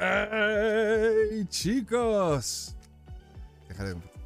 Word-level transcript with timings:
¡Ey, 0.00 1.44
chicos! 1.46 2.76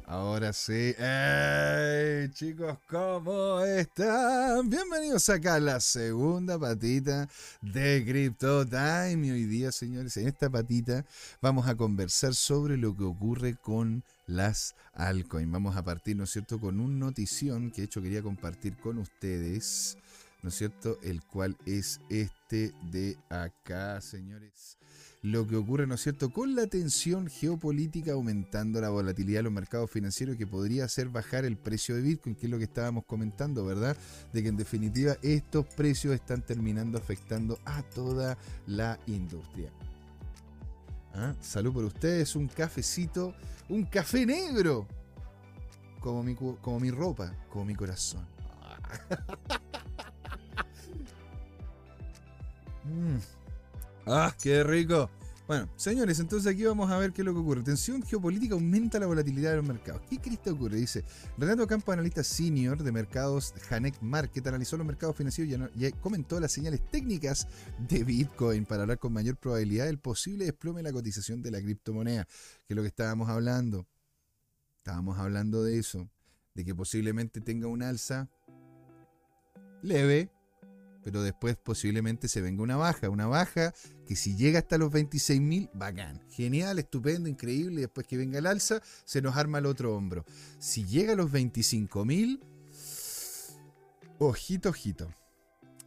Ahora 0.05 0.53
sí. 0.53 0.93
¡Ey, 0.99 2.29
chicos! 2.29 2.77
¿Cómo 2.87 3.59
están? 3.61 4.69
Bienvenidos 4.69 5.27
acá 5.29 5.55
a 5.55 5.59
la 5.59 5.79
segunda 5.79 6.59
patita 6.59 7.27
de 7.63 8.05
Crypto 8.07 8.67
Time. 8.67 9.31
Hoy 9.31 9.45
día, 9.45 9.71
señores, 9.71 10.15
en 10.17 10.27
esta 10.27 10.47
patita 10.47 11.05
vamos 11.41 11.67
a 11.67 11.73
conversar 11.73 12.35
sobre 12.35 12.77
lo 12.77 12.95
que 12.95 13.05
ocurre 13.05 13.55
con 13.55 14.03
las 14.27 14.75
altcoins. 14.93 15.51
Vamos 15.51 15.75
a 15.75 15.83
partir, 15.83 16.15
¿no 16.15 16.25
es 16.25 16.29
cierto?, 16.29 16.59
con 16.59 16.79
un 16.79 16.99
notición 16.99 17.71
que 17.71 17.81
de 17.81 17.85
hecho 17.85 18.03
quería 18.03 18.21
compartir 18.21 18.77
con 18.77 18.99
ustedes. 18.99 19.97
¿no 20.43 20.49
es 20.49 20.55
cierto? 20.55 20.99
El 21.01 21.23
cual 21.23 21.57
es 21.65 21.99
este 22.09 22.73
de 22.91 23.17
acá, 23.29 24.01
señores 24.01 24.77
lo 25.23 25.47
que 25.47 25.55
ocurre, 25.55 25.87
¿no 25.87 25.95
es 25.95 26.01
cierto?, 26.01 26.31
con 26.31 26.53
la 26.53 26.67
tensión 26.67 27.27
geopolítica 27.27 28.11
aumentando 28.11 28.81
la 28.81 28.89
volatilidad 28.89 29.39
de 29.39 29.43
los 29.43 29.53
mercados 29.53 29.89
financieros 29.89 30.35
que 30.35 30.45
podría 30.45 30.83
hacer 30.83 31.07
bajar 31.07 31.45
el 31.45 31.55
precio 31.55 31.95
de 31.95 32.01
Bitcoin, 32.01 32.35
que 32.35 32.47
es 32.47 32.51
lo 32.51 32.57
que 32.57 32.65
estábamos 32.65 33.05
comentando, 33.05 33.65
¿verdad? 33.65 33.95
De 34.33 34.43
que 34.43 34.49
en 34.49 34.57
definitiva 34.57 35.15
estos 35.21 35.65
precios 35.65 36.13
están 36.13 36.41
terminando 36.41 36.97
afectando 36.97 37.57
a 37.63 37.83
toda 37.83 38.37
la 38.67 38.99
industria. 39.07 39.71
¿Ah? 41.13 41.33
Salud 41.39 41.71
por 41.71 41.85
ustedes, 41.85 42.35
un 42.35 42.49
cafecito, 42.49 43.33
un 43.69 43.85
café 43.85 44.25
negro, 44.25 44.85
como 46.01 46.21
mi, 46.21 46.35
como 46.35 46.81
mi 46.81 46.91
ropa, 46.91 47.33
como 47.49 47.65
mi 47.65 47.75
corazón. 47.75 48.27
Mm. 52.85 53.42
¡Ah, 54.05 54.35
qué 54.41 54.63
rico! 54.63 55.09
Bueno, 55.45 55.69
señores, 55.75 56.19
entonces 56.19 56.53
aquí 56.53 56.63
vamos 56.63 56.89
a 56.89 56.97
ver 56.97 57.11
qué 57.11 57.21
es 57.21 57.25
lo 57.25 57.33
que 57.33 57.39
ocurre. 57.39 57.63
Tensión 57.63 58.01
geopolítica 58.01 58.53
aumenta 58.53 58.97
la 58.97 59.07
volatilidad 59.07 59.51
de 59.51 59.57
los 59.57 59.65
mercados. 59.65 60.01
¿Qué 60.09 60.17
que 60.17 60.49
ocurre? 60.49 60.77
Dice, 60.77 61.03
Renato 61.37 61.67
Campo, 61.67 61.91
analista 61.91 62.23
senior 62.23 62.81
de 62.81 62.91
mercados 62.93 63.53
Hanek 63.69 64.01
Market, 64.01 64.47
analizó 64.47 64.77
los 64.77 64.87
mercados 64.87 65.17
financieros 65.17 65.69
y, 65.75 65.91
comentó 65.91 66.39
las 66.39 66.53
señales 66.53 66.81
técnicas 66.89 67.47
de 67.77 68.05
Bitcoin 68.05 68.65
para 68.65 68.83
hablar 68.83 68.99
con 68.99 69.11
mayor 69.11 69.35
probabilidad 69.35 69.85
del 69.85 69.99
posible 69.99 70.45
desplome 70.45 70.79
de 70.79 70.83
la 70.83 70.93
cotización 70.93 71.41
de 71.41 71.51
la 71.51 71.61
criptomoneda, 71.61 72.25
que 72.25 72.73
es 72.73 72.75
lo 72.75 72.81
que 72.81 72.87
estábamos 72.87 73.29
hablando. 73.29 73.85
Estábamos 74.77 75.19
hablando 75.19 75.63
de 75.63 75.77
eso, 75.77 76.09
de 76.55 76.63
que 76.63 76.73
posiblemente 76.73 77.41
tenga 77.41 77.67
un 77.67 77.83
alza 77.83 78.29
leve, 79.81 80.31
pero 81.03 81.21
después 81.21 81.57
posiblemente 81.57 82.27
se 82.27 82.41
venga 82.41 82.63
una 82.63 82.77
baja, 82.77 83.09
una 83.09 83.27
baja 83.27 83.73
que 84.07 84.15
si 84.15 84.35
llega 84.35 84.59
hasta 84.59 84.77
los 84.77 84.91
26.000, 84.91 85.71
bacán, 85.73 86.21
genial, 86.29 86.79
estupendo, 86.79 87.29
increíble, 87.29 87.81
después 87.81 88.07
que 88.07 88.17
venga 88.17 88.39
el 88.39 88.47
alza, 88.47 88.81
se 89.05 89.21
nos 89.21 89.35
arma 89.37 89.59
el 89.59 89.65
otro 89.65 89.95
hombro. 89.95 90.25
Si 90.59 90.85
llega 90.85 91.13
a 91.13 91.15
los 91.15 91.31
25.000, 91.31 92.39
ojito, 94.19 94.69
ojito. 94.69 95.13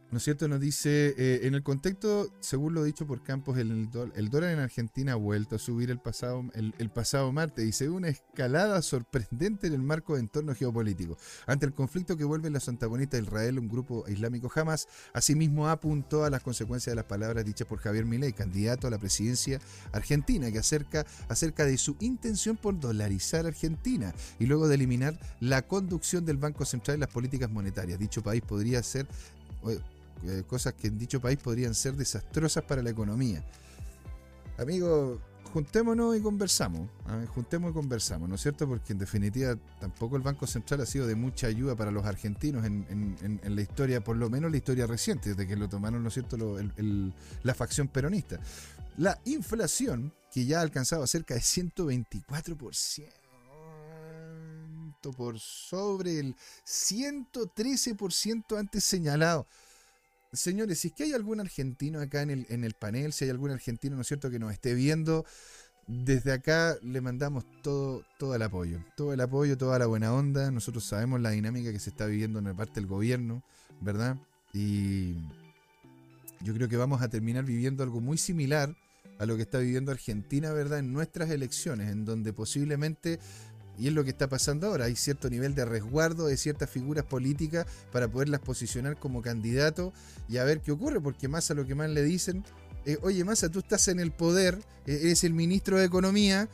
¿No 0.09 0.19
es 0.19 0.23
cierto? 0.23 0.47
Nos 0.47 0.61
dice, 0.61 1.13
eh, 1.17 1.41
en 1.43 1.53
el 1.53 1.63
contexto, 1.63 2.33
según 2.39 2.73
lo 2.73 2.85
dicho 2.85 3.05
por 3.05 3.23
Campos, 3.23 3.57
el, 3.57 3.91
dólar 3.91 4.53
en 4.53 4.59
Argentina 4.59 5.11
ha 5.11 5.15
vuelto 5.15 5.57
a 5.57 5.59
subir 5.59 5.91
el 5.91 5.99
pasado, 5.99 6.45
el, 6.53 6.89
pasado 6.89 7.29
martes 7.33 7.65
y 7.65 7.73
se 7.73 7.89
ve 7.89 7.93
una 7.93 8.07
escalada 8.07 8.81
sorprendente 8.81 9.67
en 9.67 9.73
el 9.73 9.81
marco 9.81 10.13
de 10.13 10.21
entorno 10.21 10.55
geopolítico. 10.55 11.17
Ante 11.45 11.65
el 11.65 11.73
conflicto 11.73 12.15
que 12.15 12.23
vuelve 12.23 12.49
los 12.49 12.69
antagonistas 12.69 13.19
de 13.19 13.27
Israel, 13.27 13.59
un 13.59 13.67
grupo 13.67 14.05
islámico 14.07 14.47
jamás, 14.47 14.87
asimismo 15.11 15.67
apuntó 15.67 16.23
a 16.23 16.29
las 16.29 16.41
consecuencias 16.41 16.93
de 16.93 16.95
las 16.95 17.05
palabras 17.05 17.43
dichas 17.43 17.67
por 17.67 17.79
Javier 17.79 18.05
Milei, 18.05 18.31
candidato 18.31 18.87
a 18.87 18.89
la 18.89 18.99
presidencia 18.99 19.59
argentina, 19.91 20.49
que 20.53 20.59
acerca, 20.59 21.05
acerca 21.27 21.65
de 21.65 21.77
su 21.77 21.97
intención 21.99 22.55
por 22.55 22.79
dolarizar 22.79 23.45
Argentina 23.45 24.13
y 24.39 24.45
luego 24.45 24.69
de 24.69 24.75
eliminar 24.75 25.19
la 25.41 25.63
conducción 25.63 26.23
del 26.23 26.37
Banco 26.37 26.63
Central 26.63 26.95
y 26.95 26.99
las 27.01 27.09
políticas 27.09 27.51
monetarias. 27.51 27.99
Dicho 27.99 28.23
país 28.23 28.41
podría 28.41 28.81
ser 28.83 29.05
eh, 30.23 30.43
cosas 30.47 30.73
que 30.73 30.87
en 30.87 30.97
dicho 30.97 31.21
país 31.21 31.37
podrían 31.37 31.75
ser 31.75 31.95
desastrosas 31.95 32.63
para 32.63 32.81
la 32.81 32.89
economía. 32.89 33.43
Amigos, 34.57 35.19
juntémonos 35.47 36.17
y 36.17 36.21
conversamos. 36.21 36.89
¿ah? 37.05 37.23
Juntemos 37.33 37.71
y 37.71 37.73
conversamos, 37.73 38.29
¿no 38.29 38.35
es 38.35 38.41
cierto? 38.41 38.67
Porque 38.67 38.93
en 38.93 38.99
definitiva 38.99 39.55
tampoco 39.79 40.15
el 40.15 40.21
Banco 40.21 40.45
Central 40.47 40.81
ha 40.81 40.85
sido 40.85 41.07
de 41.07 41.15
mucha 41.15 41.47
ayuda 41.47 41.75
para 41.75 41.91
los 41.91 42.05
argentinos 42.05 42.65
en, 42.65 43.41
la 43.43 43.61
historia, 43.61 44.03
por 44.03 44.17
lo 44.17 44.29
menos 44.29 44.51
la 44.51 44.57
historia 44.57 44.85
reciente, 44.87 45.29
desde 45.29 45.47
que 45.47 45.55
lo 45.55 45.67
tomaron, 45.69 46.01
¿no 46.01 46.09
es 46.09 46.13
cierto?, 46.13 46.37
la 47.43 47.53
facción 47.53 47.87
peronista. 47.87 48.39
La 48.97 49.19
inflación, 49.25 50.13
que 50.31 50.45
ya 50.45 50.59
ha 50.59 50.61
alcanzado 50.61 51.05
cerca 51.07 51.33
de 51.33 51.41
124%, 51.41 53.07
por 55.15 55.39
sobre 55.39 56.19
el 56.19 56.35
113% 56.65 58.57
antes 58.59 58.83
señalado. 58.83 59.47
Señores, 60.37 60.79
si 60.79 60.89
es 60.89 60.93
que 60.93 61.03
hay 61.03 61.13
algún 61.13 61.39
argentino 61.39 61.99
acá 61.99 62.21
en 62.21 62.29
el, 62.29 62.45
en 62.49 62.63
el 62.63 62.73
panel, 62.73 63.13
si 63.13 63.25
hay 63.25 63.31
algún 63.31 63.51
argentino, 63.51 63.95
¿no 63.95 64.01
es 64.01 64.07
cierto?, 64.07 64.29
que 64.29 64.39
nos 64.39 64.53
esté 64.53 64.73
viendo, 64.73 65.25
desde 65.87 66.33
acá 66.33 66.77
le 66.81 66.99
mandamos 66.99 67.45
todo, 67.63 68.03
todo 68.19 68.35
el 68.35 68.41
apoyo, 68.41 68.79
todo 68.95 69.13
el 69.13 69.21
apoyo, 69.21 69.57
toda 69.57 69.79
la 69.79 69.85
buena 69.85 70.13
onda. 70.13 70.51
Nosotros 70.51 70.83
sabemos 70.83 71.21
la 71.21 71.31
dinámica 71.31 71.71
que 71.71 71.79
se 71.79 71.89
está 71.89 72.05
viviendo 72.05 72.39
en 72.39 72.45
la 72.45 72.53
parte 72.53 72.75
del 72.75 72.87
gobierno, 72.87 73.41
¿verdad? 73.79 74.17
Y 74.53 75.13
yo 76.41 76.53
creo 76.53 76.67
que 76.67 76.77
vamos 76.77 77.01
a 77.01 77.09
terminar 77.09 77.45
viviendo 77.45 77.83
algo 77.83 78.01
muy 78.01 78.17
similar 78.17 78.75
a 79.17 79.25
lo 79.25 79.35
que 79.35 79.43
está 79.43 79.59
viviendo 79.59 79.91
Argentina, 79.91 80.51
¿verdad? 80.51 80.79
En 80.79 80.91
nuestras 80.91 81.29
elecciones, 81.29 81.89
en 81.89 82.05
donde 82.05 82.33
posiblemente 82.33 83.19
y 83.77 83.87
es 83.87 83.93
lo 83.93 84.03
que 84.03 84.09
está 84.09 84.27
pasando 84.27 84.67
ahora. 84.67 84.85
Hay 84.85 84.95
cierto 84.95 85.29
nivel 85.29 85.55
de 85.55 85.65
resguardo 85.65 86.27
de 86.27 86.37
ciertas 86.37 86.69
figuras 86.69 87.05
políticas 87.05 87.65
para 87.91 88.07
poderlas 88.07 88.41
posicionar 88.41 88.97
como 88.97 89.21
candidato 89.21 89.93
y 90.27 90.37
a 90.37 90.43
ver 90.43 90.61
qué 90.61 90.71
ocurre, 90.71 90.99
porque 90.99 91.27
más 91.27 91.51
a 91.51 91.53
lo 91.53 91.65
que 91.65 91.75
más 91.75 91.89
le 91.89 92.03
dicen, 92.03 92.43
eh, 92.85 92.97
oye 93.01 93.23
Massa, 93.23 93.49
tú 93.49 93.59
estás 93.59 93.87
en 93.89 93.99
el 93.99 94.11
poder, 94.11 94.59
eh, 94.85 94.99
eres 95.03 95.23
el 95.23 95.33
ministro 95.33 95.77
de 95.77 95.85
Economía, 95.85 96.49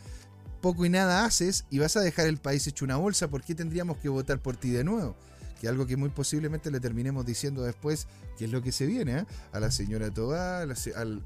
poco 0.62 0.86
y 0.86 0.90
nada 0.90 1.26
haces 1.26 1.66
y 1.70 1.80
vas 1.80 1.98
a 1.98 2.02
dejar 2.02 2.28
el 2.28 2.38
país 2.38 2.66
hecho 2.68 2.86
una 2.86 2.96
bolsa, 2.96 3.28
¿por 3.28 3.44
qué 3.44 3.54
tendríamos 3.54 3.98
que 3.98 4.10
votar 4.10 4.42
por 4.42 4.56
ti 4.58 4.72
de 4.72 4.84
nuevo? 4.84 5.16
Que 5.60 5.68
algo 5.68 5.86
que 5.86 5.96
muy 5.96 6.10
posiblemente 6.10 6.72
le 6.72 6.80
terminemos 6.80 7.26
diciendo 7.26 7.64
después, 7.64 8.08
que 8.38 8.46
es 8.46 8.52
lo 8.52 8.62
que 8.62 8.72
se 8.72 8.86
viene, 8.86 9.20
¿eh? 9.20 9.26
a 9.52 9.60
la 9.60 9.72
señora 9.72 10.12
Tobá, 10.12 10.62
a 10.62 10.66
la, 10.66 10.76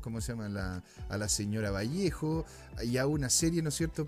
¿cómo 0.01 0.21
se 0.21 0.33
llama? 0.33 0.83
a 1.09 1.17
la 1.17 1.29
señora 1.29 1.71
Vallejo, 1.71 2.45
y 2.83 2.97
a 2.97 3.07
una 3.07 3.29
serie, 3.29 3.61
¿no 3.61 3.69
es 3.69 3.75
cierto? 3.75 4.07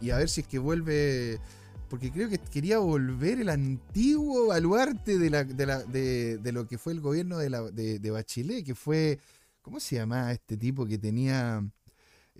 Y 0.00 0.10
a 0.10 0.18
ver 0.18 0.28
si 0.28 0.42
es 0.42 0.46
que 0.46 0.58
vuelve. 0.58 1.40
Porque 1.88 2.12
creo 2.12 2.28
que 2.28 2.38
quería 2.38 2.78
volver 2.78 3.40
el 3.40 3.48
antiguo 3.48 4.48
baluarte 4.48 5.18
de, 5.18 5.44
de, 5.44 5.66
la, 5.66 5.82
de, 5.82 6.52
lo 6.52 6.66
que 6.66 6.76
fue 6.76 6.92
el 6.92 7.00
gobierno 7.00 7.38
de, 7.38 7.48
la, 7.48 7.62
de, 7.62 8.10
Bachelet, 8.10 8.64
que 8.64 8.74
fue. 8.74 9.18
¿Cómo 9.62 9.80
se 9.80 9.96
llamaba 9.96 10.32
este 10.32 10.56
tipo 10.56 10.86
que 10.86 10.98
tenía. 10.98 11.62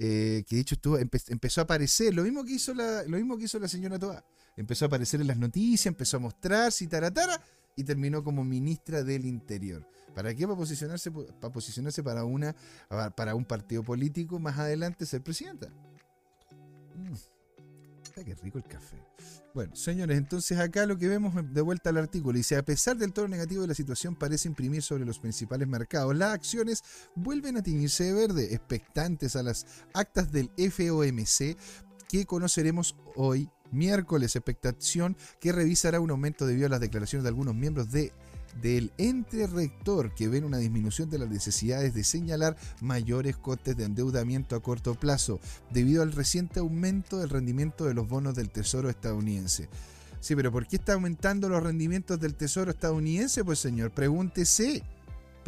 Eh, 0.00 0.44
que 0.46 0.56
de 0.56 0.62
hecho 0.62 0.76
estuvo, 0.76 0.96
empezó 0.96 1.60
a 1.60 1.64
aparecer, 1.64 2.14
lo 2.14 2.22
mismo 2.22 2.44
que 2.44 2.52
hizo 2.52 2.72
la, 2.72 3.02
lo 3.02 3.16
mismo 3.16 3.36
que 3.36 3.44
hizo 3.44 3.58
la 3.58 3.66
señora 3.66 3.98
Toa. 3.98 4.24
Empezó 4.56 4.84
a 4.84 4.86
aparecer 4.88 5.20
en 5.20 5.26
las 5.26 5.38
noticias, 5.38 5.86
empezó 5.86 6.18
a 6.18 6.20
mostrarse 6.20 6.84
y 6.84 6.86
taratara, 6.86 7.42
y 7.74 7.84
terminó 7.84 8.22
como 8.22 8.44
ministra 8.44 9.02
del 9.02 9.24
Interior. 9.24 9.84
¿Para 10.14 10.34
qué? 10.34 10.46
Para 10.46 10.58
posicionarse, 10.58 11.10
para 11.10 11.52
posicionarse 11.52 12.02
para 12.02 12.24
una, 12.24 12.54
para 13.16 13.34
un 13.34 13.44
partido 13.44 13.82
político 13.82 14.38
más 14.38 14.58
adelante 14.58 15.06
ser 15.06 15.22
presidenta. 15.22 15.68
Mm 16.94 17.37
qué 18.24 18.34
rico 18.34 18.58
el 18.58 18.64
café. 18.64 18.96
Bueno, 19.54 19.74
señores, 19.74 20.16
entonces 20.18 20.58
acá 20.58 20.86
lo 20.86 20.98
que 20.98 21.08
vemos 21.08 21.34
de 21.52 21.60
vuelta 21.60 21.90
al 21.90 21.96
artículo 21.96 22.36
dice, 22.36 22.56
a 22.56 22.62
pesar 22.64 22.96
del 22.96 23.12
tono 23.12 23.28
negativo 23.28 23.62
de 23.62 23.68
la 23.68 23.74
situación 23.74 24.14
parece 24.14 24.48
imprimir 24.48 24.82
sobre 24.82 25.04
los 25.04 25.18
principales 25.18 25.66
mercados, 25.66 26.14
las 26.16 26.34
acciones 26.34 26.82
vuelven 27.14 27.56
a 27.56 27.62
teñirse 27.62 28.04
de 28.04 28.12
verde, 28.12 28.54
expectantes 28.54 29.36
a 29.36 29.42
las 29.42 29.66
actas 29.94 30.30
del 30.32 30.50
FOMC 30.56 31.56
que 32.08 32.24
conoceremos 32.24 32.96
hoy 33.16 33.50
miércoles, 33.70 34.34
expectación 34.34 35.16
que 35.40 35.52
revisará 35.52 36.00
un 36.00 36.10
aumento 36.10 36.46
debido 36.46 36.66
a 36.66 36.70
las 36.70 36.80
declaraciones 36.80 37.24
de 37.24 37.28
algunos 37.28 37.54
miembros 37.54 37.90
de 37.90 38.12
del 38.60 38.92
ente 38.98 39.46
rector 39.46 40.14
que 40.14 40.28
ven 40.28 40.44
una 40.44 40.58
disminución 40.58 41.10
de 41.10 41.18
las 41.18 41.28
necesidades 41.28 41.94
de 41.94 42.04
señalar 42.04 42.56
mayores 42.80 43.36
costes 43.36 43.76
de 43.76 43.84
endeudamiento 43.84 44.56
a 44.56 44.62
corto 44.62 44.94
plazo 44.94 45.40
debido 45.70 46.02
al 46.02 46.12
reciente 46.12 46.60
aumento 46.60 47.18
del 47.18 47.30
rendimiento 47.30 47.84
de 47.84 47.94
los 47.94 48.08
bonos 48.08 48.34
del 48.34 48.50
Tesoro 48.50 48.90
estadounidense. 48.90 49.68
Sí, 50.20 50.34
pero 50.34 50.50
¿por 50.50 50.66
qué 50.66 50.76
está 50.76 50.94
aumentando 50.94 51.48
los 51.48 51.62
rendimientos 51.62 52.18
del 52.18 52.34
Tesoro 52.34 52.70
estadounidense? 52.70 53.44
Pues 53.44 53.58
señor, 53.60 53.92
pregúntese. 53.92 54.82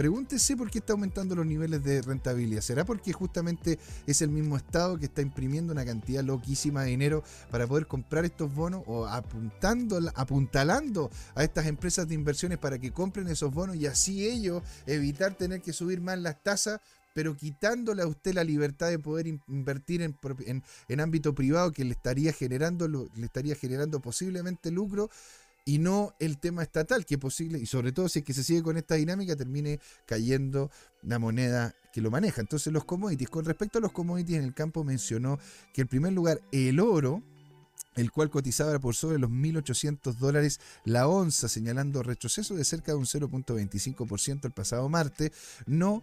Pregúntese 0.01 0.57
por 0.57 0.71
qué 0.71 0.79
está 0.79 0.95
aumentando 0.95 1.35
los 1.35 1.45
niveles 1.45 1.85
de 1.85 2.01
rentabilidad. 2.01 2.63
¿Será 2.63 2.87
porque 2.87 3.13
justamente 3.13 3.79
es 4.07 4.23
el 4.23 4.31
mismo 4.31 4.57
Estado 4.57 4.99
que 4.99 5.05
está 5.05 5.21
imprimiendo 5.21 5.75
una 5.75 5.85
cantidad 5.85 6.25
loquísima 6.25 6.85
de 6.85 6.89
dinero 6.89 7.23
para 7.51 7.67
poder 7.67 7.87
comprar 7.87 8.25
estos 8.25 8.55
bonos 8.55 8.83
o 8.87 9.07
apuntando, 9.07 10.01
apuntalando 10.15 11.11
a 11.35 11.45
estas 11.45 11.67
empresas 11.67 12.09
de 12.09 12.15
inversiones 12.15 12.57
para 12.57 12.79
que 12.79 12.93
compren 12.93 13.29
esos 13.29 13.53
bonos 13.53 13.77
y 13.77 13.85
así 13.85 14.27
ellos 14.27 14.63
evitar 14.87 15.35
tener 15.35 15.61
que 15.61 15.75
subir 15.75 16.01
más 16.01 16.19
las 16.19 16.43
tasas 16.43 16.81
pero 17.13 17.37
quitándole 17.37 18.03
a 18.03 18.07
usted 18.07 18.35
la 18.35 18.45
libertad 18.45 18.89
de 18.89 18.99
poder 18.99 19.27
invertir 19.27 20.01
en, 20.01 20.17
en, 20.89 21.01
ámbito 21.01 21.35
privado 21.35 21.73
que 21.73 21.85
le 21.85 21.91
estaría 21.91 22.33
generando, 22.33 22.89
le 22.89 23.27
estaría 23.27 23.55
generando 23.57 24.01
posiblemente 24.01 24.71
lucro 24.71 25.11
y 25.71 25.79
no 25.79 26.17
el 26.19 26.39
tema 26.39 26.65
estatal, 26.65 27.07
que 27.07 27.15
es 27.15 27.21
posible, 27.21 27.57
y 27.57 27.65
sobre 27.65 27.93
todo 27.93 28.09
si 28.09 28.19
es 28.19 28.25
que 28.25 28.35
se 28.35 28.43
sigue 28.43 28.61
con 28.61 28.77
esta 28.77 28.97
dinámica, 28.97 29.37
termine 29.37 29.79
cayendo 30.05 30.69
la 31.05 31.21
moneda 31.21 31.77
que 31.93 32.01
lo 32.01 32.11
maneja. 32.11 32.41
Entonces 32.41 32.73
los 32.73 32.85
commodities, 32.85 33.31
con 33.31 33.45
respecto 33.45 33.79
a 33.79 33.81
los 33.81 33.93
commodities 33.93 34.39
en 34.39 34.45
el 34.47 34.53
campo 34.53 34.83
mencionó 34.83 35.39
que 35.73 35.83
en 35.83 35.87
primer 35.87 36.13
lugar 36.13 36.41
el 36.51 36.81
oro, 36.81 37.23
el 37.95 38.11
cual 38.11 38.31
cotizaba 38.31 38.81
por 38.81 38.97
sobre 38.97 39.21
los 39.21 39.31
1.800 39.31 40.17
dólares 40.17 40.59
la 40.85 41.07
onza, 41.07 41.49
señalando 41.49 42.03
retroceso 42.03 42.57
de 42.57 42.65
cerca 42.65 42.91
de 42.91 42.99
un 42.99 43.05
0.25% 43.05 44.47
el 44.47 44.51
pasado 44.51 44.89
martes, 44.89 45.31
no 45.67 46.03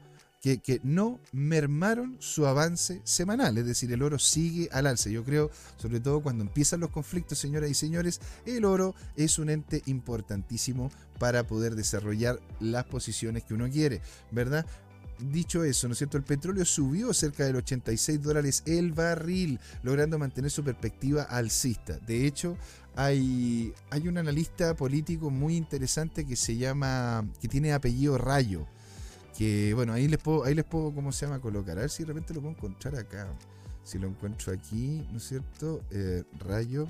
que, 0.56 0.80
no 0.84 1.20
mermaron 1.34 2.16
su 2.20 2.48
avance 2.48 3.02
semanal, 3.04 3.58
es 3.58 3.66
decir, 3.66 3.92
el 3.92 4.02
oro 4.02 4.20
sigue 4.20 4.70
al 4.72 4.88
alza. 4.88 5.10
Yo 5.10 5.24
creo, 5.24 5.52
sobre 5.78 6.00
todo 6.00 6.22
cuando 6.22 6.44
empiezan 6.44 6.80
los 6.80 6.92
conflictos, 6.92 7.40
señoras 7.40 7.70
y 7.70 7.74
señores, 7.74 8.22
el 8.46 8.64
oro 8.64 8.96
es 9.16 9.40
un 9.40 9.50
ente 9.50 9.82
importantísimo 9.86 10.92
para 11.20 11.46
poder 11.46 11.76
desarrollar 11.76 12.40
las 12.60 12.86
posiciones 12.86 13.44
que 13.44 13.54
uno 13.54 13.70
quiere, 13.70 14.02
¿verdad? 14.32 14.66
Dicho 15.20 15.64
eso, 15.64 15.88
¿no 15.88 15.94
es 15.94 15.98
cierto? 15.98 16.18
El 16.18 16.24
petróleo 16.24 16.64
subió 16.64 17.12
cerca 17.14 17.44
del 17.44 17.56
86 17.56 18.22
dólares 18.22 18.64
el 18.68 18.94
barril, 18.94 19.60
logrando 19.82 20.20
mantener 20.20 20.52
su 20.52 20.64
perspectiva 20.64 21.24
alcista. 21.24 21.98
De 21.98 22.28
hecho, 22.28 22.56
hay, 22.96 23.74
hay 23.90 24.08
un 24.08 24.20
analista 24.20 24.76
político 24.76 25.32
muy 25.32 25.56
interesante 25.56 26.26
que 26.26 26.36
se 26.36 26.56
llama, 26.56 27.28
que 27.42 27.48
tiene 27.48 27.74
apellido 27.74 28.18
Rayo, 28.20 28.68
que 29.38 29.74
bueno, 29.74 29.94
ahí 29.94 30.08
les 30.08 30.20
puedo, 30.20 30.44
ahí 30.44 30.56
les 30.56 30.66
puedo, 30.66 30.94
¿cómo 30.94 31.12
se 31.12 31.26
llama? 31.26 31.40
Colocar, 31.40 31.78
a 31.78 31.82
ver 31.82 31.90
si 31.90 32.04
de 32.04 32.08
repente 32.08 32.34
lo 32.34 32.42
puedo 32.42 32.56
encontrar 32.56 32.96
acá. 32.96 33.28
Si 33.84 33.98
lo 34.00 34.08
encuentro 34.08 34.52
aquí, 34.52 35.08
¿no 35.12 35.18
es 35.18 35.24
cierto? 35.24 35.82
Eh, 35.92 36.24
rayo. 36.40 36.88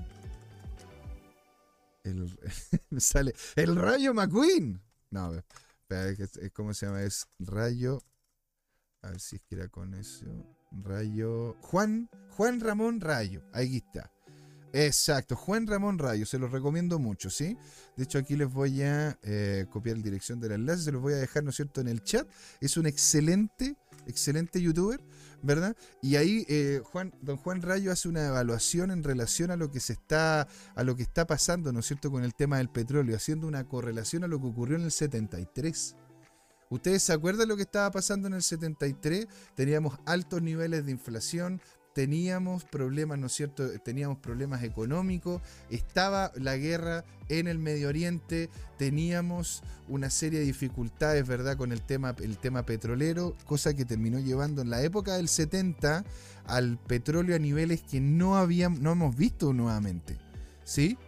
El, 2.04 2.32
me 2.90 3.00
sale. 3.00 3.36
El 3.56 3.76
Rayo 3.76 4.14
McQueen. 4.14 4.82
No, 5.12 5.34
espera, 5.36 6.28
¿cómo 6.54 6.74
se 6.74 6.86
llama? 6.88 7.04
Es 7.04 7.28
Rayo 7.38 8.02
a 9.02 9.12
ver 9.12 9.20
si 9.20 9.38
es 9.38 9.42
que 9.44 9.56
era 9.56 9.68
con 9.68 9.94
eso. 9.94 10.26
Rayo. 10.72 11.56
Juan, 11.62 12.10
Juan 12.32 12.60
Ramón 12.60 13.00
Rayo. 13.00 13.42
Ahí 13.54 13.78
está. 13.78 14.12
Exacto, 14.80 15.36
Juan 15.36 15.66
Ramón 15.66 15.98
Rayo, 15.98 16.28
se 16.28 16.38
los 16.38 16.52
recomiendo 16.52 17.00
mucho, 17.00 17.32
¿sí? 17.32 17.58
De 17.96 18.04
hecho, 18.04 18.20
aquí 18.20 18.36
les 18.36 18.48
voy 18.54 18.84
a 18.84 19.18
eh, 19.24 19.66
copiar 19.72 19.98
la 19.98 20.04
dirección 20.04 20.40
del 20.40 20.52
enlace, 20.52 20.84
se 20.84 20.92
los 20.92 21.02
voy 21.02 21.14
a 21.14 21.16
dejar, 21.16 21.44
¿no 21.44 21.50
es 21.50 21.56
cierto?, 21.56 21.82
en 21.82 21.88
el 21.88 22.04
chat. 22.04 22.28
Es 22.62 22.78
un 22.78 22.86
excelente, 22.86 23.76
excelente 24.06 24.62
youtuber, 24.62 25.04
¿verdad? 25.42 25.76
Y 26.04 26.18
ahí 26.18 26.46
eh, 26.48 26.80
Juan, 26.84 27.12
don 27.24 27.38
Juan 27.38 27.64
Rayo 27.64 27.92
hace 27.92 28.08
una 28.08 28.28
evaluación 28.28 28.92
en 28.92 29.04
relación 29.04 29.50
a 29.50 29.56
lo 29.56 29.72
que 29.72 29.80
se 29.80 29.94
está, 29.94 30.48
a 30.76 30.84
lo 30.84 30.96
que 30.96 31.02
está 31.02 31.26
pasando, 31.26 31.74
¿no 31.74 31.80
es 31.80 31.88
cierto?, 31.88 32.12
con 32.12 32.24
el 32.24 32.36
tema 32.36 32.58
del 32.58 32.70
petróleo, 32.70 33.16
haciendo 33.16 33.48
una 33.48 33.64
correlación 33.64 34.26
a 34.26 34.28
lo 34.28 34.40
que 34.40 34.46
ocurrió 34.46 34.78
en 34.78 34.84
el 34.84 34.92
73. 34.92 35.96
¿Ustedes 36.70 37.04
se 37.04 37.14
acuerdan 37.14 37.48
lo 37.48 37.56
que 37.56 37.64
estaba 37.64 37.90
pasando 37.92 38.28
en 38.28 38.34
el 38.34 38.44
73? 38.44 39.28
Teníamos 39.56 39.98
altos 40.06 40.42
niveles 40.42 40.86
de 40.86 40.92
inflación, 40.92 41.62
teníamos 41.98 42.64
problemas, 42.64 43.18
¿no 43.18 43.26
es 43.26 43.34
cierto? 43.34 43.68
Teníamos 43.80 44.20
problemas 44.20 44.62
económicos, 44.62 45.42
estaba 45.72 46.32
la 46.36 46.56
guerra 46.56 47.04
en 47.28 47.48
el 47.48 47.58
Medio 47.58 47.88
Oriente, 47.88 48.52
teníamos 48.78 49.64
una 49.88 50.12
serie 50.12 50.42
de 50.42 50.46
dificultades, 50.46 51.28
¿verdad?, 51.28 51.58
con 51.58 51.72
el 51.72 51.82
tema, 51.82 52.14
el 52.22 52.38
tema 52.38 52.62
petrolero, 52.62 53.36
cosa 53.46 53.74
que 53.74 53.84
terminó 53.84 54.20
llevando 54.20 54.62
en 54.62 54.70
la 54.70 54.84
época 54.84 55.16
del 55.16 55.28
70 55.28 56.06
al 56.46 56.78
petróleo 56.78 57.36
a 57.36 57.40
niveles 57.40 57.82
que 57.82 58.00
no, 58.00 58.38
habíamos, 58.38 58.80
no 58.80 58.92
hemos 58.92 59.18
visto 59.18 59.52
nuevamente, 59.52 60.20
¿sí? 60.66 61.00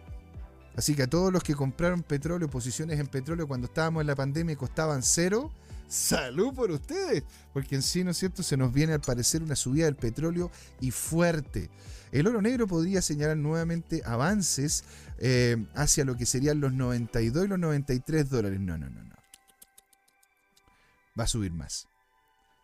Así 0.74 0.96
que 0.96 1.04
a 1.04 1.06
todos 1.08 1.32
los 1.32 1.44
que 1.44 1.54
compraron 1.54 2.02
petróleo, 2.02 2.50
posiciones 2.50 2.98
en 2.98 3.06
petróleo 3.06 3.46
cuando 3.46 3.68
estábamos 3.68 4.00
en 4.00 4.08
la 4.08 4.16
pandemia 4.16 4.56
costaban 4.56 5.04
cero, 5.04 5.52
salud 5.90 6.54
por 6.54 6.70
ustedes, 6.70 7.24
porque 7.52 7.74
en 7.74 7.82
sí, 7.82 8.04
¿no 8.04 8.12
es 8.12 8.16
cierto?, 8.16 8.42
se 8.42 8.56
nos 8.56 8.72
viene 8.72 8.92
al 8.92 9.00
parecer 9.00 9.42
una 9.42 9.56
subida 9.56 9.86
del 9.86 9.96
petróleo 9.96 10.50
y 10.80 10.92
fuerte. 10.92 11.68
El 12.12 12.26
oro 12.26 12.40
negro 12.40 12.66
podría 12.66 13.02
señalar 13.02 13.36
nuevamente 13.36 14.02
avances 14.04 14.84
eh, 15.18 15.66
hacia 15.74 16.04
lo 16.04 16.16
que 16.16 16.26
serían 16.26 16.60
los 16.60 16.72
92 16.72 17.44
y 17.44 17.48
los 17.48 17.58
93 17.58 18.30
dólares. 18.30 18.60
No, 18.60 18.78
no, 18.78 18.88
no, 18.88 19.02
no. 19.02 19.16
Va 21.18 21.24
a 21.24 21.28
subir 21.28 21.52
más. 21.52 21.86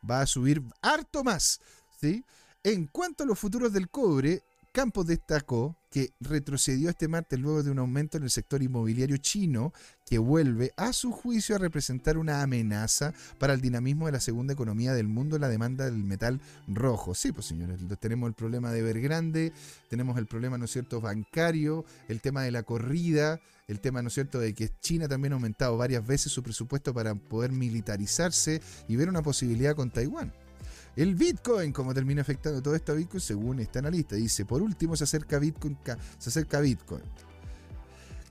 Va 0.09 0.21
a 0.21 0.27
subir 0.27 0.63
harto 0.83 1.23
más. 1.23 1.61
¿sí? 2.01 2.25
En 2.65 2.87
cuanto 2.87 3.25
a 3.25 3.27
los 3.27 3.39
futuros 3.39 3.73
del 3.73 3.89
cobre, 3.89 4.43
Campos 4.77 5.07
destacó 5.07 5.75
que 5.91 6.13
retrocedió 6.21 6.91
este 6.91 7.09
martes 7.09 7.41
luego 7.41 7.63
de 7.63 7.71
un 7.71 7.79
aumento 7.79 8.19
en 8.19 8.25
el 8.25 8.31
sector 8.31 8.63
inmobiliario 8.63 9.17
chino 9.17 9.73
que 10.05 10.19
vuelve 10.19 10.75
a 10.77 10.93
su 10.93 11.13
juicio 11.13 11.57
a 11.57 11.59
representar 11.59 12.19
una 12.19 12.43
amenaza 12.43 13.15
para 13.39 13.55
el 13.55 13.63
dinamismo 13.63 14.05
de 14.05 14.13
la 14.13 14.21
segunda 14.21 14.53
economía 14.53 14.93
del 14.93 15.09
mundo, 15.09 15.39
la 15.39 15.49
demanda 15.49 15.87
del 15.87 16.05
metal 16.05 16.43
rojo. 16.69 17.15
Sí, 17.15 17.33
pues 17.33 17.47
señores, 17.47 17.81
tenemos 17.99 18.29
el 18.29 18.35
problema 18.35 18.71
de 18.71 18.81
Evergrande, 18.81 19.55
tenemos 19.89 20.19
el 20.19 20.27
problema, 20.27 20.59
¿no 20.59 20.67
es 20.67 20.73
cierto?, 20.73 21.01
bancario, 21.01 21.87
el 22.09 22.21
tema 22.21 22.43
de 22.43 22.51
la 22.51 22.63
corrida, 22.63 23.41
el 23.69 23.81
tema, 23.81 24.03
¿no 24.03 24.09
es 24.09 24.15
cierto?, 24.15 24.39
de 24.39 24.53
que 24.53 24.69
China 24.81 25.09
también 25.09 25.33
ha 25.33 25.37
aumentado 25.37 25.79
varias 25.79 26.07
veces 26.07 26.33
su 26.33 26.43
presupuesto 26.43 26.93
para 26.93 27.15
poder 27.15 27.51
militarizarse 27.51 28.61
y 28.89 28.97
ver 28.97 29.09
una 29.09 29.23
posibilidad 29.23 29.75
con 29.75 29.91
Taiwán. 29.91 30.35
El 30.97 31.15
Bitcoin, 31.15 31.73
como 31.73 31.93
termina 31.93 32.23
afectando 32.23 32.63
todo 32.63 32.75
esto 32.75 32.93
a 32.93 32.95
Bitcoin, 32.95 33.21
según 33.21 33.61
esta 33.61 33.81
analista, 33.81 34.17
dice, 34.17 34.47
por 34.47 34.63
último 34.63 34.97
se 34.97 35.05
acerca 35.05 35.39
Bitcoin, 35.39 35.77
se 36.17 36.31
acerca 36.31 36.59
Bitcoin. 36.61 37.03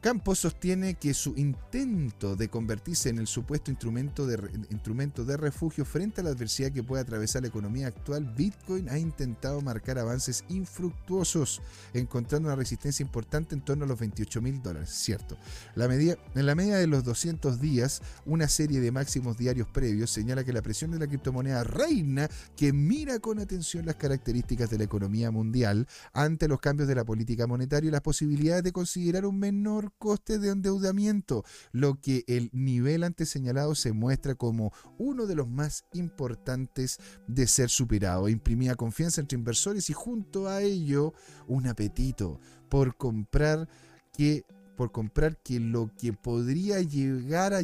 Campos 0.06 0.38
sostiene 0.38 0.94
que 0.94 1.16
su 1.16 1.34
intento 1.36 2.36
de 2.36 2.48
convertirse 2.48 3.10
en 3.10 3.18
el 3.18 3.25
supuesto 3.25 3.72
instrumento 3.72 4.28
de, 4.28 4.38
instrumento 4.69 5.25
de 5.25 5.36
refugio 5.36 5.84
frente 5.84 6.22
a 6.22 6.24
la 6.24 6.30
adversidad 6.30 6.72
que 6.72 6.84
puede 6.84 7.02
atravesar 7.02 7.42
la 7.42 7.48
economía 7.48 7.88
actual, 7.88 8.31
Bitcoin 8.38 8.88
ha 8.88 9.00
intentado 9.00 9.62
marcar 9.62 9.98
avances 9.98 10.44
infructuosos, 10.48 11.60
encontrando 11.96 12.50
una 12.50 12.56
resistencia 12.56 13.02
importante 13.02 13.56
en 13.56 13.62
torno 13.62 13.86
a 13.86 13.88
los 13.88 13.98
28 13.98 14.44
mil 14.44 14.62
dólares. 14.62 14.92
Cierto. 14.92 15.40
La 15.74 15.86
en 15.86 16.46
la 16.46 16.54
media 16.54 16.75
de 16.75 16.86
los 16.86 17.04
200 17.04 17.60
días, 17.60 18.04
una 18.28 18.48
serie 18.48 18.81
de 18.81 18.92
máximos 18.92 19.40
diarios 19.40 19.68
previos 19.69 20.12
señala 20.12 20.44
que 20.44 20.54
la 20.54 20.62
presión 20.62 20.92
de 20.92 21.00
la 21.00 21.07
criptomoneda 21.07 21.63
reina 21.63 22.30
que 22.56 22.74
mira 22.74 23.18
con 23.18 23.40
atención 23.40 23.88
las 23.88 23.96
características 23.96 24.69
de 24.69 24.78
la 24.78 24.84
economía 24.84 25.31
mundial 25.31 25.88
ante 26.14 26.47
los 26.47 26.59
cambios 26.59 26.88
de 26.88 26.94
la 26.94 27.06
política 27.06 27.47
monetaria 27.47 27.88
y 27.88 27.92
las 27.92 28.02
posibilidades 28.02 28.64
de 28.64 28.71
considerar 28.71 29.26
un 29.26 29.40
menor 29.40 29.94
coste 29.97 30.40
de 30.40 30.49
endeudamiento, 30.49 31.44
lo 31.71 31.99
que 31.99 32.23
el 32.28 32.49
nivel 32.54 33.04
antes 33.04 33.30
señalado 33.30 33.75
se 33.75 33.92
muestra 33.92 34.35
como 34.35 34.71
uno 34.97 35.25
de 35.25 35.35
los 35.35 35.47
más 35.47 35.85
importantes 35.94 36.99
de 37.28 37.47
ser 37.47 37.69
superado. 37.69 38.30
Imprimía 38.30 38.75
confianza 38.75 39.21
entre 39.21 39.37
inversores 39.37 39.90
y 39.90 39.94
junto 39.94 40.47
a 40.47 40.61
ello 40.61 41.14
un 41.47 41.68
apetito 41.68 42.40
por 42.69 42.95
comprar 42.95 43.68
que 44.14 44.44
por 44.75 44.92
comprar 44.92 45.37
que 45.37 45.59
lo 45.59 45.90
que 45.97 46.11
podría 46.11 46.81
llegar 46.81 47.54
a 47.54 47.61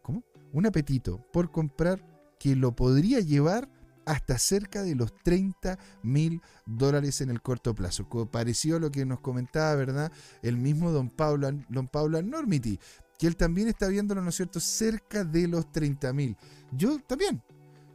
¿cómo? 0.00 0.22
Un 0.52 0.66
apetito 0.66 1.26
por 1.32 1.50
comprar 1.50 2.02
que 2.38 2.56
lo 2.56 2.74
podría 2.74 3.20
llevar 3.20 3.68
hasta 4.06 4.38
cerca 4.38 4.82
de 4.82 4.94
los 4.94 5.14
30 5.22 5.78
mil 6.02 6.40
dólares 6.66 7.20
en 7.20 7.30
el 7.30 7.40
corto 7.42 7.74
plazo. 7.74 8.08
Parecido 8.30 8.76
a 8.76 8.80
lo 8.80 8.90
que 8.90 9.04
nos 9.04 9.20
comentaba, 9.20 9.74
¿verdad? 9.74 10.12
El 10.42 10.56
mismo 10.56 10.90
don 10.90 11.10
Pablo, 11.10 11.50
don 11.68 11.88
Pablo 11.88 12.22
Normity, 12.22 12.78
que 13.18 13.26
él 13.26 13.36
también 13.36 13.68
está 13.68 13.88
viéndolo, 13.88 14.22
¿no 14.22 14.30
es 14.30 14.36
cierto?, 14.36 14.60
cerca 14.60 15.24
de 15.24 15.46
los 15.46 15.70
30 15.70 16.12
mil. 16.12 16.36
Yo 16.72 16.98
también. 16.98 17.42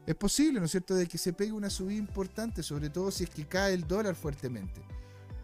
Es 0.05 0.15
posible, 0.15 0.59
¿no 0.59 0.65
es 0.67 0.71
cierto?, 0.71 0.95
de 0.95 1.05
que 1.05 1.17
se 1.17 1.33
pegue 1.33 1.51
una 1.51 1.69
subida 1.69 1.97
importante, 1.97 2.63
sobre 2.63 2.89
todo 2.89 3.11
si 3.11 3.25
es 3.25 3.29
que 3.29 3.45
cae 3.45 3.73
el 3.73 3.85
dólar 3.85 4.15
fuertemente. 4.15 4.81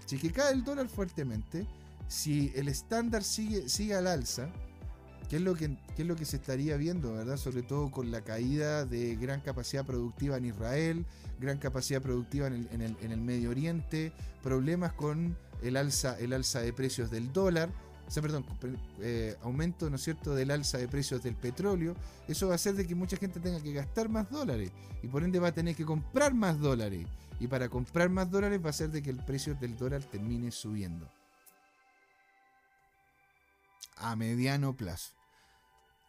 Si 0.05 0.15
es 0.15 0.21
que 0.21 0.31
cae 0.31 0.53
el 0.53 0.63
dólar 0.63 0.87
fuertemente, 0.87 1.67
si 2.07 2.51
el 2.55 2.69
estándar 2.69 3.23
sigue, 3.23 3.67
sigue 3.67 3.93
al 3.93 4.07
alza, 4.07 4.49
¿Qué 5.29 5.37
es, 5.37 5.41
lo 5.41 5.55
que, 5.55 5.77
es 5.97 6.05
lo 6.05 6.15
que 6.15 6.25
se 6.25 6.37
estaría 6.37 6.77
viendo, 6.77 7.13
verdad? 7.13 7.37
Sobre 7.37 7.63
todo 7.63 7.89
con 7.91 8.11
la 8.11 8.21
caída 8.21 8.85
de 8.85 9.15
gran 9.15 9.41
capacidad 9.41 9.85
productiva 9.85 10.37
en 10.37 10.45
Israel, 10.45 11.05
gran 11.39 11.57
capacidad 11.57 12.01
productiva 12.01 12.47
en 12.47 12.81
el, 12.81 13.17
Medio 13.17 13.49
Oriente, 13.49 14.11
problemas 14.41 14.93
con 14.93 15.37
el 15.61 15.77
alza, 15.77 16.19
el 16.19 16.33
alza 16.33 16.61
de 16.61 16.73
precios 16.73 17.09
del 17.09 17.31
dólar, 17.31 17.69
o 18.05 18.11
sea, 18.11 18.21
perdón, 18.21 18.45
eh, 18.99 19.35
aumento, 19.41 19.89
¿no 19.89 19.95
es 19.95 20.03
cierto?, 20.03 20.35
del 20.35 20.51
alza 20.51 20.77
de 20.77 20.87
precios 20.87 21.23
del 21.23 21.35
petróleo, 21.35 21.95
eso 22.27 22.47
va 22.47 22.53
a 22.53 22.55
hacer 22.55 22.75
de 22.75 22.85
que 22.85 22.95
mucha 22.95 23.17
gente 23.17 23.39
tenga 23.39 23.61
que 23.61 23.73
gastar 23.73 24.09
más 24.09 24.29
dólares 24.29 24.71
y 25.01 25.07
por 25.07 25.23
ende 25.23 25.39
va 25.39 25.47
a 25.47 25.53
tener 25.53 25.75
que 25.75 25.85
comprar 25.85 26.33
más 26.33 26.59
dólares. 26.59 27.07
Y 27.39 27.47
para 27.47 27.69
comprar 27.69 28.09
más 28.09 28.29
dólares 28.29 28.61
va 28.61 28.67
a 28.67 28.69
hacer 28.69 28.91
de 28.91 29.01
que 29.01 29.09
el 29.09 29.17
precio 29.17 29.55
del 29.55 29.75
dólar 29.77 30.03
termine 30.03 30.51
subiendo 30.51 31.09
a 33.97 34.15
mediano 34.15 34.75
plazo. 34.75 35.13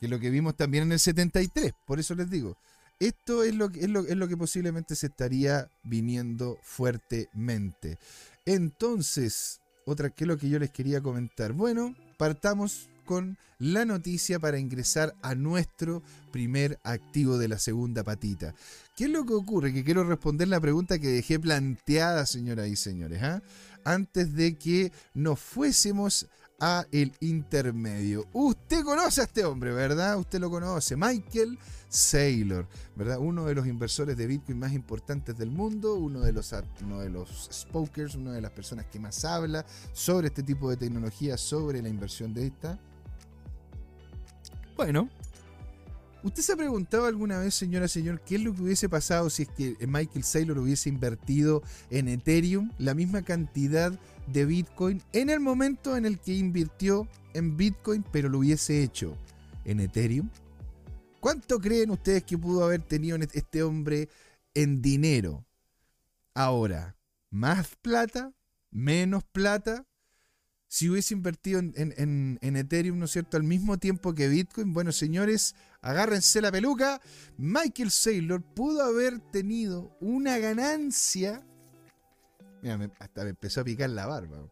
Que 0.01 0.07
es 0.07 0.11
lo 0.11 0.21
que 0.21 0.31
vimos 0.31 0.57
también 0.57 0.85
en 0.85 0.93
el 0.93 1.01
73, 1.01 1.73
por 1.87 2.01
eso 2.01 2.15
les 2.15 2.31
digo. 2.31 2.57
Esto 3.01 3.43
es 3.43 3.55
lo, 3.55 3.71
es, 3.71 3.89
lo, 3.89 4.01
es 4.01 4.17
lo 4.17 4.29
que 4.29 4.37
posiblemente 4.37 4.95
se 4.95 5.07
estaría 5.07 5.69
viniendo 5.83 6.59
fuertemente. 6.63 7.99
Entonces, 8.47 9.61
otra, 9.85 10.11
¿qué 10.11 10.25
es 10.25 10.29
lo 10.29 10.39
que 10.39 10.49
yo 10.49 10.59
les 10.59 10.71
quería 10.71 11.01
comentar? 11.01 11.53
Bueno, 11.53 11.95
partamos 12.17 12.89
con 13.05 13.37
la 13.59 13.85
noticia 13.85 14.39
para 14.39 14.59
ingresar 14.59 15.15
a 15.23 15.35
nuestro 15.35 16.03
primer 16.33 16.79
activo 16.83 17.39
de 17.39 17.49
la 17.49 17.59
segunda 17.59 18.03
patita. 18.03 18.55
¿Qué 18.97 19.05
es 19.05 19.11
lo 19.11 19.25
que 19.25 19.35
ocurre? 19.35 19.73
Que 19.73 19.85
quiero 19.85 20.05
responder 20.05 20.49
la 20.49 20.61
pregunta 20.61 20.99
que 20.99 21.09
dejé 21.09 21.39
planteada, 21.39 22.27
señoras 22.27 22.69
y 22.69 22.77
señores, 22.77 23.23
¿ah? 23.23 23.43
antes 23.85 24.35
de 24.35 24.57
que 24.57 24.93
nos 25.13 25.39
fuésemos 25.39 26.27
el 26.91 27.13
intermedio. 27.21 28.27
Usted 28.33 28.83
conoce 28.85 29.21
a 29.21 29.25
este 29.25 29.45
hombre, 29.45 29.73
¿verdad? 29.73 30.19
Usted 30.19 30.41
lo 30.41 30.51
conoce, 30.51 30.97
Michael 30.97 31.59
Saylor, 31.89 32.67
¿verdad? 32.97 33.19
Uno 33.19 33.45
de 33.45 33.55
los 33.55 33.67
inversores 33.67 34.17
de 34.17 34.27
Bitcoin 34.27 34.59
más 34.59 34.73
importantes 34.73 35.37
del 35.37 35.51
mundo, 35.51 35.95
uno 35.95 36.21
de 36.21 36.33
los, 36.33 36.55
uno 36.83 37.01
de 37.01 37.11
los 37.11 37.49
spokers, 37.53 38.15
una 38.15 38.33
de 38.33 38.41
las 38.41 38.51
personas 38.51 38.87
que 38.87 38.99
más 38.99 39.25
habla 39.25 39.65
sobre 39.93 40.29
este 40.29 40.43
tipo 40.43 40.71
de 40.71 40.77
tecnología, 40.77 41.37
sobre 41.37 41.83
la 41.83 41.89
inversión 41.89 42.33
de 42.35 42.47
esta. 42.47 42.79
Bueno, 44.77 45.09
¿usted 46.23 46.43
se 46.43 46.53
ha 46.53 46.57
preguntado 46.57 47.07
alguna 47.07 47.39
vez, 47.39 47.55
señora, 47.55 47.87
señor, 47.87 48.21
qué 48.23 48.37
es 48.37 48.43
lo 48.43 48.55
que 48.55 48.63
hubiese 48.63 48.89
pasado 48.89 49.31
si 49.31 49.43
es 49.43 49.49
que 49.51 49.77
Michael 49.87 50.25
Saylor 50.25 50.59
hubiese 50.59 50.89
invertido 50.89 51.63
en 51.91 52.09
Ethereum 52.09 52.71
la 52.79 52.95
misma 52.95 53.23
cantidad 53.23 53.93
de 54.27 54.45
Bitcoin 54.45 55.03
en 55.13 55.31
el 55.31 55.41
momento 55.41 55.97
en 55.97 56.07
el 56.07 56.19
que 56.19 56.35
invirtió 56.35 57.09
en 57.35 57.57
Bitcoin, 57.57 58.05
pero 58.13 58.29
lo 58.29 58.39
hubiese 58.39 58.83
hecho 58.83 59.17
en 59.65 59.81
Ethereum? 59.81 60.29
¿Cuánto 61.21 61.59
creen 61.59 61.91
ustedes 61.91 62.25
que 62.25 62.37
pudo 62.37 62.65
haber 62.65 62.83
tenido 62.83 63.17
este 63.33 63.63
hombre 63.63 64.09
en 64.55 64.83
dinero? 64.83 65.45
Ahora, 66.35 66.97
¿más 67.31 67.77
plata? 67.77 68.33
¿Menos 68.71 69.25
plata? 69.25 69.87
si 70.75 70.91
hubiese 70.91 71.15
invertido 71.15 71.61
en, 71.61 72.39
Ethereum, 72.43 72.99
¿no 72.99 73.05
es 73.05 73.13
cierto?, 73.13 73.37
al 73.37 73.45
mismo 73.45 73.79
tiempo 73.79 74.13
que 74.13 74.27
Bitcoin, 74.27 74.73
bueno, 74.73 74.91
señores, 74.91 75.55
agárrense 75.81 76.41
la 76.41 76.51
peluca, 76.51 77.01
Michael 77.37 77.93
Saylor 77.93 78.43
pudo 78.43 78.83
haber 78.83 79.21
tenido 79.21 79.97
una 80.01 80.37
ganancia, 80.39 81.47
hasta 82.99 83.25
me 83.25 83.31
empezó 83.31 83.61
a 83.61 83.65
picar 83.65 83.91
la 83.91 84.07
barba, 84.07 84.49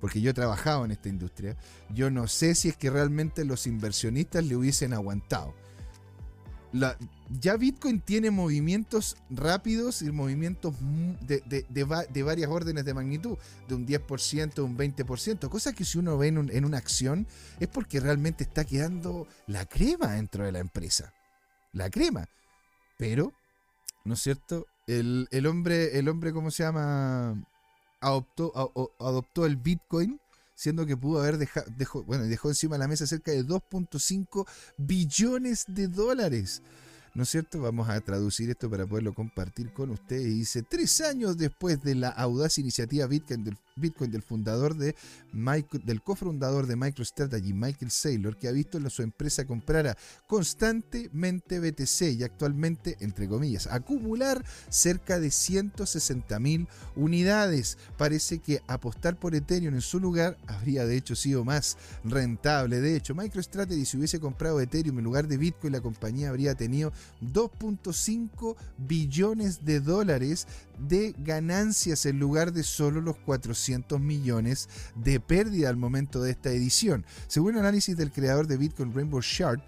porque 0.00 0.22
yo 0.22 0.30
he 0.30 0.32
trabajado 0.32 0.86
en 0.86 0.90
esta 0.90 1.10
industria, 1.10 1.58
yo 1.90 2.10
no 2.10 2.28
sé 2.28 2.54
si 2.54 2.70
es 2.70 2.78
que 2.78 2.88
realmente 2.88 3.44
los 3.44 3.66
inversionistas 3.66 4.42
le 4.42 4.56
hubiesen 4.56 4.94
aguantado 4.94 5.54
ya 7.40 7.56
Bitcoin 7.56 8.00
tiene 8.00 8.30
movimientos 8.30 9.16
rápidos 9.28 10.02
y 10.02 10.10
movimientos 10.10 10.74
de, 11.20 12.22
varias 12.24 12.50
órdenes 12.50 12.84
de 12.84 12.94
magnitud, 12.94 13.38
de 13.68 13.74
un 13.74 13.86
10%, 13.86 14.64
un 14.64 14.76
20%, 14.76 15.48
cosa 15.48 15.72
que 15.72 15.84
si 15.84 15.98
uno 15.98 16.16
ve 16.16 16.28
en, 16.28 16.64
una 16.64 16.78
acción 16.78 17.26
es 17.58 17.68
porque 17.68 18.00
realmente 18.00 18.44
está 18.44 18.64
quedando 18.64 19.26
la 19.46 19.64
crema 19.66 20.12
dentro 20.12 20.44
de 20.44 20.52
la 20.52 20.60
empresa. 20.60 21.12
La 21.72 21.90
crema. 21.90 22.28
Pero, 22.98 23.32
¿no 24.04 24.14
es 24.14 24.20
cierto? 24.20 24.66
El, 24.86 25.28
hombre, 25.46 25.98
el 25.98 26.08
hombre, 26.08 26.32
¿cómo 26.32 26.50
se 26.50 26.64
llama? 26.64 27.42
Adoptó, 28.00 28.52
adoptó 28.98 29.46
el 29.46 29.56
Bitcoin 29.56 30.20
siendo 30.54 30.84
que 30.84 30.96
pudo 30.96 31.20
haber 31.20 31.38
dejado, 31.38 31.66
bueno, 32.04 32.24
dejó 32.24 32.48
encima 32.48 32.74
de 32.74 32.80
la 32.80 32.88
mesa 32.88 33.06
cerca 33.06 33.32
de 33.32 33.46
2.5 33.46 34.46
billones 34.76 35.64
de 35.68 35.88
dólares. 35.88 36.62
¿no 37.14 37.24
es 37.24 37.28
cierto? 37.28 37.60
Vamos 37.60 37.88
a 37.88 38.00
traducir 38.00 38.50
esto 38.50 38.70
para 38.70 38.86
poderlo 38.86 39.12
compartir 39.12 39.72
con 39.72 39.90
ustedes. 39.90 40.26
Dice, 40.26 40.62
tres 40.62 41.00
años 41.00 41.36
después 41.36 41.82
de 41.82 41.94
la 41.94 42.10
audaz 42.10 42.58
iniciativa 42.58 43.06
Bitcoin 43.06 43.44
del, 43.44 43.58
Bitcoin 43.80 44.10
del 44.10 44.22
fundador 44.22 44.76
de 44.76 44.94
del 45.84 46.02
cofundador 46.02 46.66
de 46.66 46.76
MicroStrategy, 46.76 47.52
Michael 47.52 47.90
Saylor, 47.90 48.36
que 48.36 48.48
ha 48.48 48.52
visto 48.52 48.78
a 48.78 48.90
su 48.90 49.02
empresa 49.02 49.46
comprar 49.46 49.96
constantemente 50.26 51.60
BTC 51.60 52.18
y 52.18 52.22
actualmente, 52.24 52.96
entre 53.00 53.28
comillas, 53.28 53.66
acumular 53.66 54.44
cerca 54.68 55.18
de 55.18 55.30
160 55.30 56.38
mil 56.40 56.68
unidades. 56.96 57.78
Parece 57.96 58.38
que 58.38 58.60
apostar 58.66 59.18
por 59.18 59.34
Ethereum 59.34 59.74
en 59.74 59.80
su 59.80 60.00
lugar 60.00 60.36
habría 60.46 60.84
de 60.84 60.96
hecho 60.96 61.14
sido 61.14 61.44
más 61.44 61.76
rentable. 62.04 62.80
De 62.80 62.96
hecho, 62.96 63.14
MicroStrategy 63.14 63.84
si 63.84 63.96
hubiese 63.96 64.20
comprado 64.20 64.60
Ethereum 64.60 64.98
en 64.98 65.04
lugar 65.04 65.28
de 65.28 65.36
Bitcoin, 65.36 65.72
la 65.72 65.80
compañía 65.80 66.28
habría 66.28 66.54
tenido 66.54 66.92
2.5 67.22 68.56
billones 68.78 69.64
de 69.64 69.80
dólares 69.80 70.46
de 70.78 71.14
ganancias 71.18 72.06
en 72.06 72.18
lugar 72.18 72.52
de 72.52 72.62
solo 72.62 73.00
los 73.00 73.16
400 73.18 73.69
millones 74.00 74.68
de 74.94 75.20
pérdida 75.20 75.68
al 75.68 75.76
momento 75.76 76.22
de 76.22 76.30
esta 76.30 76.50
edición. 76.50 77.04
Según 77.26 77.54
el 77.54 77.60
análisis 77.60 77.96
del 77.96 78.12
creador 78.12 78.46
de 78.46 78.56
Bitcoin 78.56 78.94
Rainbow 78.94 79.20
Shard, 79.20 79.60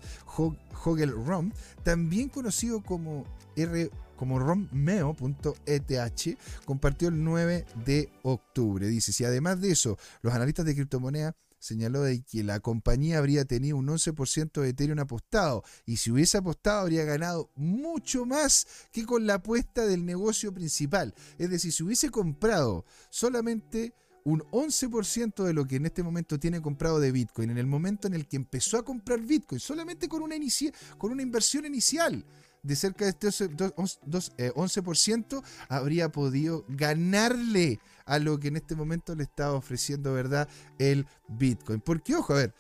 Hogel 0.84 1.12
Rom, 1.26 1.52
también 1.82 2.28
conocido 2.28 2.82
como 2.82 3.24
R 3.56 3.90
como 4.16 4.38
romeo.eth, 4.38 6.38
compartió 6.64 7.08
el 7.08 7.24
9 7.24 7.66
de 7.84 8.12
octubre. 8.22 8.86
Dice, 8.86 9.12
si 9.12 9.24
además 9.24 9.60
de 9.60 9.72
eso, 9.72 9.98
los 10.22 10.32
analistas 10.32 10.64
de 10.64 10.76
criptomonedas 10.76 11.34
señaló 11.62 12.02
de 12.02 12.22
que 12.22 12.42
la 12.42 12.58
compañía 12.58 13.18
habría 13.18 13.44
tenido 13.44 13.76
un 13.76 13.86
11% 13.86 14.60
de 14.60 14.70
Ethereum 14.70 14.98
apostado 14.98 15.62
y 15.86 15.98
si 15.98 16.10
hubiese 16.10 16.38
apostado 16.38 16.80
habría 16.80 17.04
ganado 17.04 17.50
mucho 17.54 18.26
más 18.26 18.66
que 18.90 19.06
con 19.06 19.28
la 19.28 19.34
apuesta 19.34 19.86
del 19.86 20.04
negocio 20.04 20.52
principal. 20.52 21.14
Es 21.38 21.50
decir, 21.50 21.72
si 21.72 21.84
hubiese 21.84 22.10
comprado 22.10 22.84
solamente 23.10 23.94
un 24.24 24.40
11% 24.50 25.44
de 25.44 25.52
lo 25.52 25.64
que 25.66 25.76
en 25.76 25.86
este 25.86 26.02
momento 26.02 26.40
tiene 26.40 26.60
comprado 26.60 26.98
de 26.98 27.12
Bitcoin, 27.12 27.50
en 27.50 27.58
el 27.58 27.68
momento 27.68 28.08
en 28.08 28.14
el 28.14 28.26
que 28.26 28.34
empezó 28.36 28.78
a 28.78 28.84
comprar 28.84 29.20
Bitcoin, 29.20 29.60
solamente 29.60 30.08
con 30.08 30.22
una, 30.22 30.34
con 30.98 31.12
una 31.12 31.22
inversión 31.22 31.64
inicial 31.64 32.24
de 32.62 32.76
cerca 32.76 33.04
de 33.04 33.10
este 33.10 33.28
11%, 33.28 35.42
habría 35.68 36.10
podido 36.10 36.64
ganarle 36.68 37.80
a 38.04 38.18
lo 38.18 38.38
que 38.38 38.48
en 38.48 38.56
este 38.56 38.74
momento 38.74 39.14
le 39.14 39.22
está 39.22 39.52
ofreciendo, 39.52 40.12
¿verdad? 40.12 40.48
El 40.78 41.06
Bitcoin. 41.28 41.80
Porque, 41.80 42.14
ojo, 42.14 42.34
a 42.34 42.36
ver, 42.36 42.54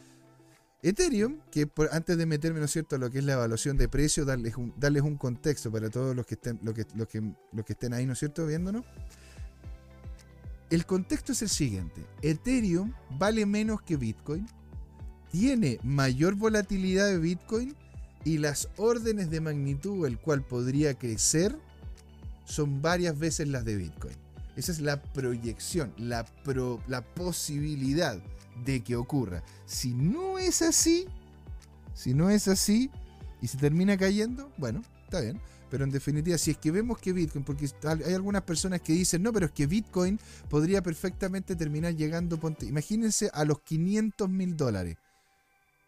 Ethereum, 0.82 1.38
que 1.50 1.70
antes 1.92 2.18
de 2.18 2.26
meterme, 2.26 2.58
¿no 2.58 2.64
es 2.64 2.72
cierto?, 2.72 2.96
a 2.96 2.98
lo 2.98 3.10
que 3.10 3.18
es 3.18 3.24
la 3.24 3.34
evaluación 3.34 3.76
de 3.76 3.88
precio, 3.88 4.24
darles 4.24 4.56
un, 5.02 5.16
contexto 5.16 5.70
para 5.70 5.90
todos 5.90 6.16
los 6.16 6.26
que 6.26 6.34
estén, 6.34 6.58
lo 6.62 6.74
que, 6.74 6.86
lo 6.94 7.06
que, 7.06 7.20
que 7.64 7.72
estén 7.72 7.94
ahí, 7.94 8.04
¿no 8.04 8.14
es 8.14 8.18
cierto?, 8.18 8.46
viéndonos. 8.46 8.84
El 10.70 10.86
contexto 10.86 11.32
es 11.32 11.42
el 11.42 11.50
siguiente. 11.50 12.04
Ethereum 12.22 12.92
vale 13.10 13.46
menos 13.46 13.82
que 13.82 13.96
Bitcoin, 13.96 14.46
tiene 15.30 15.78
mayor 15.82 16.34
volatilidad 16.34 17.06
de 17.06 17.18
Bitcoin 17.18 17.76
y 18.24 18.38
las 18.38 18.68
órdenes 18.76 19.30
de 19.30 19.40
magnitud 19.40 20.06
el 20.06 20.18
cual 20.18 20.44
podría 20.44 20.94
crecer 20.94 21.56
son 22.44 22.82
varias 22.82 23.18
veces 23.18 23.48
las 23.48 23.64
de 23.64 23.76
Bitcoin. 23.76 24.21
Esa 24.56 24.72
es 24.72 24.80
la 24.80 25.00
proyección, 25.00 25.94
la, 25.96 26.26
la 26.86 27.02
posibilidad 27.14 28.22
de 28.64 28.82
que 28.82 28.96
ocurra. 28.96 29.42
Si 29.64 29.94
no 29.94 30.38
es 30.38 30.62
así, 30.62 31.06
si 31.94 32.14
no 32.14 32.30
es 32.30 32.48
así 32.48 32.90
y 33.40 33.48
se 33.48 33.58
termina 33.58 33.96
cayendo, 33.96 34.52
bueno, 34.58 34.82
está 35.04 35.20
bien. 35.20 35.40
Pero 35.70 35.84
en 35.84 35.90
definitiva, 35.90 36.36
si 36.36 36.50
es 36.50 36.58
que 36.58 36.70
vemos 36.70 36.98
que 36.98 37.14
Bitcoin, 37.14 37.44
porque 37.44 37.66
hay 37.82 38.12
algunas 38.12 38.42
personas 38.42 38.82
que 38.82 38.92
dicen, 38.92 39.22
no, 39.22 39.32
pero 39.32 39.46
es 39.46 39.52
que 39.52 39.66
Bitcoin 39.66 40.20
podría 40.50 40.82
perfectamente 40.82 41.56
terminar 41.56 41.96
llegando, 41.96 42.38
imagínense, 42.60 43.30
a 43.32 43.46
los 43.46 43.60
500 43.62 44.28
mil 44.28 44.54
dólares. 44.54 44.98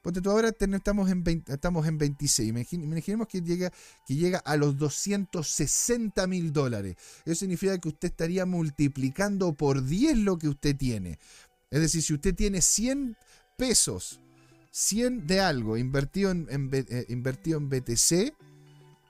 Ponte 0.04 0.20
tú 0.20 0.30
ahora 0.30 0.50
estamos 0.50 1.10
en, 1.10 1.24
estamos 1.46 1.86
en 1.86 1.96
26. 1.96 2.50
Imaginemos 2.72 3.26
que 3.26 3.40
llega, 3.40 3.72
que 4.06 4.14
llega 4.14 4.38
a 4.40 4.58
los 4.58 4.76
260 4.76 6.26
mil 6.26 6.52
dólares. 6.52 6.96
Eso 7.24 7.36
significa 7.36 7.78
que 7.78 7.88
usted 7.88 8.08
estaría 8.08 8.44
multiplicando 8.44 9.54
por 9.54 9.82
10 9.82 10.18
lo 10.18 10.36
que 10.36 10.48
usted 10.48 10.76
tiene. 10.76 11.18
Es 11.70 11.80
decir, 11.80 12.02
si 12.02 12.12
usted 12.12 12.34
tiene 12.34 12.60
100 12.60 13.16
pesos, 13.56 14.20
100 14.72 15.26
de 15.26 15.40
algo 15.40 15.78
invertido 15.78 16.32
en, 16.32 16.48
eh, 16.50 17.06
en 17.08 17.22
BTC 17.22 18.34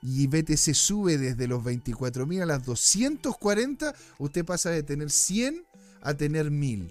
y 0.01 0.27
BTC 0.27 0.73
sube 0.73 1.17
desde 1.17 1.49
los 1.49 1.61
24.000 1.61 2.41
a 2.41 2.45
las 2.45 2.63
240, 2.63 3.93
usted 4.17 4.45
pasa 4.45 4.69
de 4.69 4.81
tener 4.81 5.11
100 5.11 5.61
a 5.99 6.13
tener 6.13 6.51
1000. 6.51 6.89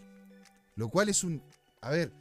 Lo 0.77 0.91
cual 0.91 1.09
es 1.09 1.25
un... 1.25 1.41
A 1.81 1.89
ver, 1.89 2.13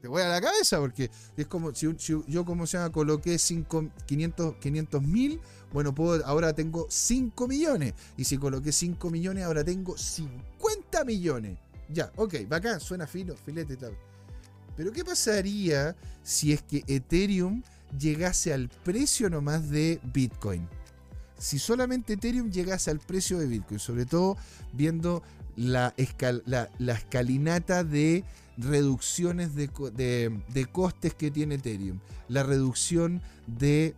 te 0.00 0.08
voy 0.08 0.22
a 0.22 0.28
la 0.28 0.40
cabeza 0.40 0.78
porque 0.78 1.10
es 1.36 1.46
como 1.46 1.74
si, 1.74 1.88
yo 2.26 2.44
como 2.44 2.66
se 2.66 2.78
llama 2.78 2.92
coloqué 2.92 3.36
500 3.36 5.02
mil, 5.02 5.40
bueno, 5.72 5.94
puedo, 5.94 6.24
ahora 6.24 6.52
tengo 6.52 6.86
5 6.88 7.48
millones. 7.48 7.94
Y 8.16 8.24
si 8.24 8.38
coloqué 8.38 8.72
5 8.72 9.10
millones, 9.10 9.44
ahora 9.44 9.64
tengo 9.64 9.96
50 9.96 11.04
millones. 11.04 11.58
Ya, 11.90 12.12
ok, 12.16 12.34
bacán, 12.48 12.80
suena 12.80 13.06
fino, 13.06 13.34
filete 13.36 13.74
y 13.74 13.76
tal. 13.76 13.96
Pero 14.76 14.92
¿qué 14.92 15.04
pasaría 15.04 15.96
si 16.22 16.52
es 16.52 16.62
que 16.62 16.84
Ethereum 16.86 17.62
llegase 17.98 18.52
al 18.52 18.68
precio 18.68 19.28
nomás 19.28 19.68
de 19.70 20.00
Bitcoin? 20.14 20.68
Si 21.36 21.58
solamente 21.58 22.14
Ethereum 22.14 22.50
llegase 22.50 22.90
al 22.90 22.98
precio 23.00 23.38
de 23.38 23.46
Bitcoin, 23.46 23.80
sobre 23.80 24.06
todo 24.06 24.36
viendo 24.72 25.22
la, 25.56 25.94
la, 26.46 26.68
escalinata 26.94 27.82
de 27.82 28.24
reducciones 28.58 29.54
de, 29.54 29.68
costes 30.72 31.14
que 31.14 31.30
tiene 31.30 31.54
Ethereum, 31.56 32.00
la 32.28 32.42
reducción 32.42 33.22
de 33.46 33.94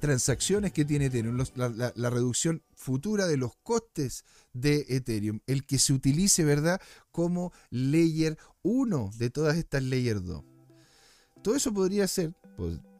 transacciones 0.00 0.72
que 0.72 0.84
tiene 0.84 1.06
Ethereum, 1.06 1.36
la, 1.56 1.92
la, 1.94 2.10
reducción 2.10 2.62
futura 2.74 3.26
de 3.26 3.36
los 3.36 3.56
costes 3.62 4.24
de 4.52 4.86
Ethereum, 4.88 5.40
el 5.46 5.66
que 5.66 5.78
se 5.78 5.92
utilice, 5.92 6.44
¿verdad?, 6.44 6.80
como 7.10 7.52
layer 7.70 8.38
1 8.62 9.10
de 9.18 9.30
todas 9.30 9.56
estas 9.56 9.82
layer 9.82 10.22
2. 10.22 10.44
Todo 11.42 11.56
eso 11.56 11.74
podría 11.74 12.06
ser, 12.06 12.34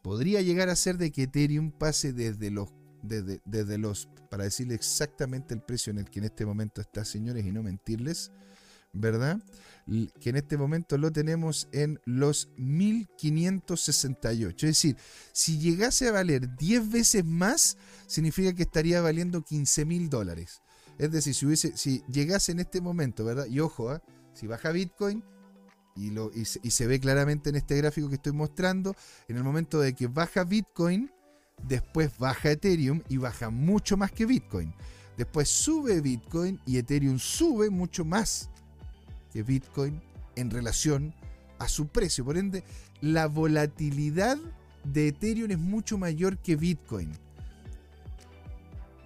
podría 0.02 0.42
llegar 0.42 0.68
a 0.68 0.76
ser 0.76 0.98
de 0.98 1.12
que 1.12 1.24
Ethereum 1.24 1.70
pase 1.70 2.12
desde 2.12 2.50
los, 2.50 2.70
desde, 3.02 3.40
desde 3.44 3.78
los, 3.78 4.08
para 4.30 4.44
decirle 4.44 4.74
exactamente 4.74 5.54
el 5.54 5.62
precio 5.62 5.92
en 5.92 5.98
el 5.98 6.10
que 6.10 6.18
en 6.18 6.26
este 6.26 6.44
momento 6.44 6.80
está, 6.80 7.04
señores, 7.04 7.46
y 7.46 7.52
no 7.52 7.62
mentirles, 7.62 8.32
¿verdad? 8.92 9.42
Que 10.20 10.30
en 10.30 10.36
este 10.36 10.56
momento 10.56 10.96
lo 10.96 11.10
tenemos 11.10 11.68
en 11.72 11.98
los 12.04 12.50
1568. 12.56 14.66
Es 14.66 14.70
decir, 14.70 14.96
si 15.32 15.58
llegase 15.58 16.08
a 16.08 16.12
valer 16.12 16.54
10 16.56 16.90
veces 16.90 17.24
más, 17.24 17.76
significa 18.06 18.54
que 18.54 18.62
estaría 18.62 19.00
valiendo 19.00 19.42
15 19.42 19.84
mil 19.84 20.08
dólares. 20.08 20.62
Es 20.98 21.10
decir, 21.10 21.34
si, 21.34 21.46
hubiese, 21.46 21.76
si 21.76 22.02
llegase 22.08 22.52
en 22.52 22.60
este 22.60 22.80
momento, 22.80 23.24
¿verdad? 23.24 23.46
Y 23.46 23.58
ojo, 23.60 23.90
¿ah? 23.90 24.02
si 24.34 24.46
baja 24.46 24.70
Bitcoin, 24.70 25.24
y, 25.94 26.10
lo, 26.10 26.30
y, 26.32 26.44
se, 26.44 26.86
ve 26.86 27.00
claramente 27.00 27.50
en 27.50 27.56
este 27.56 27.76
gráfico 27.76 28.08
que 28.08 28.14
estoy 28.14 28.32
mostrando, 28.32 28.94
en 29.28 29.36
el 29.36 29.44
momento 29.44 29.80
de 29.80 29.94
que 29.94 30.06
baja 30.06 30.44
Bitcoin, 30.44 31.10
después 31.64 32.16
baja 32.18 32.50
Ethereum 32.50 33.02
y 33.08 33.18
baja 33.18 33.50
mucho 33.50 33.96
más 33.96 34.12
que 34.12 34.26
Bitcoin. 34.26 34.74
Después 35.16 35.48
sube 35.48 36.00
Bitcoin 36.00 36.60
y 36.64 36.78
Ethereum 36.78 37.18
sube 37.18 37.68
mucho 37.68 38.04
más 38.04 38.48
que 39.32 39.42
Bitcoin 39.42 40.00
en 40.36 40.50
relación 40.50 41.14
a 41.58 41.68
su 41.68 41.88
precio. 41.88 42.24
Por 42.24 42.36
ende, 42.36 42.64
la 43.00 43.26
volatilidad 43.26 44.38
de 44.84 45.08
Ethereum 45.08 45.50
es 45.50 45.58
mucho 45.58 45.98
mayor 45.98 46.38
que 46.38 46.56
Bitcoin. 46.56 47.12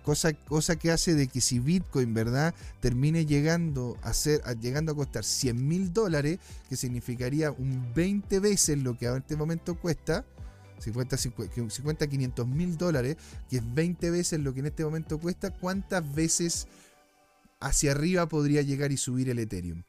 Cosa, 0.02 0.34
cosa, 0.34 0.76
que 0.76 0.92
hace 0.92 1.14
de 1.14 1.26
que 1.26 1.40
si 1.40 1.58
Bitcoin, 1.58 2.14
¿verdad?, 2.14 2.54
termine 2.78 3.26
llegando 3.26 3.98
a, 4.02 4.14
ser, 4.14 4.40
llegando 4.60 4.92
a 4.92 4.94
costar 4.94 5.24
100 5.24 5.66
mil 5.66 5.92
dólares, 5.92 6.38
que 6.68 6.76
significaría 6.76 7.50
un 7.50 7.92
20 7.92 8.38
veces 8.38 8.78
lo 8.78 8.96
que 8.96 9.06
en 9.06 9.16
este 9.16 9.36
momento 9.36 9.74
cuesta, 9.74 10.24
50, 10.78 11.16
50 11.16 12.06
500 12.06 12.46
mil 12.46 12.76
dólares, 12.76 13.16
que 13.50 13.56
es 13.56 13.74
20 13.74 14.10
veces 14.10 14.38
lo 14.38 14.54
que 14.54 14.60
en 14.60 14.66
este 14.66 14.84
momento 14.84 15.18
cuesta, 15.18 15.50
¿cuántas 15.50 16.14
veces 16.14 16.68
hacia 17.58 17.90
arriba 17.90 18.28
podría 18.28 18.62
llegar 18.62 18.92
y 18.92 18.96
subir 18.96 19.28
el 19.28 19.40
Ethereum? 19.40 19.82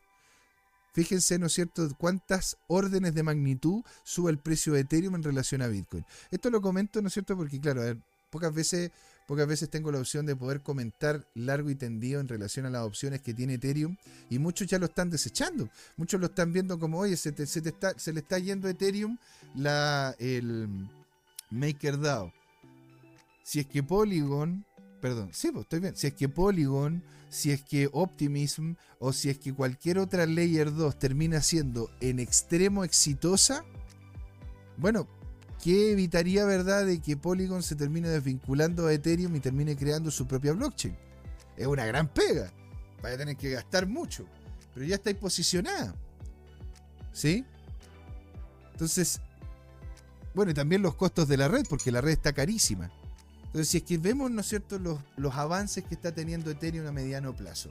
Fíjense, 0.98 1.38
¿no 1.38 1.46
es 1.46 1.54
cierto?, 1.54 1.88
cuántas 1.96 2.58
órdenes 2.66 3.14
de 3.14 3.22
magnitud 3.22 3.84
sube 4.04 4.32
el 4.32 4.40
precio 4.40 4.74
de 4.74 4.80
Ethereum 4.80 5.14
en 5.14 5.22
relación 5.22 5.62
a 5.62 5.68
Bitcoin. 5.68 6.04
Esto 6.32 6.50
lo 6.50 6.60
comento, 6.60 7.04
¿no 7.04 7.10
es 7.10 7.14
cierto?, 7.14 7.38
porque 7.38 7.60
claro, 7.60 7.84
pocas 8.32 8.52
veces 8.52 8.90
Pocas 9.28 9.46
veces 9.46 9.70
tengo 9.70 9.92
la 9.92 10.00
opción 10.00 10.26
de 10.26 10.38
poder 10.38 10.62
comentar 10.62 11.28
largo 11.36 11.70
y 11.70 11.76
tendido 11.76 12.22
en 12.22 12.30
relación 12.30 12.66
a 12.66 12.70
las 12.70 12.84
opciones 12.84 13.22
que 13.22 13.34
tiene 13.34 13.56
Ethereum 13.56 13.98
y 14.30 14.40
muchos 14.40 14.68
ya 14.68 14.80
lo 14.80 14.86
están 14.86 15.10
desechando. 15.10 15.70
Muchos 15.98 16.20
lo 16.22 16.28
están 16.28 16.54
viendo 16.54 16.80
como, 16.80 17.00
oye, 17.00 17.18
se, 17.18 17.36
está, 17.38 18.00
se 18.00 18.14
le 18.14 18.22
está 18.22 18.40
yendo 18.40 18.70
Ethereum 18.70 19.18
la, 19.54 20.16
el 20.18 20.70
MakerDAO. 21.52 22.32
Si 23.44 23.60
es 23.60 23.68
que 23.68 23.84
Polygon, 23.84 24.66
perdón, 25.02 25.30
sí, 25.34 25.52
pues 25.52 25.64
estoy 25.64 25.80
bien, 25.80 25.96
si 25.96 26.08
es 26.08 26.14
que 26.14 26.30
Polygon, 26.30 27.04
si 27.30 27.52
es 27.52 27.62
que 27.64 27.90
Optimism 27.92 28.74
o 29.00 29.14
si 29.14 29.30
es 29.30 29.38
que 29.38 29.54
cualquier 29.54 30.00
otra 30.00 30.26
Layer 30.26 30.74
2 30.74 30.98
termina 31.00 31.42
siendo 31.42 31.90
en 32.02 32.20
extremo 32.20 32.84
exitosa, 32.84 33.64
bueno, 34.78 35.08
¿Qué 35.64 35.92
evitaría, 35.92 36.46
verdad, 36.46 36.86
de 36.86 37.02
que 37.02 37.18
Polygon 37.18 37.64
se 37.64 37.76
termine 37.76 38.10
desvinculando 38.10 38.88
a 38.88 38.94
Ethereum 38.94 39.36
y 39.36 39.40
termine 39.40 39.76
creando 39.76 40.12
su 40.12 40.28
propia 40.28 40.54
blockchain? 40.54 40.96
Es 41.56 41.66
una 41.66 41.86
gran 41.86 42.08
pega. 42.08 42.52
Vaya 43.02 43.16
a 43.16 43.18
tener 43.18 43.38
que 43.38 43.50
gastar 43.50 43.88
mucho. 43.88 44.26
Pero 44.74 44.86
ya 44.86 44.96
estáis 44.96 45.18
posicionada. 45.18 45.96
¿Sí? 47.12 47.44
Entonces, 48.72 49.20
bueno, 50.36 50.52
y 50.52 50.54
también 50.54 50.84
los 50.84 50.94
costos 50.94 51.28
de 51.28 51.38
la 51.38 51.48
red, 51.48 51.66
porque 51.68 51.92
la 51.92 52.02
red 52.02 52.12
está 52.12 52.34
carísima. 52.34 52.92
Entonces, 53.48 53.70
si 53.70 53.78
es 53.78 53.84
que 53.84 53.98
vemos, 53.98 54.30
¿no 54.30 54.42
es 54.42 54.48
cierto?, 54.48 54.78
los, 54.80 55.00
los 55.16 55.36
avances 55.36 55.84
que 55.84 55.96
está 55.96 56.14
teniendo 56.14 56.52
Ethereum 56.52 56.88
a 56.88 56.92
mediano 56.92 57.36
plazo 57.36 57.70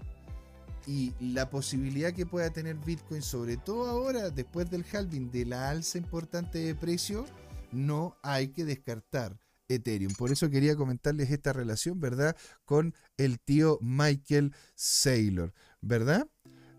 y 0.87 1.15
la 1.21 1.51
posibilidad 1.51 2.13
que 2.13 2.27
pueda 2.27 2.51
tener 2.51 2.77
Bitcoin, 2.77 3.23
sobre 3.23 3.57
todo 3.57 3.89
ahora, 3.89 4.31
después 4.31 4.71
del 4.71 4.85
halving, 4.91 5.31
de 5.31 5.45
la 5.45 5.71
alza 5.71 5.99
importante 5.99 6.59
de 6.59 6.75
precio, 6.75 7.27
no 7.73 8.17
hay 8.23 8.49
que 8.49 8.65
descartar 8.65 9.39
Ethereum. 9.69 10.15
Por 10.15 10.31
eso 10.31 10.49
quería 10.49 10.77
comentarles 10.77 11.31
esta 11.31 11.53
relación, 11.53 12.01
¿verdad? 12.01 12.37
Con 12.65 12.95
el 13.17 13.41
tío 13.41 13.79
Michael 13.83 14.55
Saylor, 14.77 15.53
¿verdad? 15.81 16.29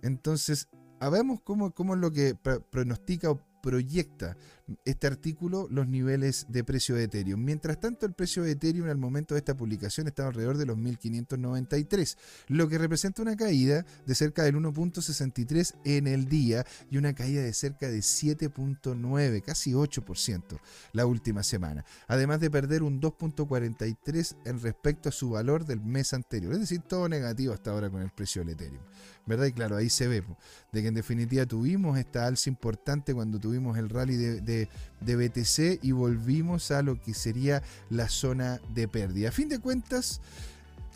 Entonces, 0.01 0.67
veamos 0.99 1.41
cómo, 1.43 1.71
cómo 1.73 1.95
es 1.95 1.99
lo 1.99 2.11
que 2.11 2.35
pronostica 2.71 3.29
o 3.29 3.41
proyecta 3.61 4.37
este 4.85 5.07
artículo 5.07 5.67
los 5.69 5.87
niveles 5.87 6.45
de 6.49 6.63
precio 6.63 6.95
de 6.95 7.05
Ethereum. 7.05 7.43
Mientras 7.43 7.79
tanto, 7.79 8.05
el 8.05 8.13
precio 8.13 8.43
de 8.43 8.51
Ethereum 8.51 8.89
al 8.89 8.97
momento 8.97 9.33
de 9.33 9.39
esta 9.39 9.55
publicación 9.55 10.07
estaba 10.07 10.29
alrededor 10.29 10.57
de 10.57 10.65
los 10.65 10.77
1593, 10.77 12.17
lo 12.47 12.67
que 12.67 12.77
representa 12.77 13.21
una 13.21 13.35
caída 13.35 13.85
de 14.05 14.15
cerca 14.15 14.43
del 14.43 14.55
1.63 14.55 15.75
en 15.85 16.07
el 16.07 16.27
día 16.27 16.65
y 16.89 16.97
una 16.97 17.13
caída 17.13 17.41
de 17.41 17.53
cerca 17.53 17.87
de 17.89 17.99
7.9, 17.99 19.41
casi 19.41 19.71
8% 19.71 20.59
la 20.93 21.05
última 21.05 21.43
semana, 21.43 21.85
además 22.07 22.39
de 22.39 22.51
perder 22.51 22.83
un 22.83 23.01
2.43 23.01 24.35
en 24.45 24.61
respecto 24.61 25.09
a 25.09 25.11
su 25.11 25.31
valor 25.31 25.65
del 25.65 25.81
mes 25.81 26.13
anterior, 26.13 26.53
es 26.53 26.59
decir, 26.59 26.81
todo 26.81 27.07
negativo 27.07 27.53
hasta 27.53 27.71
ahora 27.71 27.89
con 27.89 28.01
el 28.01 28.11
precio 28.11 28.43
del 28.43 28.53
Ethereum. 28.53 28.83
¿Verdad? 29.25 29.47
Y 29.47 29.51
claro, 29.51 29.75
ahí 29.75 29.89
se 29.89 30.07
ve 30.07 30.23
de 30.71 30.81
que 30.81 30.87
en 30.87 30.93
definitiva 30.93 31.45
tuvimos 31.45 31.97
esta 31.97 32.25
alza 32.25 32.49
importante 32.49 33.13
cuando 33.13 33.39
tuvimos 33.39 33.77
el 33.77 33.89
rally 33.89 34.15
de, 34.15 34.56
BTC 35.01 35.83
y 35.83 35.91
volvimos 35.91 36.71
a 36.71 36.81
lo 36.81 36.99
que 36.99 37.13
sería 37.13 37.61
la 37.89 38.09
zona 38.09 38.59
de 38.73 38.87
pérdida. 38.87 39.29
A 39.29 39.31
fin 39.31 39.49
de 39.49 39.59
cuentas, 39.59 40.21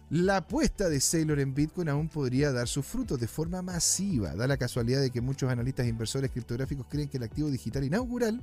la 0.10 0.38
apuesta 0.38 0.90
de 0.90 1.00
Sailor 1.00 1.40
en 1.40 1.54
Bitcoin 1.54 1.88
aún 1.88 2.10
podría 2.10 2.52
dar 2.52 2.68
sus 2.68 2.86
frutos 2.86 3.20
de 3.20 3.28
forma 3.28 3.62
masiva. 3.62 4.36
Da 4.36 4.48
la 4.48 4.58
casualidad 4.58 5.02
de 5.02 5.10
que 5.10 5.22
muchos 5.22 5.50
analistas 5.50 5.86
e 5.86 5.90
inversores 5.90 6.32
criptográficos 6.32 6.88
creen 6.90 7.08
que 7.08 7.18
el 7.18 7.24
activo 7.24 7.50
digital 7.50 7.84
inaugural 7.84 8.42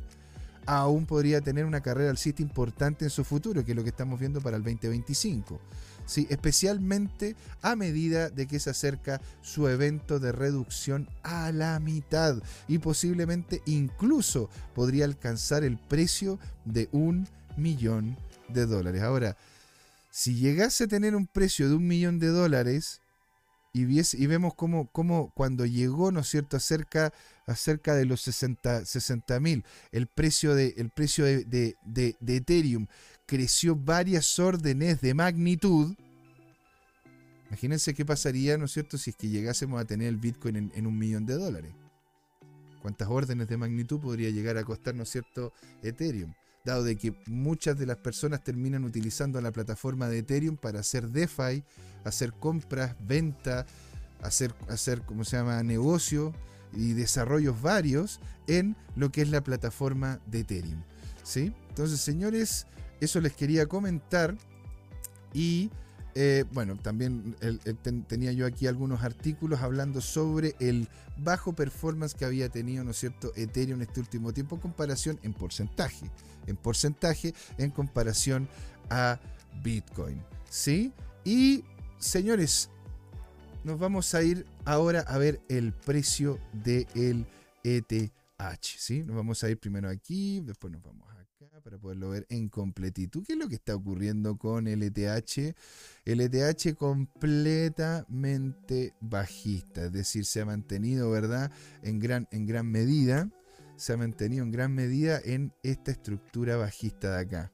aún 0.65 1.07
podría 1.07 1.41
tener 1.41 1.65
una 1.65 1.81
carrera 1.81 2.11
alcista 2.11 2.43
importante 2.43 3.05
en 3.05 3.11
su 3.11 3.25
futuro, 3.25 3.65
que 3.65 3.73
es 3.73 3.77
lo 3.77 3.83
que 3.83 3.91
estamos 3.91 4.21
viendo 4.21 4.41
para 4.41 4.57
el 4.57 4.63
2025 4.63 5.61
especialmente 6.31 7.37
a 7.63 7.77
medida 7.77 8.31
de 8.31 8.47
que 8.47 8.59
se 8.59 8.71
acerca 8.71 9.21
su 9.43 9.69
evento 9.69 10.19
de 10.19 10.33
reducción 10.33 11.09
a 11.23 11.53
la 11.53 11.79
mitad 11.81 12.43
y 12.67 12.79
posiblemente 12.79 13.63
incluso 13.67 14.49
podría 14.75 15.05
alcanzar 15.05 15.65
el 15.65 15.79
precio 15.79 16.39
de 16.65 16.89
un 16.93 17.29
millón 17.57 18.17
de 18.49 18.67
dólares. 18.67 19.03
Ahora, 19.03 19.37
si 20.11 20.35
llegase 20.35 20.85
a 20.85 20.89
tener 20.89 21.15
un 21.15 21.27
precio 21.27 21.69
de 21.69 21.75
un 21.75 21.87
millón 21.87 22.19
de 22.19 22.29
dólares, 22.29 23.01
y, 23.73 23.83
y 23.83 24.27
vemos 24.27 24.55
cómo, 24.55 25.31
cuando 25.35 25.67
llegó, 25.67 26.11
¿no 26.11 26.21
es 26.21 26.29
cierto?, 26.29 26.57
acerca, 26.57 27.13
acerca 27.47 27.95
de 27.95 28.07
los 28.07 28.23
60 28.23 29.41
mil, 29.41 29.65
el 29.93 30.07
precio, 30.07 30.55
de, 30.55 30.75
el 30.79 30.91
precio 30.91 31.25
de, 31.25 31.45
de, 31.85 32.37
Ethereum 32.37 32.87
creció 33.29 33.77
varias 33.77 34.39
órdenes 34.39 35.03
de 35.03 35.13
magnitud. 35.13 35.95
Imagínense 37.49 37.93
qué 37.95 38.05
pasaría, 38.05 38.57
¿no 38.57 38.65
es 38.65 38.73
cierto?, 38.73 38.97
si 38.97 39.11
es 39.11 39.17
que 39.17 39.29
llegásemos 39.29 39.79
a 39.81 39.85
tener 39.85 40.09
el 40.09 40.17
Bitcoin 40.17 40.73
en, 40.75 40.87
un 40.87 40.99
millón 40.99 41.27
de 41.27 41.35
dólares. 41.35 41.73
cuántas 42.81 43.09
órdenes 43.09 43.49
de 43.49 43.59
magnitud 43.59 44.01
podría 44.01 44.31
llegar 44.31 44.57
a 44.57 44.65
costar, 44.65 44.95
¿no 44.95 45.03
es 45.03 45.11
cierto?, 45.11 45.53
Ethereum. 45.83 46.33
Dado 46.65 46.85
de 46.85 46.97
que 46.97 47.15
muchas 47.27 47.79
de 47.79 47.85
las 47.85 47.99
personas 47.99 48.43
terminan 48.43 48.85
utilizando 48.85 49.41
la 49.43 49.53
plataforma 49.53 50.09
de 50.09 50.19
Ethereum 50.21 50.57
para 50.57 50.81
hacer 50.81 51.09
DeFi, 51.09 51.63
hacer 52.05 52.33
compras, 52.33 52.97
venta, 53.07 53.67
hacer, 54.23 54.55
hacer 54.69 55.03
¿cómo 55.03 55.25
se 55.25 55.37
llama?, 55.37 55.63
negocio 55.63 56.33
y 56.73 56.95
desarrollos 56.95 57.61
varios 57.61 58.21
en 58.47 58.75
lo 58.97 59.13
que 59.13 59.21
es 59.21 59.29
la 59.29 59.43
plataforma 59.43 60.19
de 60.27 60.41
Ethereum. 60.41 60.83
¿sí? 61.25 61.53
Entonces, 61.69 62.01
señores, 62.01 62.67
eso 63.01 63.21
les 63.21 63.33
quería 63.33 63.67
comentar. 63.67 64.37
Y 65.33 65.71
eh, 66.15 66.45
bueno, 66.53 66.77
también 66.77 67.37
tenía 68.09 68.33
yo 68.33 68.47
aquí 68.47 68.67
algunos 68.67 69.03
artículos 69.03 69.61
hablando 69.61 70.01
sobre 70.01 70.57
el 70.59 70.89
bajo 71.19 71.53
performance 71.53 72.15
que 72.15 72.25
había 72.25 72.49
tenido, 72.49 72.83
¿no 72.83 72.91
es 72.91 72.97
cierto?, 72.97 73.33
Ethereum 73.37 73.83
este 73.83 74.01
último 74.01 74.33
tiempo 74.33 74.57
en 74.57 74.61
comparación 74.61 75.21
en 75.23 75.33
porcentaje, 75.33 76.11
en 76.47 76.57
porcentaje 76.57 77.35
en 77.57 77.71
comparación 77.71 78.49
a 78.91 79.21
Bitcoin, 79.63 80.21
¿sí? 80.51 80.93
Y 81.25 81.63
señores, 81.99 82.71
nos 83.63 83.79
vamos 83.79 84.15
a 84.15 84.23
ir 84.23 84.47
ahora 84.65 85.01
a 85.01 85.19
ver 85.19 85.41
el 85.49 85.73
precio 85.73 86.41
del 86.53 87.27
ETH, 87.63 88.13
¿sí? 88.63 89.03
Nos 89.05 89.15
vamos 89.15 89.45
a 89.45 89.51
ir 89.51 89.59
primero 89.59 89.89
aquí, 89.89 90.41
después 90.41 90.73
nos 90.73 90.83
vamos 90.83 91.08
para 91.69 91.79
poderlo 91.79 92.09
ver 92.09 92.27
en 92.31 92.49
completitud. 92.49 93.23
¿Qué 93.27 93.35
es 93.35 93.39
lo 93.39 93.47
que 93.47 93.57
está 93.57 93.75
ocurriendo 93.75 94.39
con 94.39 94.67
el 94.69 94.83
ETH? 94.83 95.55
El 96.07 96.23
ETH 96.23 96.75
completamente 96.79 98.95
bajista, 99.03 99.85
es 99.85 99.93
decir, 99.93 100.25
se 100.25 100.41
ha 100.41 100.47
mantenido, 100.47 101.11
¿verdad? 101.11 101.53
En 101.83 101.99
gran, 101.99 102.27
en 102.31 102.47
gran 102.47 102.71
medida, 102.71 103.29
se 103.77 103.93
ha 103.93 103.99
mantenido 103.99 104.45
en 104.45 104.51
gran 104.51 104.75
medida 104.75 105.21
en 105.23 105.53
esta 105.63 105.91
estructura 105.91 106.57
bajista 106.57 107.17
de 107.17 107.21
acá. 107.21 107.53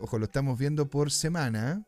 Ojo, 0.00 0.20
lo 0.20 0.26
estamos 0.26 0.56
viendo 0.56 0.88
por 0.88 1.10
semana. 1.10 1.84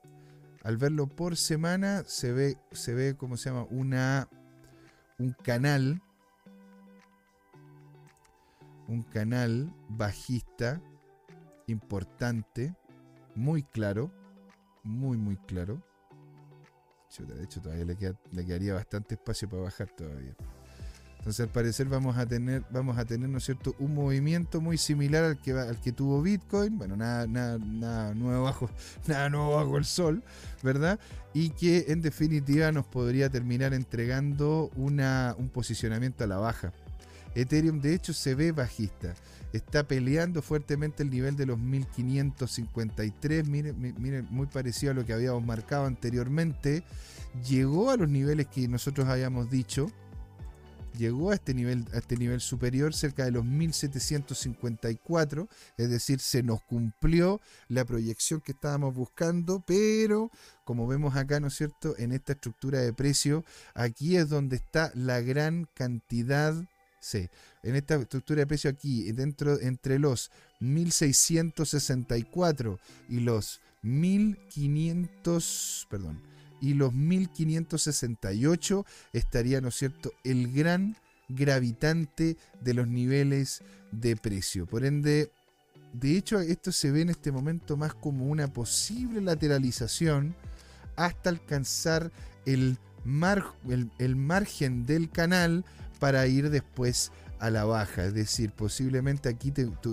Al 0.65 0.77
verlo 0.77 1.07
por 1.07 1.37
semana 1.37 2.03
se 2.05 2.33
ve, 2.33 2.59
se 2.73 2.95
ve, 2.95 3.15
¿cómo 3.17 3.37
se 3.37 3.51
llama? 3.51 3.69
Una, 3.71 4.29
un 5.21 5.37
canal 5.45 6.03
un 8.89 9.05
canal 9.05 9.73
bajista 9.89 10.83
importante, 11.71 12.75
muy 13.35 13.63
claro, 13.63 14.13
muy, 14.83 15.17
muy 15.17 15.37
claro. 15.37 15.83
de 17.19 17.45
hecho, 17.45 17.61
todavía 17.61 17.85
le, 17.85 17.97
quedaría 18.47 18.75
bastante 18.75 19.15
espacio 19.15 19.49
para 19.49 19.63
bajar 19.63 19.91
todavía. 19.91 20.35
Entonces, 21.19 21.41
al 21.41 21.53
parecer 21.53 21.87
vamos 21.87 22.17
a 22.17 22.25
tener, 22.25 22.65
vamos 22.71 22.97
a 22.97 23.05
tener, 23.05 23.29
¿no 23.29 23.37
es 23.37 23.45
cierto?, 23.45 23.75
un 23.79 23.95
movimiento 23.95 24.63
muy 24.63 24.79
similar 24.79 25.23
al 25.25 25.39
que, 25.39 25.53
al 25.53 25.79
que 25.79 25.93
tuvo 25.93 26.23
Bitcoin. 26.23 26.79
Bueno, 26.79 26.97
nada, 26.97 27.27
nada, 27.27 27.59
nada 27.59 28.15
nuevo 28.15 28.45
bajo, 28.45 28.71
nada 29.07 29.29
nuevo 29.29 29.57
bajo 29.57 29.77
el 29.77 29.85
sol, 29.85 30.25
¿verdad? 30.63 30.99
Y 31.35 31.51
que 31.51 31.87
en 31.89 32.01
definitiva 32.01 32.73
nos 32.73 32.87
podría 32.87 33.29
terminar 33.29 33.75
entregando 33.75 34.71
una, 34.77 35.35
un 35.37 35.51
posicionamiento 35.51 36.25
a 36.25 36.27
la 36.27 36.39
baja. 36.39 36.73
Ethereum, 37.35 37.81
de 37.81 37.95
hecho, 37.95 38.13
se 38.13 38.35
ve 38.35 38.53
bajista. 38.53 39.15
Está 39.53 39.83
peleando 39.83 40.43
fuertemente 40.43 41.03
el 41.03 41.11
nivel 41.11 41.37
de 41.37 41.47
los 41.47 41.59
1553, 41.59 43.49
miren, 43.49 44.29
muy 44.31 44.47
parecido 44.47 44.93
a 44.93 44.95
lo 44.95 45.05
que 45.05 45.13
habíamos 45.13 45.45
marcado 45.45 45.87
anteriormente, 45.87 46.85
llegó 47.49 47.91
a 47.91 47.97
los 47.97 48.09
niveles 48.09 48.47
que 48.47 48.69
nosotros 48.69 49.09
habíamos 49.09 49.51
dicho, 49.51 49.91
llegó 50.97 51.33
a 51.33 51.35
este 51.35 51.53
nivel, 51.53 51.85
a 51.93 51.99
este 51.99 52.17
nivel 52.17 52.41
superior, 52.41 52.95
cerca 52.95 53.25
de 53.25 53.33
los 53.33 53.45
1754, 53.45 55.49
es 55.79 55.91
decir, 55.91 56.21
se 56.21 56.45
nos 56.45 56.63
cumplió 56.63 57.41
la 57.69 57.85
proyección 57.85 58.41
que 58.41 58.53
estábamos 58.53 58.95
buscando, 58.95 59.65
pero 59.67 60.31
como 60.65 60.87
vemos 60.87 61.17
acá, 61.17 61.41
¿no 61.41 61.49
es 61.49 61.55
cierto?, 61.55 61.97
en 61.99 62.13
esta 62.13 62.35
estructura 62.35 62.79
de 62.79 62.93
precio, 62.93 63.45
aquí 63.75 64.17
es 64.17 64.29
donde 64.29 64.55
está 64.57 64.93
la 64.95 65.21
gran 65.21 65.67
cantidad 65.75 66.55
Sí, 67.01 67.29
en 67.63 67.77
esta 67.77 67.95
estructura 67.97 68.41
de 68.41 68.47
precio 68.47 68.69
aquí, 68.71 69.11
dentro 69.13 69.59
entre 69.59 69.99
los 69.99 70.31
1664 70.61 72.79
y 73.09 73.21
los 73.21 73.61
1500, 73.83 75.87
perdón, 75.89 76.21
y 76.61 76.75
los 76.75 76.93
1568 76.93 78.85
estaría, 79.15 79.63
¿no 79.63 79.69
es 79.69 79.77
cierto?, 79.77 80.13
el 80.25 80.53
gran 80.53 80.95
gravitante 81.31 82.37
de 82.61 82.75
los 82.75 82.87
niveles 82.87 83.63
de 83.93 84.15
precio. 84.17 84.67
Por 84.67 84.85
ende, 84.85 85.33
de 85.95 86.19
hecho, 86.19 86.39
esto 86.41 86.71
se 86.71 86.91
ve 86.91 87.01
en 87.01 87.09
este 87.09 87.33
momento 87.33 87.79
más 87.79 87.95
como 87.95 88.27
una 88.27 88.53
posible 88.53 89.23
lateralización 89.23 90.37
hasta 90.97 91.31
alcanzar 91.31 92.13
el 92.45 92.77
margen 93.05 94.85
del 94.85 95.09
canal 95.11 95.65
para 96.01 96.27
ir 96.27 96.51
después 96.51 97.13
a 97.39 97.51
la 97.51 97.65
baja. 97.65 98.05
Es 98.07 98.15
decir, 98.15 98.51
posiblemente 98.51 99.29
aquí 99.29 99.53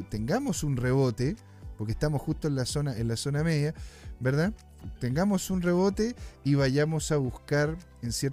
tengamos 0.10 0.64
un 0.64 0.78
rebote, 0.78 1.36
porque 1.78 1.92
estamos 1.92 2.22
justo 2.22 2.48
en 2.48 2.56
la 2.56 2.66
zona, 2.66 2.98
en 2.98 3.08
la 3.08 3.16
zona 3.16 3.44
media, 3.44 3.76
¿verdad? 4.20 4.54
Tengamos 5.00 5.52
un 5.52 5.62
rebote 5.62 6.16
y 6.44 6.56
vayamos 6.56 7.12
a 7.12 7.18
buscar 7.18 7.78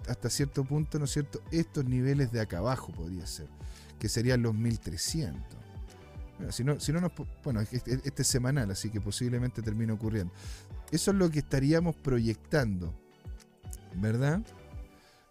hasta 0.08 0.30
cierto 0.30 0.64
punto, 0.64 0.98
¿no 0.98 1.04
es 1.04 1.10
cierto?, 1.10 1.42
estos 1.50 1.84
niveles 1.84 2.32
de 2.32 2.40
acá 2.40 2.58
abajo 2.58 2.92
podría 2.92 3.26
ser, 3.26 3.48
que 3.98 4.08
serían 4.08 4.42
los 4.42 4.54
1300. 4.54 5.42
Bueno, 6.38 6.52
si 6.52 6.64
no, 6.64 6.80
si 6.80 6.92
no 6.92 7.00
nos, 7.00 7.12
bueno, 7.42 7.60
este, 7.60 8.00
este 8.04 8.22
es 8.22 8.28
semanal, 8.28 8.70
así 8.70 8.90
que 8.90 9.00
posiblemente 9.00 9.62
termine 9.62 9.92
ocurriendo. 9.92 10.32
Eso 10.90 11.10
es 11.10 11.16
lo 11.16 11.30
que 11.30 11.40
estaríamos 11.40 11.96
proyectando, 11.96 12.94
¿verdad? 13.96 14.40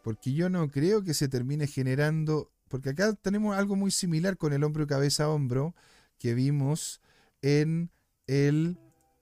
Porque 0.03 0.33
yo 0.33 0.49
no 0.49 0.69
creo 0.69 1.01
que 1.01 1.15
se 1.15 1.29
termine 1.29 1.65
generando, 1.65 2.51
porque 2.67 2.89
acá 2.89 3.13
tenemos 3.13 3.57
algo 3.57 3.75
muy 3.75 3.89
similar 3.89 4.37
con 4.37 4.53
el 4.53 4.63
hombro 4.63 4.85
cabeza 4.85 5.29
hombro 5.29 5.73
que 6.19 6.35
vimos 6.35 7.01
en 7.41 7.89
el... 8.27 8.77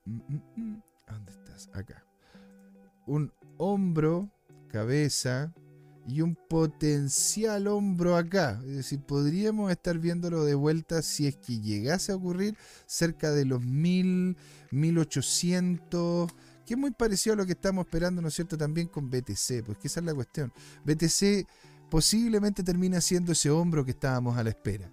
Mm, 0.06 0.16
mm, 0.28 0.42
mm, 0.56 0.84
¿Dónde 1.08 1.32
estás? 1.32 1.70
Acá. 1.74 2.04
Un 3.06 3.32
hombro, 3.58 4.32
cabeza 4.70 5.54
y 6.08 6.22
un 6.22 6.36
potencial 6.36 7.68
hombro 7.68 8.18
acá. 8.18 8.60
Es 8.66 8.76
decir, 8.78 9.02
podríamos 9.02 9.72
estar 9.72 10.00
viéndolo 10.00 10.44
de 10.46 10.56
vuelta 10.56 11.04
si 11.04 11.28
es 11.28 11.36
que 11.36 11.60
llegase 11.60 12.12
a 12.12 12.16
ocurrir 12.16 12.58
cerca 12.88 13.32
de 13.32 13.46
los 13.46 13.62
1000, 13.62 14.36
1800 14.72 16.32
que 16.72 16.76
es 16.76 16.80
muy 16.80 16.92
parecido 16.92 17.34
a 17.34 17.36
lo 17.36 17.46
que 17.46 17.52
estamos 17.52 17.86
esperando, 17.86 18.22
¿no 18.22 18.30
es 18.30 18.34
cierto?, 18.34 18.58
también 18.58 18.88
con 18.88 19.10
BTC, 19.10 19.62
pues 19.66 19.78
que 19.78 19.90
esa 19.90 20.00
es 20.00 20.06
la 20.06 20.14
cuestión. 20.14 20.54
BTC 20.86 21.46
posiblemente 21.90 22.64
termina 22.64 23.02
siendo 23.02 23.34
ese 23.34 23.50
hombro 23.50 23.84
que 23.84 23.92
estábamos 23.92 24.38
a 24.38 24.44
la 24.46 24.52
espera. 24.52 24.90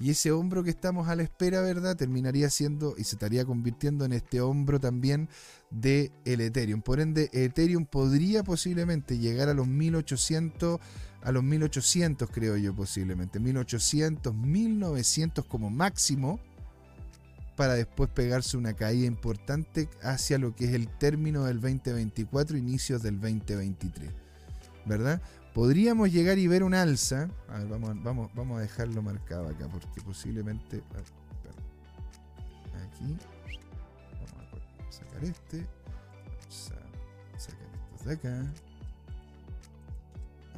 Y 0.00 0.10
ese 0.10 0.32
hombro 0.32 0.64
que 0.64 0.70
estamos 0.70 1.06
a 1.06 1.14
la 1.14 1.22
espera, 1.22 1.60
¿verdad? 1.60 1.96
Terminaría 1.96 2.50
siendo 2.50 2.96
y 2.98 3.04
se 3.04 3.14
estaría 3.14 3.44
convirtiendo 3.44 4.04
en 4.04 4.12
este 4.12 4.40
hombro 4.40 4.80
también 4.80 5.28
de 5.70 6.10
el 6.24 6.40
Ethereum. 6.40 6.82
Por 6.82 6.98
ende, 6.98 7.30
Ethereum 7.32 7.86
podría 7.86 8.42
posiblemente 8.42 9.16
llegar 9.16 9.48
a 9.48 9.54
los 9.54 9.68
1800, 9.68 10.80
a 11.22 11.30
los 11.30 11.44
1800 11.44 12.28
creo 12.28 12.56
yo 12.56 12.74
posiblemente, 12.74 13.38
1800, 13.38 14.34
1900 14.34 15.44
como 15.44 15.70
máximo 15.70 16.40
para 17.60 17.74
después 17.74 18.08
pegarse 18.08 18.56
una 18.56 18.72
caída 18.72 19.06
importante 19.06 19.90
hacia 20.02 20.38
lo 20.38 20.56
que 20.56 20.64
es 20.64 20.72
el 20.72 20.88
término 20.88 21.44
del 21.44 21.60
2024, 21.60 22.56
inicios 22.56 23.02
del 23.02 23.20
2023. 23.20 24.10
¿Verdad? 24.86 25.20
Podríamos 25.52 26.10
llegar 26.10 26.38
y 26.38 26.46
ver 26.46 26.62
un 26.62 26.72
alza. 26.72 27.28
A 27.50 27.58
ver, 27.58 27.68
vamos, 27.68 28.02
vamos, 28.02 28.30
vamos 28.34 28.56
a 28.56 28.62
dejarlo 28.62 29.02
marcado 29.02 29.46
acá, 29.46 29.68
porque 29.68 30.00
posiblemente. 30.00 30.82
Aquí. 32.82 33.14
Vamos 34.14 34.88
a 34.88 34.90
sacar 34.90 35.24
este. 35.24 35.66
Vamos 36.38 36.72
a 37.34 37.38
sacar 37.38 37.66
estos 37.90 38.06
de 38.06 38.12
acá. 38.14 38.52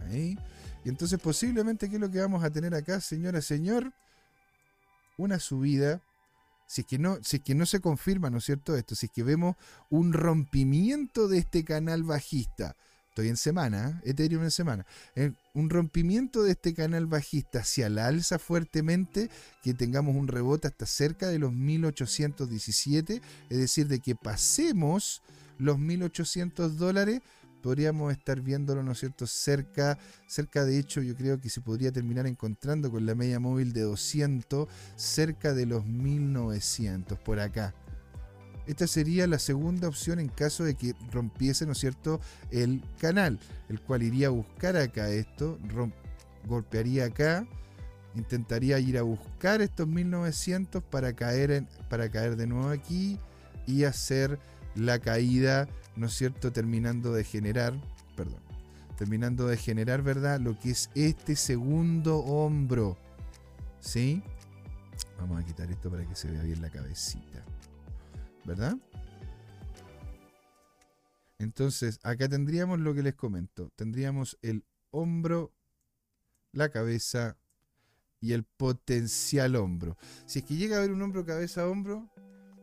Ahí. 0.06 0.38
Y 0.84 0.88
entonces 0.88 1.18
posiblemente, 1.18 1.88
¿qué 1.88 1.96
es 1.96 2.00
lo 2.00 2.12
que 2.12 2.20
vamos 2.20 2.44
a 2.44 2.50
tener 2.50 2.76
acá, 2.76 3.00
señora, 3.00 3.42
señor? 3.42 3.92
Una 5.18 5.40
subida 5.40 6.00
si 6.72 6.80
es 6.80 6.86
que 6.86 6.98
no, 6.98 7.18
si 7.22 7.38
que 7.38 7.54
no 7.54 7.66
se 7.66 7.80
confirma, 7.80 8.30
¿no 8.30 8.38
es 8.38 8.44
cierto? 8.44 8.74
Esto, 8.74 8.94
si 8.94 9.04
es 9.04 9.12
que 9.12 9.22
vemos 9.22 9.56
un 9.90 10.14
rompimiento 10.14 11.28
de 11.28 11.36
este 11.36 11.66
canal 11.66 12.02
bajista, 12.02 12.76
estoy 13.10 13.28
en 13.28 13.36
semana, 13.36 14.00
¿eh? 14.02 14.10
Ethereum 14.12 14.42
en 14.42 14.50
semana, 14.50 14.86
eh, 15.14 15.32
un 15.52 15.68
rompimiento 15.68 16.42
de 16.42 16.52
este 16.52 16.72
canal 16.72 17.04
bajista 17.04 17.58
hacia 17.58 17.90
la 17.90 18.06
alza 18.06 18.38
fuertemente, 18.38 19.28
que 19.62 19.74
tengamos 19.74 20.16
un 20.16 20.28
rebote 20.28 20.66
hasta 20.66 20.86
cerca 20.86 21.28
de 21.28 21.38
los 21.38 21.52
1817, 21.52 23.20
es 23.50 23.58
decir, 23.58 23.86
de 23.86 24.00
que 24.00 24.14
pasemos 24.14 25.20
los 25.58 25.78
1800 25.78 26.78
dólares, 26.78 27.20
podríamos 27.62 28.12
estar 28.12 28.40
viéndolo, 28.40 28.82
¿no 28.82 28.92
es 28.92 28.98
cierto?, 28.98 29.26
cerca, 29.26 29.98
cerca 30.26 30.64
de 30.64 30.78
hecho, 30.78 31.00
yo 31.00 31.14
creo 31.14 31.40
que 31.40 31.48
se 31.48 31.60
podría 31.60 31.92
terminar 31.92 32.26
encontrando 32.26 32.90
con 32.90 33.06
la 33.06 33.14
media 33.14 33.40
móvil 33.40 33.72
de 33.72 33.82
200, 33.82 34.68
cerca 34.96 35.54
de 35.54 35.66
los 35.66 35.86
1900, 35.86 37.18
por 37.18 37.40
acá. 37.40 37.74
Esta 38.66 38.86
sería 38.86 39.26
la 39.26 39.38
segunda 39.38 39.88
opción 39.88 40.20
en 40.20 40.28
caso 40.28 40.64
de 40.64 40.74
que 40.74 40.94
rompiese, 41.10 41.64
¿no 41.66 41.72
es 41.72 41.78
cierto?, 41.78 42.20
el 42.50 42.82
canal, 43.00 43.38
el 43.68 43.80
cual 43.80 44.02
iría 44.02 44.26
a 44.26 44.30
buscar 44.30 44.76
acá 44.76 45.08
esto, 45.08 45.58
golpearía 46.46 47.06
acá, 47.06 47.46
intentaría 48.14 48.78
ir 48.78 48.98
a 48.98 49.02
buscar 49.02 49.62
estos 49.62 49.88
1900 49.88 50.82
para 50.82 51.12
caer, 51.14 51.50
en, 51.50 51.68
para 51.88 52.10
caer 52.10 52.36
de 52.36 52.46
nuevo 52.46 52.68
aquí 52.68 53.18
y 53.66 53.84
hacer 53.84 54.38
la 54.74 54.98
caída, 54.98 55.68
¿no 55.96 56.06
es 56.06 56.14
cierto?, 56.14 56.52
terminando 56.52 57.12
de 57.12 57.24
generar, 57.24 57.74
perdón, 58.16 58.40
terminando 58.96 59.46
de 59.46 59.56
generar, 59.56 60.02
¿verdad?, 60.02 60.40
lo 60.40 60.58
que 60.58 60.70
es 60.70 60.90
este 60.94 61.36
segundo 61.36 62.18
hombro, 62.18 62.96
¿sí? 63.80 64.22
Vamos 65.18 65.42
a 65.42 65.46
quitar 65.46 65.70
esto 65.70 65.90
para 65.90 66.06
que 66.06 66.14
se 66.14 66.30
vea 66.30 66.42
bien 66.42 66.62
la 66.62 66.70
cabecita, 66.70 67.44
¿verdad? 68.44 68.76
Entonces, 71.38 71.98
acá 72.02 72.28
tendríamos 72.28 72.78
lo 72.78 72.94
que 72.94 73.02
les 73.02 73.14
comento, 73.14 73.70
tendríamos 73.76 74.38
el 74.42 74.64
hombro, 74.90 75.52
la 76.52 76.68
cabeza 76.70 77.36
y 78.20 78.32
el 78.32 78.44
potencial 78.44 79.56
hombro. 79.56 79.96
Si 80.26 80.38
es 80.38 80.44
que 80.44 80.54
llega 80.54 80.76
a 80.76 80.78
haber 80.78 80.92
un 80.92 81.02
hombro, 81.02 81.26
cabeza, 81.26 81.66
hombro, 81.66 82.08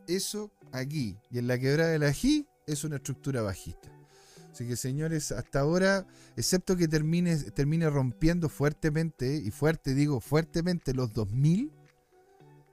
eso 0.07 0.51
aquí 0.71 1.17
y 1.31 1.39
en 1.39 1.47
la 1.47 1.57
quebrada 1.57 1.91
del 1.91 2.03
ají 2.03 2.47
es 2.67 2.83
una 2.83 2.97
estructura 2.97 3.41
bajista. 3.41 3.89
Así 4.51 4.67
que 4.67 4.75
señores, 4.75 5.31
hasta 5.31 5.59
ahora, 5.59 6.05
excepto 6.35 6.75
que 6.75 6.87
termine, 6.87 7.37
termine 7.37 7.89
rompiendo 7.89 8.49
fuertemente, 8.49 9.35
y 9.35 9.51
fuerte 9.51 9.93
digo 9.93 10.19
fuertemente 10.19 10.93
los 10.93 11.13
2000, 11.13 11.71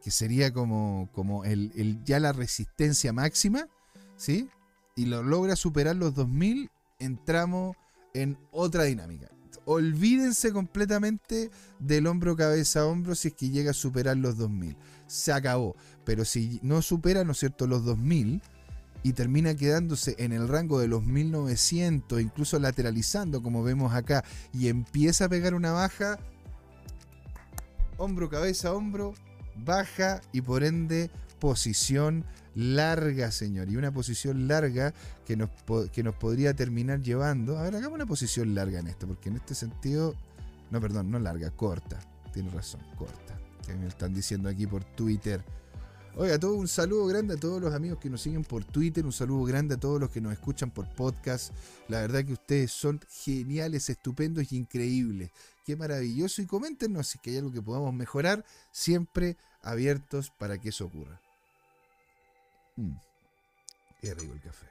que 0.03 0.11
sería 0.11 0.53
como, 0.53 1.11
como 1.13 1.45
el, 1.45 2.03
ya 2.05 2.19
la 2.19 2.33
resistencia 2.33 3.13
máxima, 3.13 3.69
¿sí? 4.17 4.49
Y 4.97 5.07
lo 5.07 5.23
logra 5.23 5.55
superar 5.55 5.97
los 5.97 6.15
2000, 6.15 6.71
entramos 6.99 7.77
en 8.15 8.39
otra 8.51 8.85
dinámica 8.85 9.29
olvídense 9.67 10.53
completamente 10.53 11.51
del 11.81 12.07
hombro 12.07 12.37
cabeza 12.37 12.81
a 12.81 12.87
hombro 12.87 13.15
si 13.15 13.29
es 13.29 13.35
que 13.35 13.51
llega 13.51 13.73
a 13.73 13.75
superar 13.75 14.17
los 14.17 14.39
2000. 14.39 14.77
Se 15.07 15.33
acabó. 15.33 15.77
Pero 16.07 16.25
si 16.25 16.59
no 16.63 16.81
supera, 16.81 17.25
¿no 17.25 17.33
es 17.33 17.39
cierto?, 17.39 17.67
los 17.67 17.85
2000 17.85 18.41
y 19.03 19.13
termina 19.13 19.55
quedándose 19.55 20.17
en 20.19 20.33
el 20.33 20.49
rango 20.49 20.81
de 20.81 20.89
los 20.89 21.05
1900, 21.05 22.21
incluso 22.21 22.59
lateralizando 22.59 23.43
como 23.43 23.63
vemos 23.63 23.93
acá, 23.93 24.25
y 24.55 24.69
empieza 24.69 25.27
a 25.27 25.29
pegar 25.29 25.55
una 25.55 25.73
baja, 25.73 26.19
hombro, 27.99 28.31
cabeza, 28.31 28.73
hombro, 28.73 29.13
baja 29.65 30.23
y 30.33 30.41
por 30.41 30.65
ende 30.65 31.11
posición 31.39 32.25
larga, 32.55 33.31
señor. 33.31 33.69
Y 33.69 33.77
una 33.77 33.93
posición 33.93 34.49
larga 34.49 34.95
que 35.25 35.37
nos, 35.37 35.51
que 35.93 36.03
nos 36.03 36.15
podría 36.15 36.55
terminar 36.55 37.03
llevando. 37.03 37.59
A 37.59 37.63
ver, 37.63 37.77
hagamos 37.77 37.95
una 37.95 38.07
posición 38.07 38.55
larga 38.55 38.81
en 38.81 38.89
esto, 38.89 39.07
porque 39.07 39.29
en 39.29 39.37
este 39.37 39.55
sentido. 39.55 40.15
No, 40.71 40.81
perdón, 40.81 41.11
no 41.11 41.19
larga, 41.19 41.51
corta. 41.51 42.01
Tiene 42.33 42.51
razón, 42.51 42.81
corta. 42.97 43.39
Que 43.65 43.75
me 43.75 43.87
están 43.87 44.15
diciendo 44.15 44.49
aquí 44.49 44.67
por 44.67 44.83
Twitter. 44.85 45.45
Oiga, 46.19 46.39
todo 46.39 46.55
un 46.55 46.67
saludo 46.67 47.05
grande 47.05 47.35
a 47.35 47.37
todos 47.37 47.61
los 47.61 47.75
amigos 47.75 47.99
que 47.99 48.09
nos 48.09 48.23
siguen 48.23 48.43
por 48.43 48.65
Twitter, 48.65 49.05
un 49.05 49.13
saludo 49.13 49.45
grande 49.45 49.75
a 49.75 49.77
todos 49.79 50.01
los 50.01 50.09
que 50.09 50.23
nos 50.23 50.33
escuchan 50.33 50.71
por 50.71 50.89
podcast. 50.95 51.53
La 51.89 52.01
verdad 52.01 52.25
que 52.25 52.33
ustedes 52.33 52.73
son 52.73 52.99
geniales, 53.07 53.91
estupendos 53.91 54.51
y 54.51 54.57
increíbles. 54.57 55.31
Qué 55.67 55.77
maravilloso. 55.77 56.41
Y 56.41 56.47
coméntenos 56.47 57.09
si 57.09 57.19
hay 57.27 57.37
algo 57.37 57.53
que 57.53 57.61
podamos 57.61 57.93
mejorar, 57.93 58.47
siempre 58.73 59.37
abiertos 59.61 60.31
para 60.31 60.57
que 60.57 60.71
eso 60.71 60.87
ocurra. 60.87 61.21
Mm. 62.77 62.97
Qué 64.01 64.15
rico 64.15 64.33
el 64.33 64.41
café. 64.41 64.69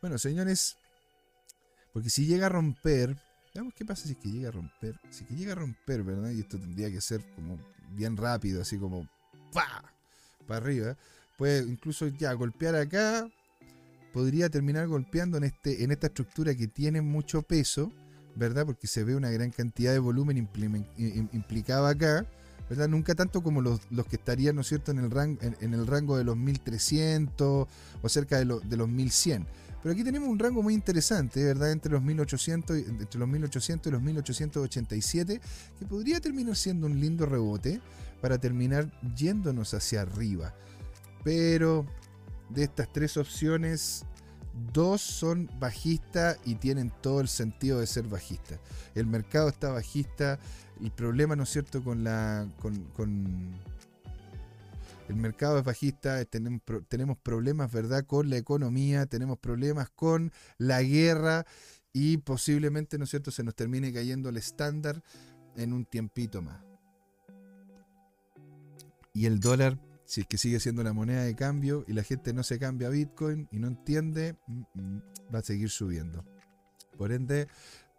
Bueno, 0.00 0.18
señores, 0.18 0.76
porque 1.92 2.10
si 2.10 2.26
llega 2.26 2.46
a 2.46 2.48
romper, 2.48 3.16
veamos 3.54 3.72
qué 3.74 3.84
pasa 3.84 4.08
si 4.08 4.14
es 4.14 4.18
que 4.18 4.32
llega 4.32 4.48
a 4.48 4.52
romper. 4.52 4.98
Si 5.10 5.22
es 5.22 5.28
que 5.28 5.36
llega 5.36 5.52
a 5.52 5.56
romper, 5.56 6.02
¿verdad? 6.02 6.30
Y 6.30 6.40
esto 6.40 6.58
tendría 6.58 6.90
que 6.90 7.00
ser 7.00 7.24
como 7.36 7.56
bien 7.92 8.16
rápido, 8.16 8.62
así 8.62 8.78
como 8.78 9.08
¡pa! 9.52 9.92
Para 10.46 10.64
arriba. 10.64 10.96
Puede 11.36 11.64
incluso 11.68 12.06
ya 12.08 12.32
golpear 12.34 12.74
acá. 12.74 13.28
Podría 14.12 14.50
terminar 14.50 14.86
golpeando 14.88 15.38
en, 15.38 15.44
este, 15.44 15.84
en 15.84 15.90
esta 15.90 16.08
estructura 16.08 16.54
que 16.54 16.68
tiene 16.68 17.00
mucho 17.00 17.42
peso, 17.42 17.92
¿verdad? 18.36 18.66
Porque 18.66 18.86
se 18.86 19.04
ve 19.04 19.16
una 19.16 19.30
gran 19.30 19.50
cantidad 19.50 19.92
de 19.92 19.98
volumen 19.98 20.36
implicado 21.32 21.86
acá. 21.86 22.26
Nunca 22.88 23.14
tanto 23.14 23.42
como 23.42 23.60
los, 23.60 23.80
que 24.08 24.16
estarían, 24.16 24.54
¿no 24.54 24.62
es 24.62 24.68
cierto?, 24.68 24.92
en 24.92 24.98
el, 24.98 25.10
rango, 25.10 25.38
en, 25.42 25.74
el 25.74 25.86
rango 25.86 26.16
de 26.16 26.24
los 26.24 26.36
1300 26.36 27.68
o 28.02 28.08
cerca 28.08 28.38
de, 28.38 28.60
de, 28.64 28.76
los 28.76 28.88
1100. 28.88 29.46
Pero 29.82 29.92
aquí 29.92 30.04
tenemos 30.04 30.28
un 30.28 30.38
rango 30.38 30.62
muy 30.62 30.72
interesante, 30.72 31.44
¿verdad?, 31.44 31.72
entre 31.72 31.92
los 31.92 32.02
1800, 32.02 32.76
entre 32.76 33.18
los 33.18 33.28
1800 33.28 33.90
y 33.90 33.92
los 33.92 34.02
1887, 34.02 35.40
que 35.78 35.86
podría 35.86 36.20
terminar 36.20 36.56
siendo 36.56 36.86
un 36.86 36.98
lindo 36.98 37.26
rebote 37.26 37.80
para 38.22 38.38
terminar 38.38 38.90
yéndonos 39.14 39.74
hacia 39.74 40.00
arriba. 40.00 40.54
Pero 41.24 41.84
de 42.48 42.64
estas 42.64 42.90
tres 42.90 43.18
opciones, 43.18 44.06
dos 44.72 45.02
son 45.02 45.50
bajistas 45.58 46.38
y 46.44 46.54
tienen 46.54 46.92
todo 47.02 47.20
el 47.20 47.28
sentido 47.28 47.80
de 47.80 47.86
ser 47.86 48.04
bajistas. 48.04 48.60
El 48.94 49.06
mercado 49.06 49.48
está 49.48 49.70
bajista 49.70 50.38
el 50.80 50.90
problema, 50.92 51.36
¿no 51.36 51.42
es 51.42 51.50
cierto?, 51.50 51.82
con 51.82 52.04
la. 52.04 52.48
con, 52.60 53.52
el 55.08 55.16
mercado 55.16 55.58
es 55.58 55.64
bajista, 55.64 56.24
tenemos, 56.24 56.62
tenemos 56.88 57.18
problemas, 57.18 57.70
¿verdad?, 57.70 58.04
con 58.06 58.30
la 58.30 58.36
economía, 58.36 59.04
tenemos 59.06 59.38
problemas 59.38 59.90
con 59.90 60.32
la 60.58 60.80
guerra 60.82 61.44
y 61.92 62.18
posiblemente, 62.18 62.98
¿no 62.98 63.04
es 63.04 63.10
cierto?, 63.10 63.30
se 63.30 63.42
nos 63.42 63.54
termine 63.54 63.92
cayendo 63.92 64.28
el 64.28 64.36
estándar 64.38 65.02
en 65.56 65.72
un 65.72 65.84
tiempito 65.84 66.40
más. 66.40 66.71
Y 69.12 69.26
el 69.26 69.40
dólar, 69.40 69.78
si 70.04 70.22
es 70.22 70.26
que 70.26 70.38
sigue 70.38 70.60
siendo 70.60 70.82
la 70.82 70.92
moneda 70.92 71.22
de 71.22 71.34
cambio 71.34 71.84
y 71.86 71.92
la 71.92 72.02
gente 72.02 72.32
no 72.32 72.42
se 72.42 72.58
cambia 72.58 72.88
a 72.88 72.90
Bitcoin 72.90 73.48
y 73.50 73.58
no 73.58 73.68
entiende, 73.68 74.36
mm, 74.46 74.62
mm, 74.74 75.02
va 75.34 75.38
a 75.40 75.42
seguir 75.42 75.70
subiendo. 75.70 76.24
Por 76.96 77.12
ende, 77.12 77.48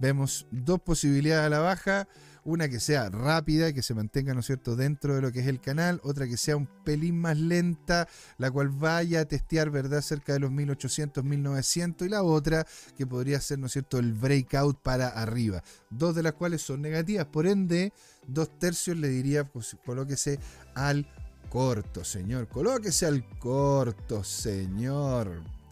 vemos 0.03 0.45
dos 0.51 0.81
posibilidades 0.81 1.45
a 1.45 1.49
la 1.49 1.59
baja 1.59 2.07
una 2.45 2.67
que 2.67 2.81
sea 2.81 3.09
rápida, 3.09 3.71
que 3.71 3.81
se 3.81 3.93
mantenga, 3.93 4.33
¿no 4.33 4.41
es 4.41 4.47
cierto?, 4.47 4.75
dentro 4.75 5.15
de 5.15 5.21
lo 5.21 5.31
que 5.31 5.39
es 5.39 5.47
el 5.47 5.61
canal, 5.61 6.01
otra 6.03 6.27
que 6.27 6.35
sea 6.35 6.57
un 6.57 6.67
pelín 6.83 7.21
más 7.21 7.37
lenta, 7.37 8.09
la 8.37 8.51
cual 8.51 8.67
vaya 8.67 9.21
a 9.21 9.25
testear, 9.25 9.69
¿verdad?, 9.69 10.01
cerca 10.01 10.33
de 10.33 10.39
los 10.39 10.51
1800, 10.51 11.23
1900, 11.23 12.05
y 12.05 12.09
la 12.09 12.21
otra 12.21 12.67
que 12.97 13.07
podría 13.07 13.39
ser, 13.39 13.59
¿no 13.59 13.67
es 13.67 13.71
cierto?, 13.71 13.97
el 13.97 14.11
breakout 14.11 14.77
para 14.81 15.07
arriba. 15.07 15.63
Dos 15.89 16.15
de 16.15 16.23
las 16.23 16.33
cuales 16.33 16.61
son 16.61 16.81
negativas, 16.81 17.27
por 17.27 17.47
ende, 17.47 17.93
dos 18.27 18.49
tercios 18.59 18.97
le 18.97 19.07
diría, 19.07 19.45
pues, 19.45 19.77
colóquese 19.85 20.37
al 20.75 21.07
corto, 21.47 22.03
señor, 22.03 22.49
colóquese 22.49 23.05
al 23.05 23.25
corto, 23.39 24.21
señor. 24.21 25.62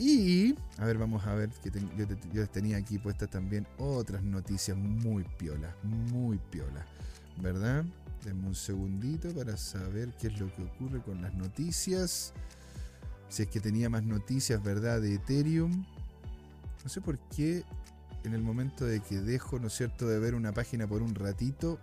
Y, 0.00 0.54
a 0.78 0.86
ver, 0.86 0.96
vamos 0.96 1.26
a 1.26 1.34
ver, 1.34 1.50
que 1.62 1.70
yo, 2.32 2.48
tenía 2.48 2.78
aquí 2.78 2.98
puestas 2.98 3.28
también 3.28 3.66
otras 3.76 4.22
noticias 4.22 4.74
muy 4.74 5.24
piolas, 5.36 5.74
muy 5.84 6.38
piolas, 6.38 6.86
¿verdad? 7.36 7.84
Denme 8.24 8.46
un 8.48 8.54
segundito 8.54 9.28
para 9.34 9.58
saber 9.58 10.08
qué 10.18 10.28
es 10.28 10.40
lo 10.40 10.50
que 10.54 10.62
ocurre 10.62 11.02
con 11.02 11.20
las 11.20 11.34
noticias. 11.34 12.32
Si 13.28 13.42
es 13.42 13.48
que 13.50 13.60
tenía 13.60 13.90
más 13.90 14.02
noticias, 14.02 14.62
¿verdad? 14.62 15.02
De 15.02 15.16
Ethereum. 15.16 15.84
No 16.82 16.88
sé 16.88 17.02
por 17.02 17.18
qué 17.28 17.62
en 18.24 18.32
el 18.32 18.40
momento 18.40 18.86
de 18.86 19.00
que 19.00 19.20
dejo, 19.20 19.58
¿no 19.58 19.66
es 19.66 19.74
cierto?, 19.74 20.08
de 20.08 20.18
ver 20.18 20.34
una 20.34 20.52
página 20.52 20.86
por 20.86 21.02
un 21.02 21.14
ratito, 21.14 21.78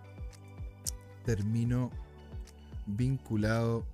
termino 1.24 1.92
vinculado 2.84 3.86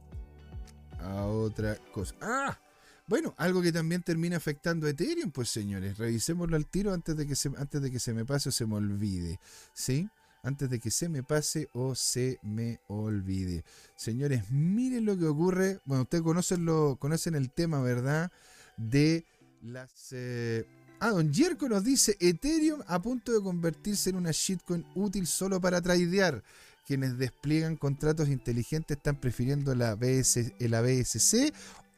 a 0.98 1.26
otra 1.26 1.76
cosa. 1.92 2.14
¡Ah! 2.22 2.58
Bueno, 3.06 3.34
algo 3.36 3.60
que 3.60 3.70
también 3.70 4.02
termina 4.02 4.38
afectando 4.38 4.86
a 4.86 4.90
Ethereum, 4.90 5.30
pues 5.30 5.50
señores, 5.50 5.98
revisémoslo 5.98 6.56
al 6.56 6.66
tiro 6.66 6.94
antes 6.94 7.14
de 7.16 7.26
que 7.26 7.36
se, 7.36 7.50
antes 7.58 7.82
de 7.82 7.90
que 7.90 7.98
se 7.98 8.14
me 8.14 8.24
pase 8.24 8.48
o 8.48 8.52
se 8.52 8.64
me 8.64 8.76
olvide, 8.76 9.38
¿sí? 9.74 10.08
Antes 10.42 10.70
de 10.70 10.80
que 10.80 10.90
se 10.90 11.10
me 11.10 11.22
pase 11.22 11.68
o 11.74 11.94
se 11.94 12.38
me 12.42 12.80
olvide. 12.88 13.62
Señores, 13.96 14.50
miren 14.50 15.04
lo 15.04 15.18
que 15.18 15.26
ocurre. 15.26 15.80
Bueno, 15.84 16.02
ustedes 16.02 16.24
conocen, 16.24 16.64
lo, 16.64 16.96
conocen 16.96 17.34
el 17.34 17.50
tema, 17.50 17.80
¿verdad? 17.80 18.30
De 18.78 19.26
las... 19.62 19.90
Eh, 20.12 20.66
ah, 21.00 21.10
Don 21.10 21.32
Jerko 21.32 21.68
nos 21.68 21.84
dice, 21.84 22.16
Ethereum 22.20 22.80
a 22.86 23.00
punto 23.02 23.32
de 23.32 23.42
convertirse 23.42 24.10
en 24.10 24.16
una 24.16 24.30
shitcoin 24.32 24.84
útil 24.94 25.26
solo 25.26 25.60
para 25.60 25.82
tradear 25.82 26.42
quienes 26.86 27.18
despliegan 27.18 27.76
contratos 27.76 28.28
inteligentes 28.28 28.96
están 28.96 29.16
prefiriendo 29.16 29.74
la, 29.74 29.94
BS, 29.94 30.54
la 30.58 30.82
BSC 30.82 31.52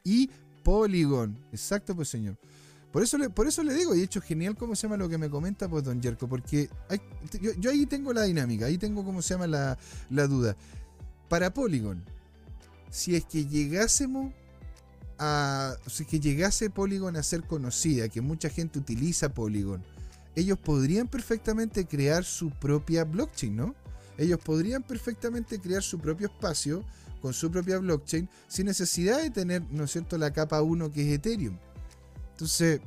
y 0.04 0.30
Polygon. 0.66 1.38
Exacto, 1.52 1.94
pues 1.94 2.08
señor. 2.08 2.36
Por 2.90 3.00
eso, 3.00 3.16
le, 3.18 3.30
por 3.30 3.46
eso 3.46 3.62
le 3.62 3.72
digo, 3.72 3.94
y 3.94 3.98
de 3.98 4.04
hecho 4.04 4.20
genial 4.20 4.56
cómo 4.56 4.74
se 4.74 4.82
llama 4.82 4.96
lo 4.96 5.08
que 5.08 5.16
me 5.16 5.30
comenta 5.30 5.68
pues 5.68 5.84
Don 5.84 6.02
Jerko, 6.02 6.28
porque 6.28 6.68
yo, 7.60 7.70
ahí 7.70 7.86
tengo 7.86 8.12
la 8.12 8.24
dinámica, 8.24 8.66
ahí 8.66 8.76
tengo 8.76 9.04
cómo 9.04 9.22
se 9.22 9.34
llama 9.34 9.46
la, 9.46 9.78
la 10.10 10.26
duda. 10.26 10.56
Para 11.28 11.54
Polygon, 11.54 12.02
si 12.90 13.14
es 13.14 13.24
que 13.24 13.46
llegásemos 13.46 14.32
a. 15.20 15.76
Si 15.86 16.02
es 16.02 16.08
que 16.08 16.18
llegase 16.18 16.68
Polygon 16.68 17.16
a 17.16 17.22
ser 17.22 17.44
conocida, 17.44 18.08
que 18.08 18.20
mucha 18.20 18.50
gente 18.50 18.80
utiliza 18.80 19.28
Polygon, 19.28 19.84
ellos 20.34 20.58
podrían 20.58 21.06
perfectamente 21.06 21.86
crear 21.86 22.24
su 22.24 22.50
propia 22.50 23.04
blockchain, 23.04 23.54
¿no? 23.54 23.76
Ellos 24.18 24.40
podrían 24.40 24.82
perfectamente 24.82 25.60
crear 25.60 25.84
su 25.84 26.00
propio 26.00 26.26
espacio 26.26 26.82
con 27.20 27.32
su 27.34 27.50
propia 27.50 27.78
blockchain 27.78 28.28
sin 28.48 28.66
necesidad 28.66 29.20
de 29.20 29.30
tener, 29.30 29.62
¿no 29.70 29.84
es 29.84 29.92
cierto?, 29.92 30.18
la 30.18 30.32
capa 30.32 30.62
1 30.62 30.92
que 30.92 31.02
es 31.02 31.18
Ethereum. 31.18 31.58
Entonces, 32.32 32.80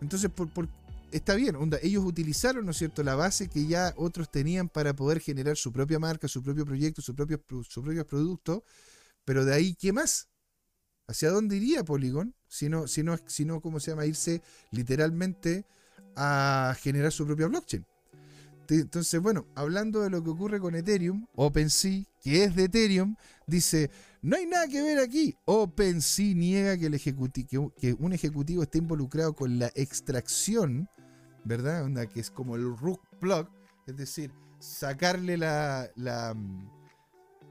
entonces 0.00 0.30
por, 0.30 0.68
está 1.10 1.34
bien, 1.34 1.56
onda, 1.56 1.78
ellos 1.82 2.04
utilizaron, 2.04 2.64
¿no 2.64 2.70
es 2.70 2.78
cierto?, 2.78 3.02
la 3.02 3.14
base 3.14 3.48
que 3.48 3.66
ya 3.66 3.92
otros 3.96 4.30
tenían 4.30 4.68
para 4.68 4.94
poder 4.94 5.20
generar 5.20 5.56
su 5.56 5.72
propia 5.72 5.98
marca, 5.98 6.28
su 6.28 6.42
propio 6.42 6.64
proyecto, 6.64 7.02
sus 7.02 7.14
propios, 7.14 7.40
sus 7.48 7.84
propios 7.84 8.06
productos, 8.06 8.62
pero 9.24 9.44
de 9.44 9.54
ahí, 9.54 9.74
¿qué 9.74 9.92
más? 9.92 10.28
¿Hacia 11.06 11.30
dónde 11.30 11.56
iría 11.56 11.84
Polygon? 11.84 12.34
Si 12.48 12.68
no, 12.68 12.86
si 12.86 13.02
no, 13.02 13.16
si 13.26 13.44
no 13.44 13.60
¿cómo 13.60 13.80
se 13.80 13.90
llama? 13.90 14.06
Irse 14.06 14.42
literalmente 14.70 15.66
a 16.16 16.74
generar 16.80 17.12
su 17.12 17.26
propia 17.26 17.48
blockchain. 17.48 17.84
Entonces, 18.70 19.20
bueno, 19.20 19.46
hablando 19.54 20.00
de 20.00 20.10
lo 20.10 20.22
que 20.22 20.30
ocurre 20.30 20.60
con 20.60 20.74
Ethereum, 20.74 21.26
OpenSea, 21.34 22.04
que 22.22 22.44
es 22.44 22.54
de 22.54 22.64
Ethereum, 22.64 23.16
dice, 23.46 23.90
no 24.22 24.36
hay 24.36 24.46
nada 24.46 24.68
que 24.68 24.82
ver 24.82 24.98
aquí. 24.98 25.36
OpenSea 25.44 26.34
niega 26.34 26.78
que, 26.78 26.86
el 26.86 27.00
que 27.00 27.92
un 27.98 28.12
ejecutivo 28.12 28.62
esté 28.62 28.78
involucrado 28.78 29.34
con 29.34 29.58
la 29.58 29.70
extracción, 29.74 30.88
¿verdad? 31.44 31.84
Onda, 31.84 32.06
que 32.06 32.20
es 32.20 32.30
como 32.30 32.56
el 32.56 32.76
rook 32.76 33.00
plug, 33.18 33.48
es 33.86 33.96
decir, 33.96 34.32
sacarle 34.58 35.36
la, 35.36 35.90
la 35.96 36.36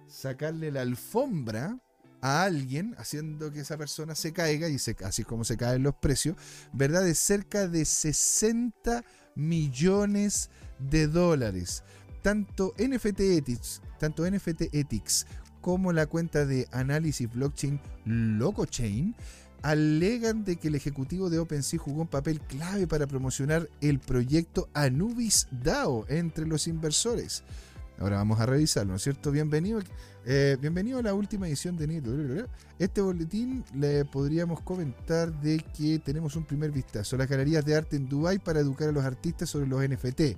sacarle 0.08 0.72
la 0.72 0.82
alfombra 0.82 1.80
a 2.22 2.44
alguien, 2.44 2.96
haciendo 2.98 3.52
que 3.52 3.62
esa 3.62 3.78
persona 3.78 4.16
se 4.16 4.34
caiga, 4.34 4.68
y 4.68 4.78
así 5.04 5.24
como 5.24 5.44
se 5.44 5.58
caen 5.58 5.84
los 5.84 5.96
precios, 5.96 6.36
¿verdad? 6.74 7.04
De 7.04 7.16
cerca 7.16 7.68
de 7.68 7.86
60 7.86 9.04
millones 9.36 10.50
de 10.52 10.69
dólares. 10.80 11.84
Tanto 12.22 12.74
NFT 12.78 13.20
Ethics, 13.20 13.82
tanto 14.00 14.30
NFT 14.30 14.74
Ethics 14.74 15.26
como 15.62 15.92
la 15.94 16.06
cuenta 16.06 16.46
de 16.46 16.68
análisis 16.72 17.32
blockchain 17.32 17.80
LocoChain 18.06 19.16
alegan 19.62 20.46
de 20.46 20.56
que 20.56 20.70
el 20.70 20.76
ejecutivo 20.76 21.30
de 21.30 21.40
OpenSea 21.40 21.80
jugó 21.80 22.02
un 22.02 22.08
papel 22.08 22.40
clave 22.42 22.88
para 22.88 23.08
promocionar 23.08 23.70
el 23.82 24.00
proyecto 24.00 24.70
Anubis 24.74 25.48
DAO 25.52 26.06
entre 26.08 26.46
los 26.46 26.68
inversores. 26.68 27.44
Ahora 28.00 28.18
vamos 28.18 28.40
a 28.40 28.46
revisarlo, 28.46 28.92
¿no 28.92 28.96
es 28.96 29.04
cierto? 29.04 29.30
Bienvenido, 29.30 29.82
eh, 30.26 30.56
bienvenido 30.62 31.00
a 31.00 31.02
la 31.02 31.14
última 31.14 31.50
edición 31.50 31.76
de 31.76 31.86
NIT. 31.86 32.06
Este 32.80 33.02
boletín 33.02 33.66
le 33.76 34.06
podríamos 34.06 34.62
comentar 34.62 35.38
de 35.42 35.58
que 35.78 36.00
tenemos 36.00 36.38
un 36.38 36.46
primer 36.46 36.72
vistazo. 36.72 37.18
Las 37.18 37.28
galerías 37.28 37.66
de 37.66 37.76
arte 37.76 37.98
en 37.98 38.08
Dubai 38.08 38.40
para 38.40 38.62
educar 38.62 38.88
a 38.88 38.94
los 38.94 39.04
artistas 39.04 39.50
sobre 39.50 39.68
los 39.68 39.86
NFT. 39.86 40.38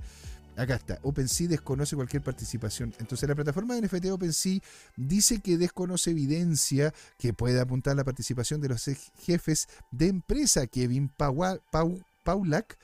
Acá 0.57 0.75
está, 0.75 0.99
OpenSea 1.03 1.47
desconoce 1.47 1.95
cualquier 1.95 2.21
participación. 2.21 2.93
Entonces 2.99 3.27
la 3.27 3.35
plataforma 3.35 3.75
de 3.75 3.81
NFT 3.81 4.05
OpenSea 4.11 4.59
dice 4.97 5.39
que 5.39 5.57
desconoce 5.57 6.11
evidencia 6.11 6.93
que 7.17 7.33
pueda 7.33 7.63
apuntar 7.63 7.95
la 7.95 8.03
participación 8.03 8.61
de 8.61 8.69
los 8.69 8.85
jefes 9.23 9.67
de 9.91 10.07
empresa 10.07 10.67
Kevin 10.67 11.09
Paulak 11.09 12.77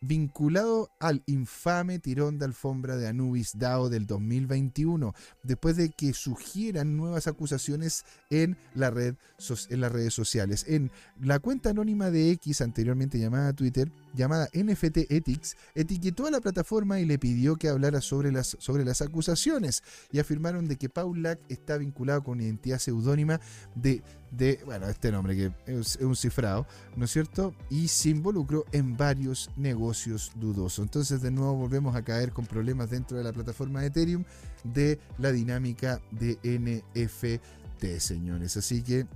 vinculado 0.00 0.90
al 1.00 1.22
infame 1.26 1.98
tirón 1.98 2.38
de 2.38 2.44
alfombra 2.44 2.96
de 2.96 3.08
Anubis 3.08 3.58
DAO 3.58 3.88
del 3.88 4.06
2021, 4.06 5.14
después 5.42 5.76
de 5.76 5.90
que 5.90 6.12
sugieran 6.12 6.96
nuevas 6.96 7.26
acusaciones 7.26 8.04
en, 8.30 8.56
en 8.74 9.80
las 9.80 9.92
redes 9.92 10.14
sociales. 10.14 10.64
En 10.68 10.90
la 11.20 11.38
cuenta 11.38 11.70
anónima 11.70 12.10
de 12.10 12.30
X, 12.32 12.60
anteriormente 12.60 13.18
llamada 13.18 13.52
Twitter, 13.52 13.90
llamada 14.16 14.48
NFT 14.52 15.10
Ethics, 15.10 15.56
etiquetó 15.74 16.26
a 16.26 16.30
la 16.30 16.40
plataforma 16.40 16.98
y 16.98 17.04
le 17.04 17.18
pidió 17.18 17.56
que 17.56 17.68
hablara 17.68 18.00
sobre 18.00 18.32
las, 18.32 18.56
sobre 18.58 18.84
las 18.84 19.02
acusaciones 19.02 19.82
y 20.10 20.18
afirmaron 20.18 20.66
de 20.66 20.76
que 20.76 20.88
Paulac 20.88 21.38
está 21.48 21.76
vinculado 21.76 22.24
con 22.24 22.40
identidad 22.40 22.78
seudónima 22.78 23.40
de, 23.74 24.02
de, 24.30 24.60
bueno, 24.64 24.88
este 24.88 25.12
nombre 25.12 25.36
que 25.36 25.52
es, 25.66 25.96
un 25.96 26.16
cifrado, 26.16 26.66
¿no 26.96 27.04
es 27.04 27.10
cierto? 27.10 27.54
Y 27.70 27.88
se 27.88 28.10
involucró 28.10 28.64
en 28.72 28.96
varios 28.96 29.50
negocios 29.56 30.32
dudosos. 30.36 30.84
Entonces 30.84 31.20
de 31.20 31.30
nuevo 31.30 31.54
volvemos 31.54 31.94
a 31.94 32.02
caer 32.02 32.32
con 32.32 32.46
problemas 32.46 32.90
dentro 32.90 33.18
de 33.18 33.24
la 33.24 33.32
plataforma 33.32 33.80
de 33.80 33.88
Ethereum 33.88 34.24
de 34.64 34.98
la 35.18 35.30
dinámica 35.30 36.00
de 36.10 36.38
NFT, 36.42 38.00
señores. 38.00 38.56
Así 38.56 38.82
que 38.82 39.06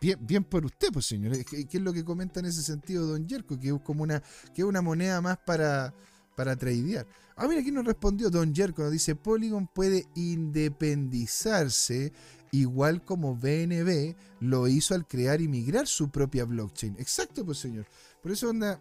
bien, 0.00 0.24
bien 0.24 0.44
por 0.44 0.64
usted, 0.64 0.92
pues 0.92 1.06
señor. 1.06 1.36
¿Qué, 1.44 1.66
es 1.70 1.80
lo 1.80 1.92
que 1.92 2.04
comenta 2.04 2.38
en 2.40 2.46
ese 2.46 2.62
sentido 2.62 3.06
Don 3.06 3.26
Yerko? 3.26 3.58
Que 3.58 3.70
es 3.70 3.74
como 3.82 4.04
una, 4.04 4.22
que 4.54 4.62
es 4.62 4.68
una 4.68 4.82
moneda 4.82 5.20
más 5.20 5.38
para, 5.38 5.92
para 6.36 6.54
tradear. 6.56 7.06
Ah, 7.36 7.48
mira, 7.48 7.62
aquí 7.62 7.72
nos 7.72 7.84
respondió 7.84 8.30
Don 8.30 8.54
Yerko. 8.54 8.82
Nos 8.82 8.92
dice, 8.92 9.16
Polygon 9.16 9.66
puede 9.66 10.06
independizarse 10.14 12.12
igual 12.60 13.04
como 13.04 13.36
BNB 13.36 14.14
lo 14.40 14.68
hizo 14.68 14.94
al 14.94 15.06
crear 15.06 15.40
y 15.40 15.48
migrar 15.48 15.86
su 15.86 16.10
propia 16.10 16.44
blockchain. 16.44 16.96
Exacto, 16.98 17.44
pues 17.44 17.58
señor. 17.58 17.86
Por 18.22 18.32
eso 18.32 18.50
onda, 18.50 18.80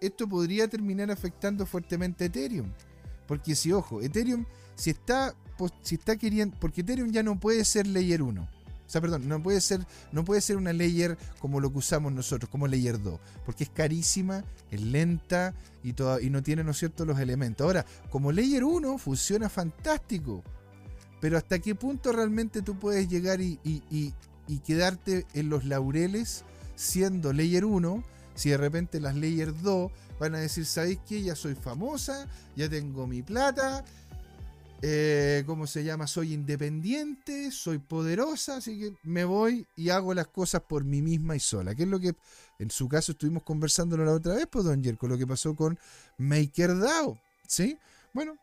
esto 0.00 0.28
podría 0.28 0.68
terminar 0.68 1.10
afectando 1.10 1.66
fuertemente 1.66 2.24
a 2.24 2.26
Ethereum. 2.28 2.72
Porque 3.26 3.54
si, 3.54 3.72
ojo, 3.72 4.02
Ethereum, 4.02 4.44
si 4.74 4.90
está, 4.90 5.34
si 5.82 5.96
está 5.96 6.16
queriendo, 6.16 6.56
porque 6.58 6.80
Ethereum 6.80 7.10
ya 7.10 7.22
no 7.22 7.38
puede 7.38 7.64
ser 7.64 7.86
layer 7.86 8.22
1. 8.22 8.42
O 8.42 8.92
sea, 8.92 9.00
perdón, 9.00 9.28
no 9.28 9.40
puede 9.40 9.60
ser, 9.60 9.86
no 10.10 10.24
puede 10.24 10.40
ser 10.40 10.56
una 10.56 10.72
layer 10.72 11.16
como 11.38 11.60
lo 11.60 11.70
que 11.70 11.78
usamos 11.78 12.12
nosotros, 12.12 12.50
como 12.50 12.66
layer 12.66 13.00
2, 13.00 13.20
porque 13.46 13.62
es 13.62 13.70
carísima, 13.70 14.42
es 14.68 14.80
lenta 14.80 15.54
y, 15.84 15.90
y 15.90 16.30
no 16.30 16.42
tiene, 16.42 16.64
¿no 16.64 16.72
cierto?, 16.72 17.04
los 17.04 17.20
elementos. 17.20 17.64
Ahora, 17.64 17.86
como 18.10 18.32
layer 18.32 18.64
1 18.64 18.98
funciona 18.98 19.48
fantástico, 19.48 20.42
pero 21.20 21.36
hasta 21.36 21.58
qué 21.58 21.74
punto 21.74 22.12
realmente 22.12 22.62
tú 22.62 22.78
puedes 22.78 23.08
llegar 23.08 23.40
y, 23.40 23.58
y, 23.64 24.14
y 24.46 24.58
quedarte 24.60 25.26
en 25.34 25.48
los 25.48 25.64
laureles 25.64 26.44
siendo 26.74 27.32
layer 27.32 27.64
1 27.64 28.02
si 28.40 28.48
de 28.48 28.56
repente 28.56 29.00
las 29.00 29.16
Layer 29.16 29.54
2 29.60 29.92
van 30.18 30.34
a 30.34 30.38
decir, 30.38 30.64
¿sabéis 30.64 30.98
qué? 31.06 31.22
Ya 31.22 31.34
soy 31.34 31.54
famosa, 31.54 32.26
ya 32.56 32.70
tengo 32.70 33.06
mi 33.06 33.22
plata, 33.22 33.84
eh, 34.80 35.42
¿cómo 35.46 35.66
se 35.66 35.84
llama? 35.84 36.06
Soy 36.06 36.32
independiente, 36.32 37.50
soy 37.50 37.78
poderosa, 37.78 38.56
así 38.56 38.78
que 38.78 38.96
me 39.02 39.24
voy 39.24 39.66
y 39.76 39.90
hago 39.90 40.14
las 40.14 40.28
cosas 40.28 40.62
por 40.62 40.84
mí 40.84 41.02
misma 41.02 41.36
y 41.36 41.40
sola. 41.40 41.74
Que 41.74 41.82
es 41.82 41.88
lo 41.88 42.00
que 42.00 42.14
en 42.58 42.70
su 42.70 42.88
caso 42.88 43.12
estuvimos 43.12 43.42
conversándolo 43.42 44.06
la 44.06 44.12
otra 44.12 44.34
vez, 44.34 44.46
pues, 44.50 44.64
Don 44.64 44.82
Jerko, 44.82 45.06
lo 45.06 45.18
que 45.18 45.26
pasó 45.26 45.54
con 45.54 45.78
MakerDAO, 46.16 47.18
¿sí? 47.46 47.78
Bueno, 48.14 48.36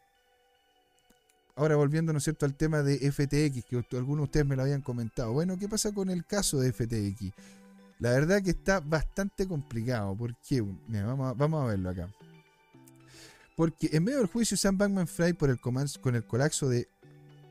ahora 1.57 1.75
volviendo, 1.75 2.13
¿no 2.13 2.19
es 2.19 2.23
cierto?, 2.23 2.45
al 2.45 2.55
tema 2.55 2.83
de 2.83 3.11
FTX, 3.11 3.65
que 3.65 3.83
algunos 3.97 4.19
de 4.19 4.23
ustedes 4.23 4.45
me 4.45 4.55
lo 4.55 4.61
habían 4.61 4.81
comentado. 4.81 5.33
Bueno, 5.33 5.57
¿qué 5.57 5.67
pasa 5.67 5.91
con 5.91 6.09
el 6.09 6.25
caso 6.25 6.59
de 6.59 6.71
FTX? 6.71 7.33
La 7.99 8.11
verdad 8.11 8.43
que 8.43 8.51
está 8.51 8.79
bastante 8.79 9.47
complicado. 9.47 10.15
¿Por 10.15 10.35
qué? 10.37 10.61
vamos, 10.61 11.35
a, 11.39 11.63
a 11.63 11.67
verlo 11.67 11.89
acá. 11.89 12.09
Porque 13.55 13.89
en 13.91 14.03
medio 14.03 14.19
del 14.19 14.27
juicio, 14.27 14.55
Sam 14.55 14.77
Bankman 14.77 15.07
Fry 15.07 15.33
por 15.33 15.49
el 15.49 15.59
con 15.59 16.15
el 16.15 16.23
colapso 16.27 16.69
de 16.69 16.87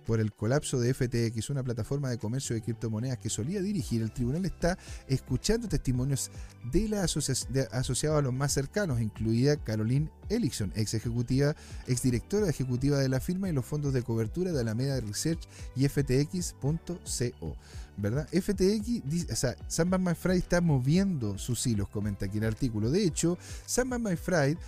por 0.07 0.20
el 0.20 0.32
colapso 0.32 0.78
de 0.78 0.94
FTX, 0.94 1.50
una 1.50 1.62
plataforma 1.62 2.09
de 2.09 2.18
comercio 2.18 2.54
de 2.54 2.62
criptomonedas 2.62 3.18
que 3.18 3.28
solía 3.28 3.61
dirigir, 3.61 4.02
el 4.02 4.12
tribunal 4.12 4.44
está 4.46 4.78
escuchando 5.09 5.68
testimonios 5.68 6.30
de 6.72 6.88
la 6.88 7.02
asociados 7.02 8.18
a 8.18 8.22
los 8.22 8.32
más 8.32 8.52
cercanos, 8.52 9.00
incluida 9.00 9.57
Caroline 9.57 10.11
Ellickson, 10.28 10.72
ex 10.76 10.94
ejecutiva, 10.94 11.54
ex 11.86 12.02
directora 12.02 12.48
ejecutiva 12.48 12.98
de 12.98 13.09
la 13.09 13.20
firma 13.20 13.48
y 13.48 13.52
los 13.52 13.64
fondos 13.64 13.92
de 13.92 14.02
cobertura 14.02 14.52
de 14.52 14.61
Alameda 14.61 15.00
Research 15.00 15.48
y 15.74 15.88
FTX.co. 15.88 17.57
¿Verdad? 17.98 18.28
FTX, 18.28 19.32
o 19.32 19.36
sea, 19.36 19.57
Sam 19.68 19.88
Bankman 19.90 20.16
Fried 20.16 20.36
está 20.36 20.61
moviendo 20.61 21.38
sus 21.38 21.66
hilos, 21.66 21.88
comenta 21.88 22.26
aquí 22.26 22.38
el 22.38 22.44
artículo. 22.44 22.90
De 22.90 23.04
hecho, 23.04 23.38
Sam 23.64 23.90
Bankman 23.90 24.18
Fried 24.18 24.59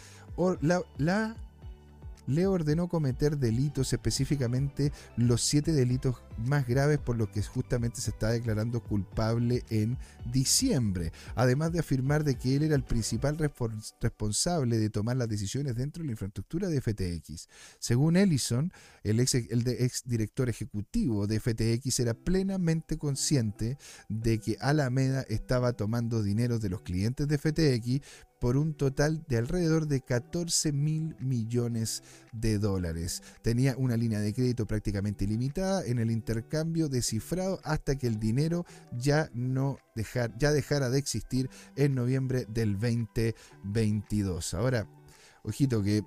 la, 0.60 0.82
la 0.98 1.36
le 2.28 2.46
ordenó 2.46 2.88
cometer 2.88 3.38
delitos, 3.38 3.92
específicamente 3.92 4.92
los 5.16 5.42
siete 5.42 5.72
delitos 5.72 6.22
más 6.36 6.66
graves 6.66 6.98
por 6.98 7.16
los 7.16 7.30
que 7.30 7.42
justamente 7.42 8.00
se 8.00 8.10
está 8.10 8.30
declarando 8.30 8.82
culpable 8.82 9.64
en 9.70 9.98
diciembre, 10.30 11.10
además 11.34 11.72
de 11.72 11.80
afirmar 11.80 12.22
de 12.22 12.36
que 12.36 12.54
él 12.54 12.62
era 12.62 12.76
el 12.76 12.84
principal 12.84 13.38
responsable 14.00 14.78
de 14.78 14.90
tomar 14.90 15.16
las 15.16 15.28
decisiones 15.28 15.74
dentro 15.74 16.02
de 16.02 16.06
la 16.06 16.12
infraestructura 16.12 16.68
de 16.68 16.80
FTX. 16.80 17.48
Según 17.78 18.16
Ellison, 18.16 18.72
el 19.02 19.20
ex, 19.20 20.02
director 20.04 20.48
ejecutivo 20.48 21.26
de 21.26 21.40
FTX 21.40 22.00
era 22.00 22.14
plenamente 22.14 22.98
consciente 22.98 23.78
de 24.08 24.38
que 24.38 24.58
Alameda 24.60 25.22
estaba 25.22 25.72
tomando 25.72 26.22
dinero 26.22 26.58
de 26.58 26.68
los 26.68 26.82
clientes 26.82 27.26
de 27.26 27.38
FTX 27.38 28.06
por 28.38 28.56
un 28.56 28.74
total 28.74 29.24
de 29.28 29.38
alrededor 29.38 29.86
de 29.86 30.00
14 30.00 30.72
mil 30.72 31.16
millones 31.20 32.02
de 32.32 32.58
dólares. 32.58 33.22
Tenía 33.42 33.76
una 33.76 33.96
línea 33.96 34.20
de 34.20 34.34
crédito 34.34 34.66
prácticamente 34.66 35.24
ilimitada 35.24 35.84
en 35.84 35.98
el 35.98 36.10
intercambio 36.10 36.88
descifrado 36.88 37.60
hasta 37.64 37.96
que 37.96 38.06
el 38.06 38.18
dinero 38.18 38.64
ya 38.92 39.30
no 39.34 39.78
ya 40.38 40.52
dejara 40.52 40.90
de 40.90 40.98
existir 40.98 41.50
en 41.76 41.94
noviembre 41.94 42.46
del 42.48 42.78
2022. 42.78 44.54
Ahora, 44.54 44.88
ojito 45.42 45.82
que 45.82 46.04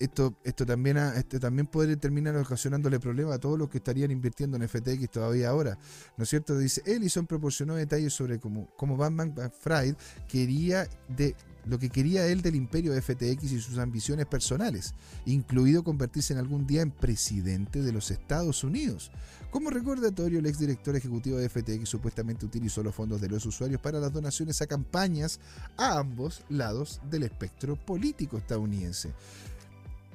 esto, 0.00 0.38
esto, 0.44 0.64
también, 0.64 0.96
esto 0.96 1.40
también 1.40 1.66
puede 1.66 1.96
terminar 1.96 2.36
ocasionándole 2.36 3.00
problemas 3.00 3.34
a 3.34 3.38
todos 3.38 3.58
los 3.58 3.68
que 3.68 3.78
estarían 3.78 4.10
invirtiendo 4.10 4.56
en 4.56 4.68
FTX 4.68 5.10
todavía 5.10 5.48
ahora. 5.48 5.78
¿No 6.16 6.24
es 6.24 6.30
cierto? 6.30 6.56
Dice, 6.56 6.82
Ellison 6.86 7.26
proporcionó 7.26 7.74
detalles 7.74 8.12
sobre 8.12 8.38
cómo, 8.38 8.68
cómo 8.76 8.96
Batman 8.96 9.34
Fried 9.60 9.96
quería 10.28 10.86
de, 11.08 11.34
lo 11.66 11.78
que 11.78 11.90
quería 11.90 12.26
él 12.26 12.42
del 12.42 12.54
imperio 12.54 12.92
FTX 13.00 13.52
y 13.52 13.60
sus 13.60 13.78
ambiciones 13.78 14.26
personales, 14.26 14.94
incluido 15.26 15.84
convertirse 15.84 16.32
en 16.32 16.38
algún 16.38 16.66
día 16.66 16.82
en 16.82 16.90
presidente 16.90 17.82
de 17.82 17.92
los 17.92 18.10
Estados 18.10 18.64
Unidos. 18.64 19.10
Como 19.50 19.70
recordatorio, 19.70 20.38
el 20.38 20.46
exdirector 20.46 20.96
ejecutivo 20.96 21.38
de 21.38 21.48
FTX 21.48 21.88
supuestamente 21.88 22.46
utilizó 22.46 22.82
los 22.82 22.94
fondos 22.94 23.20
de 23.20 23.28
los 23.28 23.44
usuarios 23.46 23.80
para 23.80 23.98
las 23.98 24.12
donaciones 24.12 24.60
a 24.60 24.66
campañas 24.66 25.40
a 25.76 25.98
ambos 25.98 26.42
lados 26.48 27.00
del 27.10 27.22
espectro 27.22 27.76
político 27.76 28.38
estadounidense. 28.38 29.12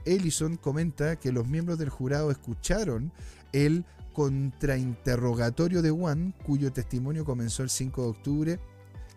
Ellison 0.06 0.58
comenta 0.58 1.16
que 1.16 1.32
los 1.32 1.48
miembros 1.48 1.80
del 1.80 1.90
jurado 1.90 2.30
escucharon 2.30 3.12
el 3.54 3.86
contrainterrogatorio 4.14 5.82
de 5.82 5.92
Wan, 5.92 6.34
cuyo 6.44 6.72
testimonio 6.72 7.26
comenzó 7.26 7.64
el 7.64 7.70
5 7.70 8.02
de 8.02 8.08
octubre 8.08 8.60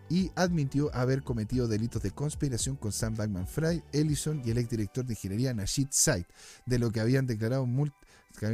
y 0.09 0.31
admitió 0.35 0.93
haber 0.93 1.23
cometido 1.23 1.67
delitos 1.67 2.01
de 2.01 2.11
conspiración 2.11 2.75
con 2.75 2.91
Sam 2.91 3.15
Bankman 3.15 3.47
Fry, 3.47 3.83
Ellison 3.91 4.41
y 4.45 4.51
el 4.51 4.57
exdirector 4.57 5.05
de 5.05 5.13
ingeniería 5.13 5.53
Nashid 5.53 5.87
Said, 5.91 6.25
de 6.65 6.79
lo 6.79 6.91
que 6.91 6.99
habían 6.99 7.27
declarado 7.27 7.67
que 8.39 8.45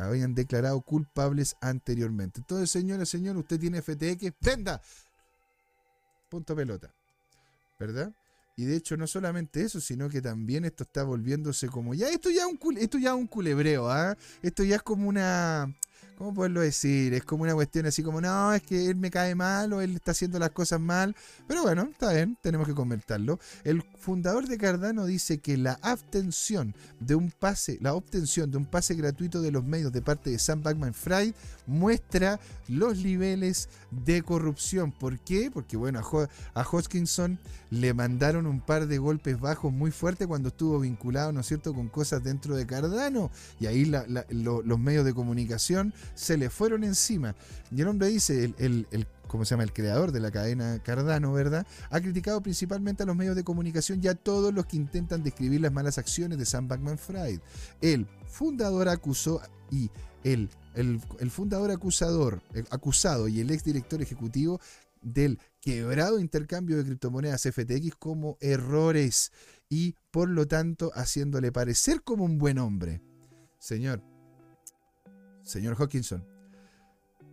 habían, 0.00 0.34
declarado 0.34 0.80
culpables 0.80 1.56
anteriormente. 1.60 2.40
Entonces, 2.40 2.70
señora, 2.70 3.06
señor, 3.06 3.36
usted 3.36 3.60
tiene 3.60 3.80
FTX, 3.80 4.32
venda. 4.40 4.82
Punto 6.28 6.56
pelota. 6.56 6.92
¿Verdad? 7.78 8.12
Y 8.56 8.64
de 8.64 8.76
hecho, 8.76 8.96
no 8.96 9.06
solamente 9.06 9.62
eso, 9.62 9.80
sino 9.80 10.08
que 10.08 10.20
también 10.20 10.64
esto 10.64 10.84
está 10.84 11.02
volviéndose 11.04 11.68
como 11.68 11.94
ya, 11.94 12.08
esto 12.08 12.28
ya 12.28 12.42
es 12.42 12.48
un, 12.60 12.76
esto 12.76 12.98
ya 12.98 13.14
un 13.14 13.26
culebreo, 13.26 13.88
¿ah? 13.88 14.16
Esto 14.42 14.64
ya 14.64 14.76
es 14.76 14.82
como 14.82 15.08
una 15.08 15.74
¿cómo 16.20 16.34
poderlo 16.34 16.60
decir? 16.60 17.14
Es 17.14 17.24
como 17.24 17.44
una 17.44 17.54
cuestión 17.54 17.86
así 17.86 18.02
como, 18.02 18.20
no, 18.20 18.52
es 18.52 18.60
que 18.60 18.90
él 18.90 18.96
me 18.96 19.10
cae 19.10 19.34
mal 19.34 19.72
o 19.72 19.80
él 19.80 19.96
está 19.96 20.10
haciendo 20.10 20.38
las 20.38 20.50
cosas 20.50 20.78
mal. 20.78 21.16
Pero 21.48 21.62
bueno, 21.62 21.88
está 21.90 22.12
bien, 22.12 22.36
tenemos 22.42 22.68
que 22.68 22.74
comentarlo. 22.74 23.40
El 23.64 23.82
fundador 23.98 24.46
de 24.46 24.58
Cardano 24.58 25.06
dice 25.06 25.38
que 25.38 25.56
la 25.56 25.80
obtención 25.82 26.74
de 26.98 27.14
un 27.14 27.30
pase, 27.30 27.78
la 27.80 27.94
obtención 27.94 28.50
de 28.50 28.58
un 28.58 28.66
pase 28.66 28.96
gratuito 28.96 29.40
de 29.40 29.50
los 29.50 29.64
medios 29.64 29.92
de 29.92 30.02
parte 30.02 30.28
de 30.28 30.38
Sam 30.38 30.62
Bankman 30.62 30.92
Fried 30.92 31.32
muestra 31.66 32.38
los 32.68 32.98
niveles 32.98 33.70
de 33.90 34.20
corrupción. 34.20 34.92
¿Por 34.92 35.18
qué? 35.20 35.50
Porque 35.50 35.78
bueno, 35.78 36.02
a, 36.52 36.62
Hodgkinson 36.62 37.38
le 37.70 37.94
mandaron 37.94 38.46
un 38.46 38.60
par 38.60 38.86
de 38.86 38.98
golpes 38.98 39.40
bajos 39.40 39.72
muy 39.72 39.90
fuertes 39.90 40.26
cuando 40.26 40.48
estuvo 40.48 40.80
vinculado, 40.80 41.32
¿no 41.32 41.40
es 41.40 41.46
cierto?, 41.46 41.72
con 41.72 41.88
cosas 41.88 42.22
dentro 42.22 42.56
de 42.56 42.66
Cardano. 42.66 43.30
Y 43.58 43.66
ahí 43.66 43.84
los 43.84 44.78
medios 44.78 45.04
de 45.04 45.14
comunicación 45.14 45.94
se 46.14 46.36
le 46.36 46.50
fueron 46.50 46.84
encima. 46.84 47.34
Y 47.70 47.80
el 47.80 47.88
hombre 47.88 48.08
dice, 48.08 48.52
el, 48.58 48.86
el, 48.90 49.06
¿cómo 49.28 49.44
se 49.44 49.50
llama? 49.50 49.62
El 49.62 49.72
creador 49.72 50.10
de 50.10 50.20
la 50.20 50.30
cadena 50.30 50.80
Cardano, 50.82 51.32
¿verdad? 51.32 51.66
Ha 51.90 52.00
criticado 52.00 52.40
principalmente 52.40 53.04
a 53.04 53.06
los 53.06 53.16
medios 53.16 53.36
de 53.36 53.44
comunicación 53.44 54.00
y 54.02 54.08
a 54.08 54.14
todos 54.14 54.52
los 54.52 54.66
que 54.66 54.76
intentan 54.76 55.22
describir 55.22 55.60
las 55.60 55.72
malas 55.72 55.98
acciones 55.98 56.38
de 56.38 56.46
Sam 56.46 56.66
Bankman 56.66 56.98
Fried. 56.98 57.40
El 57.80 58.06
fundador 58.26 58.88
acusó 58.88 59.40
y 59.70 59.90
el, 60.24 60.50
el, 60.74 61.00
el 61.18 61.30
fundador 61.30 61.70
acusador, 61.70 62.42
eh, 62.54 62.64
acusado 62.70 63.28
y 63.28 63.40
el 63.40 63.50
exdirector 63.50 64.02
ejecutivo 64.02 64.60
del 65.02 65.38
quebrado 65.60 66.18
intercambio 66.18 66.76
de 66.76 66.84
criptomonedas 66.84 67.42
FTX 67.42 67.94
como 67.98 68.36
errores 68.40 69.32
y 69.68 69.94
por 70.10 70.28
lo 70.28 70.46
tanto 70.46 70.90
haciéndole 70.94 71.52
parecer 71.52 72.02
como 72.02 72.24
un 72.24 72.38
buen 72.38 72.58
hombre. 72.58 73.00
Señor, 73.58 74.02
señor 75.42 75.76
Hawkinson, 75.76 76.26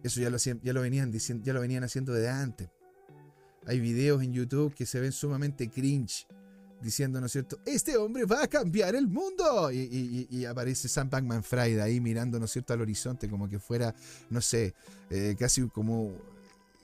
eso 0.04 0.22
ya 0.22 0.30
lo, 0.30 0.38
ya 0.38 0.74
lo, 0.74 0.82
venían 0.82 1.12
diciendo, 1.12 1.44
ya 1.46 1.54
lo 1.54 1.62
venían 1.62 1.84
haciendo 1.84 2.14
desde 2.14 2.30
antes. 2.30 2.70
Hay 3.66 3.80
videos 3.80 4.22
en 4.24 4.34
YouTube 4.34 4.74
que 4.74 4.86
se 4.86 5.00
ven 5.00 5.12
sumamente 5.12 5.70
cringe, 5.70 6.28
diciendo, 6.82 7.20
¿no 7.20 7.26
es 7.26 7.32
cierto? 7.32 7.60
Este 7.66 7.98
hombre 7.98 8.26
va 8.26 8.44
a 8.44 8.48
cambiar 8.48 8.96
el 8.96 9.08
mundo. 9.08 9.72
Y, 9.72 10.46
aparece 10.46 10.88
Sam 10.88 11.10
Bankman 11.10 11.44
Fried 11.44 11.80
ahí 11.80 12.00
mirando, 12.00 12.40
¿no 12.40 12.46
es 12.46 12.52
cierto?, 12.52 12.74
al 12.74 12.82
horizonte, 12.82 13.30
como 13.30 13.50
que 13.50 13.60
fuera, 13.60 13.94
no 14.30 14.42
sé, 14.42 14.74
eh, 15.10 15.36
casi 15.38 15.68
como 15.70 16.14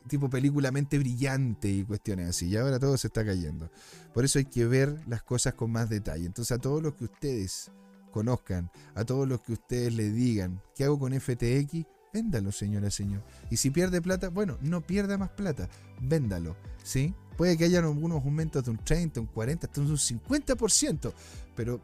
tipo 0.08 0.30
película 0.30 0.72
mente 0.72 0.98
brillante 0.98 1.70
y 1.70 1.84
cuestiones 1.84 2.30
así. 2.30 2.48
Y 2.48 2.58
ahora 2.58 2.80
todo 2.80 2.98
se 2.98 3.08
está 3.08 3.26
cayendo. 3.26 3.70
Por 4.14 4.26
eso 4.26 4.40
hay 4.40 4.46
que 4.46 4.66
ver 4.66 4.98
las 5.08 5.24
cosas 5.24 5.54
con 5.54 5.72
más 5.72 5.90
detalle. 5.90 6.26
Entonces 6.26 6.52
a 6.52 6.60
todos 6.60 6.82
los 6.82 6.96
que 6.96 7.06
ustedes 7.06 7.72
conozcan, 8.12 8.72
a 8.96 9.04
todos 9.04 9.28
los 9.28 9.42
que 9.42 9.54
ustedes 9.54 9.94
le 9.94 10.12
digan, 10.12 10.62
¿qué 10.76 10.86
hago 10.86 11.00
con 11.00 11.20
FTX? 11.20 11.86
Véndalo, 12.14 12.52
señora, 12.52 12.92
señor. 12.92 13.24
Y 13.50 13.58
si 13.58 13.72
pierde 13.72 14.02
plata, 14.02 14.30
bueno, 14.30 14.58
no 14.62 14.82
pierda 14.82 15.18
más 15.18 15.32
plata, 15.32 15.68
véndalo, 16.00 16.56
¿sí? 16.84 17.16
Puede 17.36 17.58
que 17.58 17.66
haya 17.66 17.80
algunos 17.80 18.24
aumentos 18.24 18.64
de 18.64 18.70
un 18.70 18.78
30, 18.78 19.20
un 19.20 19.26
40, 19.26 19.66
hasta 19.66 19.82
un 19.82 19.88
50%, 19.88 21.12
pero 21.56 21.82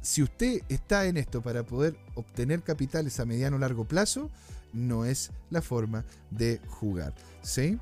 si 0.00 0.22
usted 0.22 0.62
está 0.68 1.06
en 1.06 1.16
esto 1.16 1.42
para 1.42 1.64
poder 1.66 1.98
obtener 2.14 2.62
capitales 2.62 3.18
a 3.18 3.24
mediano 3.24 3.56
o 3.56 3.58
largo 3.58 3.84
plazo, 3.86 4.30
no 4.76 5.04
es 5.04 5.30
la 5.50 5.62
forma 5.62 6.04
de 6.30 6.60
jugar, 6.68 7.14
¿sí? 7.42 7.78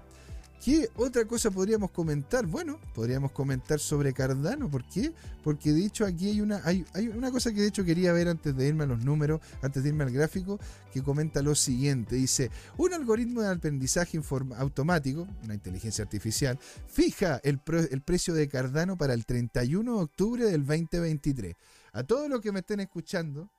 ¿Qué 0.64 0.88
otra 0.96 1.26
cosa 1.26 1.50
podríamos 1.50 1.90
comentar? 1.90 2.46
Bueno, 2.46 2.80
podríamos 2.94 3.32
comentar 3.32 3.78
sobre 3.78 4.14
Cardano. 4.14 4.70
¿Por 4.70 4.82
qué? 4.88 5.12
Porque 5.42 5.74
de 5.74 5.84
hecho 5.84 6.06
aquí 6.06 6.30
hay 6.30 6.40
una, 6.40 6.62
hay, 6.64 6.86
una 7.14 7.30
cosa 7.30 7.52
que 7.52 7.60
de 7.60 7.66
hecho 7.66 7.84
quería 7.84 8.14
ver 8.14 8.28
antes 8.28 8.56
de 8.56 8.66
irme 8.66 8.84
a 8.84 8.86
los 8.86 9.04
números, 9.04 9.42
antes 9.60 9.82
de 9.82 9.90
irme 9.90 10.04
al 10.04 10.10
gráfico, 10.10 10.58
que 10.90 11.02
comenta 11.02 11.42
lo 11.42 11.54
siguiente. 11.54 12.16
Dice, 12.16 12.50
un 12.78 12.94
algoritmo 12.94 13.42
de 13.42 13.48
aprendizaje 13.48 14.18
automático, 14.56 15.28
una 15.42 15.52
inteligencia 15.52 16.02
artificial, 16.02 16.58
fija 16.88 17.42
el, 17.44 17.60
el 17.90 18.00
precio 18.00 18.32
de 18.32 18.48
Cardano 18.48 18.96
para 18.96 19.12
el 19.12 19.26
31 19.26 19.96
de 19.98 20.02
octubre 20.02 20.44
del 20.46 20.64
2023. 20.64 21.56
A 21.92 22.04
todos 22.04 22.30
los 22.30 22.40
que 22.40 22.52
me 22.52 22.60
estén 22.60 22.80
escuchando, 22.80 23.50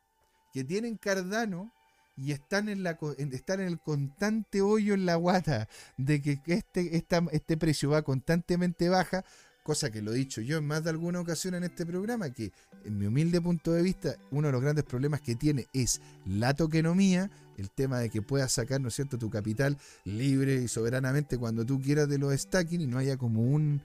que 0.51 0.63
tienen 0.63 0.97
Cardano, 0.97 1.71
y 2.17 2.31
están 2.31 2.69
en, 2.69 2.83
la, 2.83 2.97
en 3.17 3.59
el 3.59 3.79
constante 3.79 4.61
hoyo 4.61 4.93
en 4.93 5.05
la 5.05 5.15
guata 5.15 5.67
de 5.97 6.21
que 6.21 6.39
este, 6.45 6.95
este 7.31 7.57
precio 7.57 7.89
va 7.89 8.03
constantemente 8.03 8.89
baja, 8.89 9.25
cosa 9.63 9.89
que 9.89 10.01
lo 10.01 10.13
he 10.13 10.17
dicho 10.17 10.41
yo 10.41 10.57
en 10.57 10.67
más 10.67 10.83
de 10.83 10.91
alguna 10.91 11.19
ocasión 11.19 11.55
en 11.55 11.63
este 11.63 11.85
programa, 11.85 12.29
que 12.29 12.51
en 12.85 12.97
mi 12.97 13.07
humilde 13.07 13.41
punto 13.41 13.73
de 13.73 13.81
vista, 13.81 14.15
uno 14.31 14.47
de 14.47 14.53
los 14.53 14.61
grandes 14.61 14.85
problemas 14.85 15.21
que 15.21 15.35
tiene 15.35 15.65
es 15.73 16.01
la 16.25 16.53
tokenomía, 16.53 17.31
el 17.57 17.71
tema 17.71 17.99
de 17.99 18.09
que 18.09 18.21
puedas 18.21 18.51
sacar, 18.51 18.79
¿no 18.79 18.89
es 18.89 18.95
cierto?, 18.95 19.17
tu 19.17 19.29
capital 19.29 19.77
libre 20.03 20.55
y 20.55 20.67
soberanamente 20.67 21.37
cuando 21.37 21.65
tú 21.65 21.81
quieras 21.81 22.07
de 22.07 22.19
los 22.19 22.39
stacking 22.39 22.81
y 22.81 22.87
no 22.87 22.99
haya 22.99 23.17
como 23.17 23.41
un, 23.41 23.81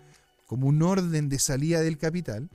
como 0.47 0.66
un 0.66 0.83
orden 0.83 1.28
de 1.28 1.39
salida 1.39 1.81
del 1.81 1.97
capital. 1.97 2.51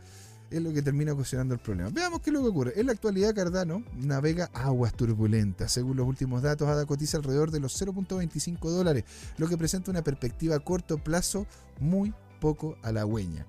Es 0.57 0.63
lo 0.63 0.73
que 0.73 0.81
termina 0.81 1.13
ocasionando 1.13 1.53
el 1.53 1.59
problema. 1.59 1.89
Veamos 1.89 2.21
qué 2.21 2.29
es 2.29 2.33
lo 2.33 2.41
que 2.41 2.47
ocurre. 2.47 2.73
En 2.79 2.85
la 2.85 2.93
actualidad, 2.93 3.35
Cardano 3.35 3.83
navega 3.95 4.49
aguas 4.53 4.93
turbulentas. 4.93 5.71
Según 5.71 5.97
los 5.97 6.07
últimos 6.07 6.41
datos, 6.41 6.67
ADA 6.67 6.85
cotiza 6.85 7.17
alrededor 7.17 7.51
de 7.51 7.59
los 7.59 7.81
0.25 7.81 8.69
dólares, 8.69 9.03
lo 9.37 9.47
que 9.47 9.57
presenta 9.57 9.91
una 9.91 10.03
perspectiva 10.03 10.55
a 10.55 10.59
corto 10.59 10.97
plazo 10.97 11.45
muy 11.79 12.13
poco 12.39 12.77
halagüeña. 12.83 13.45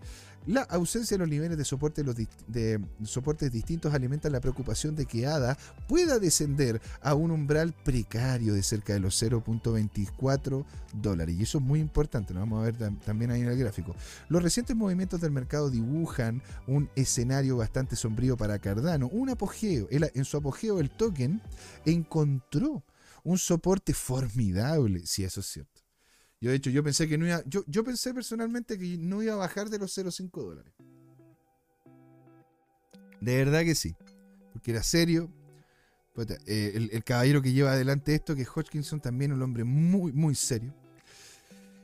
La 0.47 0.62
ausencia 0.62 1.16
de 1.16 1.18
los 1.18 1.28
niveles 1.28 1.59
de 1.59 1.64
soporte 1.64 2.05
de, 2.05 2.80
soportes 3.03 3.51
distintos 3.51 3.92
alimenta 3.92 4.30
la 4.30 4.40
preocupación 4.40 4.94
de 4.94 5.05
que 5.05 5.26
ADA 5.26 5.59
pueda 5.88 6.20
descender 6.20 6.80
a 7.03 7.14
un 7.14 7.32
umbral 7.32 7.72
precario 7.72 8.55
de 8.55 8.62
cerca 8.62 8.92
de 8.92 9.01
los 9.01 9.20
0.24 9.20 10.64
dólares. 10.94 11.34
Y 11.36 11.42
eso 11.42 11.59
es 11.59 11.64
muy 11.64 11.80
importante, 11.80 12.32
lo 12.32 12.40
vamos 12.40 12.61
a 12.61 12.70
ver 12.70 12.76
también 13.05 13.32
ahí 13.32 13.40
en 13.40 13.49
el 13.49 13.59
gráfico. 13.59 13.97
Los 14.28 14.40
recientes 14.40 14.76
movimientos 14.76 15.20
del 15.20 15.32
mercado 15.32 15.68
dibujan 15.68 16.40
un 16.68 16.88
escenario 16.94 17.57
bastante 17.57 17.97
sombrío 17.97 18.36
para 18.36 18.61
Cardano. 18.61 19.09
Un 19.09 19.30
apogeo, 19.30 19.88
en 19.90 20.24
su 20.24 20.36
apogeo 20.36 20.78
el 20.78 20.90
token 20.90 21.42
encontró 21.84 22.84
un 23.24 23.38
soporte 23.38 23.92
formidable, 23.94 25.05
si 25.07 25.24
eso 25.24 25.40
es 25.40 25.47
cierto. 25.47 25.76
Yo, 26.41 26.51
de 26.51 26.57
hecho, 26.57 26.70
yo 26.70 26.84
pensé 26.84 27.09
que 27.09 27.16
no 27.16 27.26
iba. 27.26 27.43
Yo, 27.47 27.64
yo 27.66 27.82
pensé 27.82 28.12
personalmente 28.12 28.78
que 28.78 28.99
no 28.99 29.22
iba 29.22 29.34
a 29.34 29.37
bajar 29.37 29.70
de 29.70 29.78
los 29.78 29.97
0,5 29.97 30.45
dólares. 30.45 30.72
De 33.20 33.37
verdad 33.37 33.62
que 33.62 33.74
sí. 33.74 33.97
Porque 34.53 34.72
era 34.72 34.82
serio. 34.82 35.30
Eh, 36.47 36.89
el, 36.93 37.05
caballero 37.05 37.43
que 37.43 37.53
lleva 37.53 37.72
adelante 37.72 38.14
esto, 38.14 38.34
que 38.34 38.43
es 38.43 38.49
Hodgkinson, 38.49 39.01
también 39.01 39.32
un 39.32 39.43
hombre 39.43 39.64
muy, 39.64 40.12
muy 40.12 40.34
serio. 40.34 40.74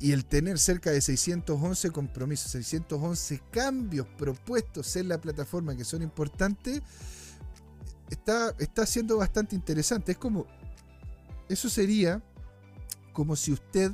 Y 0.01 0.11
el 0.11 0.25
tener 0.25 0.59
cerca 0.59 0.91
de 0.91 1.01
611 1.01 1.91
compromisos, 1.91 2.51
611 2.53 3.41
cambios 3.53 4.09
propuestos 4.19 4.97
en 4.97 5.09
la 5.09 5.21
plataforma 5.21 5.77
que 5.77 5.85
son 5.85 6.03
importantes, 6.03 6.83
está, 8.11 8.53
está 8.59 8.85
siendo 8.85 9.17
bastante 9.17 9.55
interesante. 9.55 10.13
Es 10.13 10.19
como, 10.19 10.47
eso 11.49 11.69
sería 11.69 12.21
como 13.13 13.37
si 13.37 13.53
usted 13.53 13.93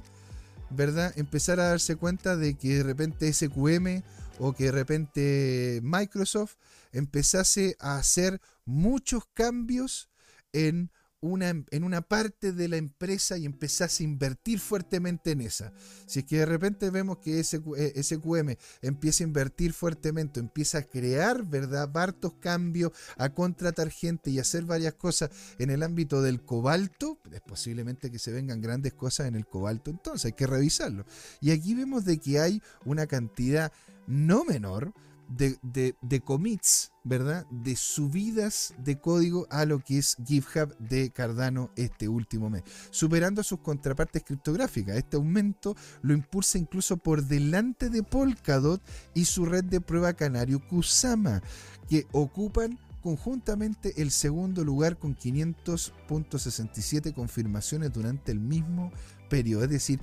¿verdad? 0.70 1.12
Empezar 1.16 1.60
a 1.60 1.68
darse 1.68 1.96
cuenta 1.96 2.36
de 2.36 2.54
que 2.54 2.76
de 2.76 2.82
repente 2.82 3.32
SQM 3.32 4.02
o 4.38 4.52
que 4.52 4.64
de 4.64 4.72
repente 4.72 5.80
Microsoft 5.82 6.56
empezase 6.92 7.76
a 7.80 7.96
hacer 7.96 8.40
muchos 8.64 9.24
cambios 9.34 10.08
en 10.52 10.90
una, 11.20 11.48
en 11.48 11.84
una 11.84 12.02
parte 12.02 12.52
de 12.52 12.68
la 12.68 12.76
empresa 12.76 13.36
y 13.36 13.44
empezás 13.44 14.00
a 14.00 14.02
invertir 14.02 14.60
fuertemente 14.60 15.32
en 15.32 15.40
esa. 15.40 15.72
Si 16.06 16.20
es 16.20 16.24
que 16.24 16.38
de 16.38 16.46
repente 16.46 16.90
vemos 16.90 17.18
que 17.18 17.42
SQM 17.42 18.50
eh, 18.50 18.58
empieza 18.82 19.24
a 19.24 19.26
invertir 19.26 19.72
fuertemente, 19.72 20.40
empieza 20.40 20.78
a 20.78 20.82
crear, 20.82 21.44
¿verdad?, 21.44 21.96
hartos 21.96 22.34
cambios, 22.34 22.92
a 23.16 23.30
contratar 23.30 23.90
gente 23.90 24.30
y 24.30 24.38
hacer 24.38 24.64
varias 24.64 24.94
cosas 24.94 25.30
en 25.58 25.70
el 25.70 25.82
ámbito 25.82 26.22
del 26.22 26.42
cobalto, 26.42 27.18
es 27.32 27.40
posiblemente 27.40 28.10
que 28.10 28.18
se 28.18 28.32
vengan 28.32 28.60
grandes 28.60 28.94
cosas 28.94 29.26
en 29.26 29.34
el 29.34 29.46
cobalto, 29.46 29.90
entonces 29.90 30.26
hay 30.26 30.32
que 30.32 30.46
revisarlo. 30.46 31.04
Y 31.40 31.50
aquí 31.50 31.74
vemos 31.74 32.04
de 32.04 32.18
que 32.18 32.40
hay 32.40 32.62
una 32.84 33.06
cantidad 33.06 33.72
no 34.06 34.44
menor, 34.44 34.94
de, 35.28 36.22
commits, 36.24 36.92
¿verdad? 37.04 37.46
De 37.50 37.76
subidas 37.76 38.74
de 38.78 38.98
código 38.98 39.46
a 39.50 39.64
lo 39.64 39.78
que 39.80 39.98
es 39.98 40.16
GitHub 40.24 40.76
de 40.78 41.10
Cardano 41.10 41.70
este 41.76 42.08
último 42.08 42.50
mes, 42.50 42.62
superando 42.90 43.40
a 43.42 43.44
sus 43.44 43.60
contrapartes 43.60 44.24
criptográficas. 44.24 44.96
Este 44.96 45.16
aumento 45.16 45.76
lo 46.02 46.14
impulsa 46.14 46.58
incluso 46.58 46.96
por 46.96 47.24
delante 47.24 47.90
de 47.90 48.02
Polkadot 48.02 48.82
y 49.14 49.26
su 49.26 49.44
red 49.44 49.64
de 49.64 49.80
prueba 49.80 50.14
canario 50.14 50.60
Kusama, 50.66 51.42
que 51.88 52.06
ocupan 52.12 52.78
conjuntamente 53.02 54.02
el 54.02 54.10
segundo 54.10 54.64
lugar 54.64 54.98
con 54.98 55.16
500.67 55.16 57.14
confirmaciones 57.14 57.92
durante 57.92 58.32
el 58.32 58.40
mismo 58.40 58.90
periodo. 59.28 59.64
Es 59.64 59.70
decir, 59.70 60.00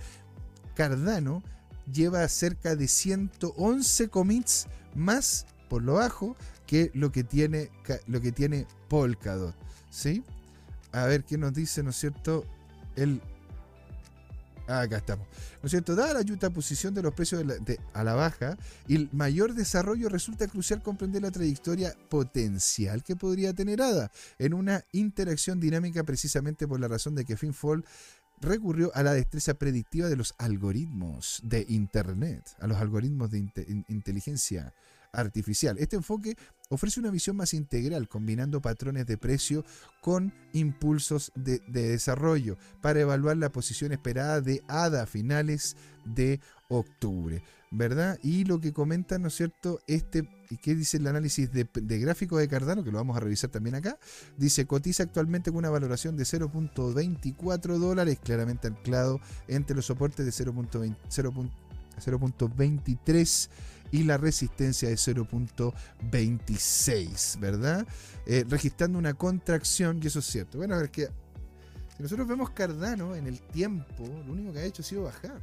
Cardano 0.76 1.44
lleva 1.92 2.28
cerca 2.28 2.76
de 2.76 2.88
111 2.88 4.10
commits 4.10 4.68
más 4.96 5.46
por 5.70 5.84
lo 5.84 5.96
bajo 5.96 6.36
que 6.66 6.92
lo 6.94 7.12
que 7.12 7.24
tiene, 7.24 7.70
lo 8.08 8.22
que 8.22 8.32
tiene 8.32 8.68
Polkadot. 8.90 9.56
¿Sí? 9.90 10.24
A 10.92 11.06
ver 11.06 11.24
qué 11.24 11.38
nos 11.38 11.54
dice, 11.54 11.84
¿no 11.84 11.90
es 11.90 11.98
cierto? 11.98 12.46
El. 12.96 13.22
Ah, 14.68 14.82
acá 14.82 14.98
estamos. 14.98 15.28
¿No 15.62 15.68
es 15.68 15.72
cierto? 15.72 15.96
Dada 15.96 16.24
la 16.24 16.50
posición 16.50 16.94
de 16.94 17.04
los 17.04 17.14
precios 17.14 17.44
a 17.94 18.04
la 18.04 18.14
baja 18.16 18.58
y 18.88 18.96
el 18.96 19.10
mayor 19.12 19.54
desarrollo, 19.54 20.10
resulta 20.10 20.48
crucial 20.48 20.82
comprender 20.82 21.22
la 21.22 21.32
trayectoria 21.32 21.96
potencial 22.10 23.04
que 23.04 23.16
podría 23.16 23.54
tener 23.54 23.82
ADA 23.82 24.12
en 24.40 24.54
una 24.54 24.84
interacción 24.92 25.60
dinámica 25.60 26.04
precisamente 26.04 26.68
por 26.68 26.80
la 26.80 26.88
razón 26.88 27.14
de 27.14 27.26
que 27.26 27.38
FinFall 27.38 27.86
recurrió 28.42 28.92
a 28.94 29.04
la 29.04 29.14
destreza 29.14 29.54
predictiva 29.54 30.10
de 30.10 30.16
los 30.16 30.36
algoritmos 30.38 31.42
de 31.44 31.66
Internet, 31.70 32.56
a 32.60 32.68
los 32.68 32.78
algoritmos 32.78 33.32
de 33.32 33.50
inteligencia 33.88 34.74
artificial. 35.16 35.78
Este 35.80 35.96
enfoque 35.96 36.36
ofrece 36.70 37.00
una 37.00 37.12
visión 37.12 37.36
más 37.38 37.54
integral, 37.54 38.08
combinando 38.08 38.62
patrones 38.62 39.06
de 39.06 39.18
precio 39.18 39.64
con 40.02 40.34
impulsos 40.54 41.32
de, 41.36 41.60
desarrollo 41.68 42.58
para 42.82 43.00
evaluar 43.00 43.38
la 43.38 43.52
posición 43.52 43.92
esperada 43.92 44.42
de 44.42 44.64
ADA 44.68 45.04
a 45.04 45.08
finales 45.08 45.76
de 46.04 46.40
octubre. 46.70 47.44
¿Verdad? 47.72 48.20
Y 48.24 48.46
lo 48.46 48.62
que 48.62 48.72
comenta, 48.72 49.18
¿no 49.18 49.28
es 49.28 49.36
cierto? 49.36 49.80
Este, 49.88 50.30
¿y 50.50 50.58
qué 50.58 50.76
dice 50.76 50.98
el 50.98 51.08
análisis 51.08 51.50
de, 51.52 51.68
gráfico 52.00 52.38
de 52.38 52.48
Cardano? 52.48 52.84
Que 52.84 52.92
lo 52.92 52.98
vamos 52.98 53.18
a 53.18 53.20
revisar 53.20 53.50
también 53.50 53.74
acá. 53.76 53.98
Dice, 54.38 54.66
cotiza 54.66 55.04
actualmente 55.04 55.52
con 55.52 55.58
una 55.60 55.70
valoración 55.70 56.18
de 56.18 56.24
0.24 56.24 57.78
dólares, 57.78 58.18
claramente 58.24 58.68
anclado 58.68 59.20
entre 59.48 59.76
los 59.76 59.86
soportes 59.86 60.26
de 60.26 60.32
0.20 60.32 60.96
a 61.96 62.02
0.23 62.02 63.50
y 63.92 64.04
la 64.04 64.18
resistencia 64.18 64.90
de 64.90 64.96
0.26, 64.96 67.40
¿verdad? 67.40 67.88
Eh, 68.26 68.44
registrando 68.50 69.00
una 69.00 69.14
contracción, 69.14 70.02
y 70.02 70.08
eso 70.08 70.20
es 70.20 70.26
cierto. 70.26 70.58
Bueno, 70.58 70.78
es 70.82 70.90
que 70.90 71.08
si 71.96 72.04
nosotros 72.04 72.28
vemos 72.28 72.50
Cardano 72.50 73.16
en 73.16 73.28
el 73.28 73.40
tiempo, 73.40 74.04
lo 74.26 74.34
único 74.34 74.52
que 74.52 74.60
ha 74.60 74.66
hecho 74.66 74.82
ha 74.82 74.86
sido 74.86 75.04
bajar. 75.04 75.40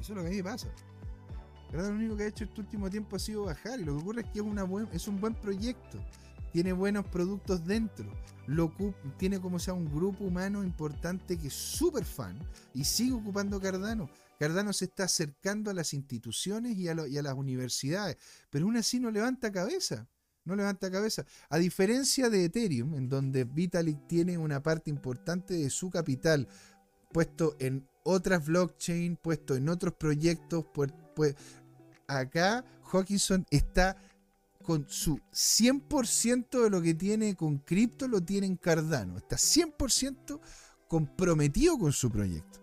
Eso 0.00 0.12
es 0.12 0.16
lo 0.16 0.22
que 0.22 0.28
a 0.28 0.30
mí 0.30 0.36
me 0.36 0.44
pasa. 0.44 0.68
Cardano 1.70 1.94
lo 1.94 1.98
único 1.98 2.16
que 2.16 2.24
ha 2.24 2.28
hecho 2.28 2.44
este 2.44 2.60
último 2.60 2.88
tiempo 2.90 3.16
ha 3.16 3.18
sido 3.18 3.44
bajar, 3.44 3.80
y 3.80 3.84
lo 3.84 3.96
que 3.96 4.02
ocurre 4.02 4.20
es 4.22 4.28
que 4.28 4.38
es, 4.38 4.44
una 4.44 4.62
buen, 4.64 4.88
es 4.92 5.08
un 5.08 5.20
buen 5.20 5.34
proyecto. 5.34 5.98
Tiene 6.52 6.72
buenos 6.72 7.06
productos 7.06 7.66
dentro. 7.66 8.10
Lo, 8.46 8.72
tiene 9.18 9.40
como 9.40 9.58
sea 9.58 9.74
un 9.74 9.92
grupo 9.92 10.24
humano 10.24 10.62
importante 10.62 11.36
que 11.36 11.48
es 11.48 11.54
súper 11.54 12.04
fan 12.04 12.38
y 12.72 12.84
sigue 12.84 13.12
ocupando 13.12 13.60
Cardano 13.60 14.08
Cardano 14.38 14.72
se 14.72 14.86
está 14.86 15.04
acercando 15.04 15.70
a 15.70 15.74
las 15.74 15.94
instituciones 15.94 16.76
y 16.76 16.88
a, 16.88 16.94
las 16.94 17.34
universidades, 17.34 18.18
pero 18.50 18.66
aún 18.66 18.76
así 18.76 19.00
no 19.00 19.10
levanta 19.10 19.50
cabeza. 19.50 20.08
No 20.44 20.54
levanta 20.54 20.90
cabeza. 20.92 21.24
A 21.48 21.58
diferencia 21.58 22.30
de 22.30 22.44
Ethereum, 22.44 22.94
en 22.94 23.08
donde 23.08 23.42
Vitalik 23.42 24.06
tiene 24.06 24.38
una 24.38 24.62
parte 24.62 24.90
importante 24.90 25.54
de 25.54 25.70
su 25.70 25.90
capital 25.90 26.46
puesto 27.12 27.56
en 27.58 27.88
otras 28.04 28.46
blockchain, 28.46 29.16
puesto 29.16 29.56
en 29.56 29.68
otros 29.68 29.94
proyectos, 29.94 30.64
pues, 31.16 31.34
acá 32.06 32.64
Hawkinson 32.92 33.44
está 33.50 33.96
con 34.62 34.86
su 34.88 35.18
100% 35.32 36.62
de 36.62 36.70
lo 36.70 36.82
que 36.82 36.94
tiene 36.94 37.34
con 37.34 37.58
cripto 37.58 38.06
lo 38.06 38.20
tiene 38.20 38.46
en 38.46 38.56
Cardano. 38.56 39.16
Está 39.16 39.36
100% 39.36 40.38
comprometido 40.86 41.78
con 41.78 41.92
su 41.92 42.10
proyecto 42.10 42.60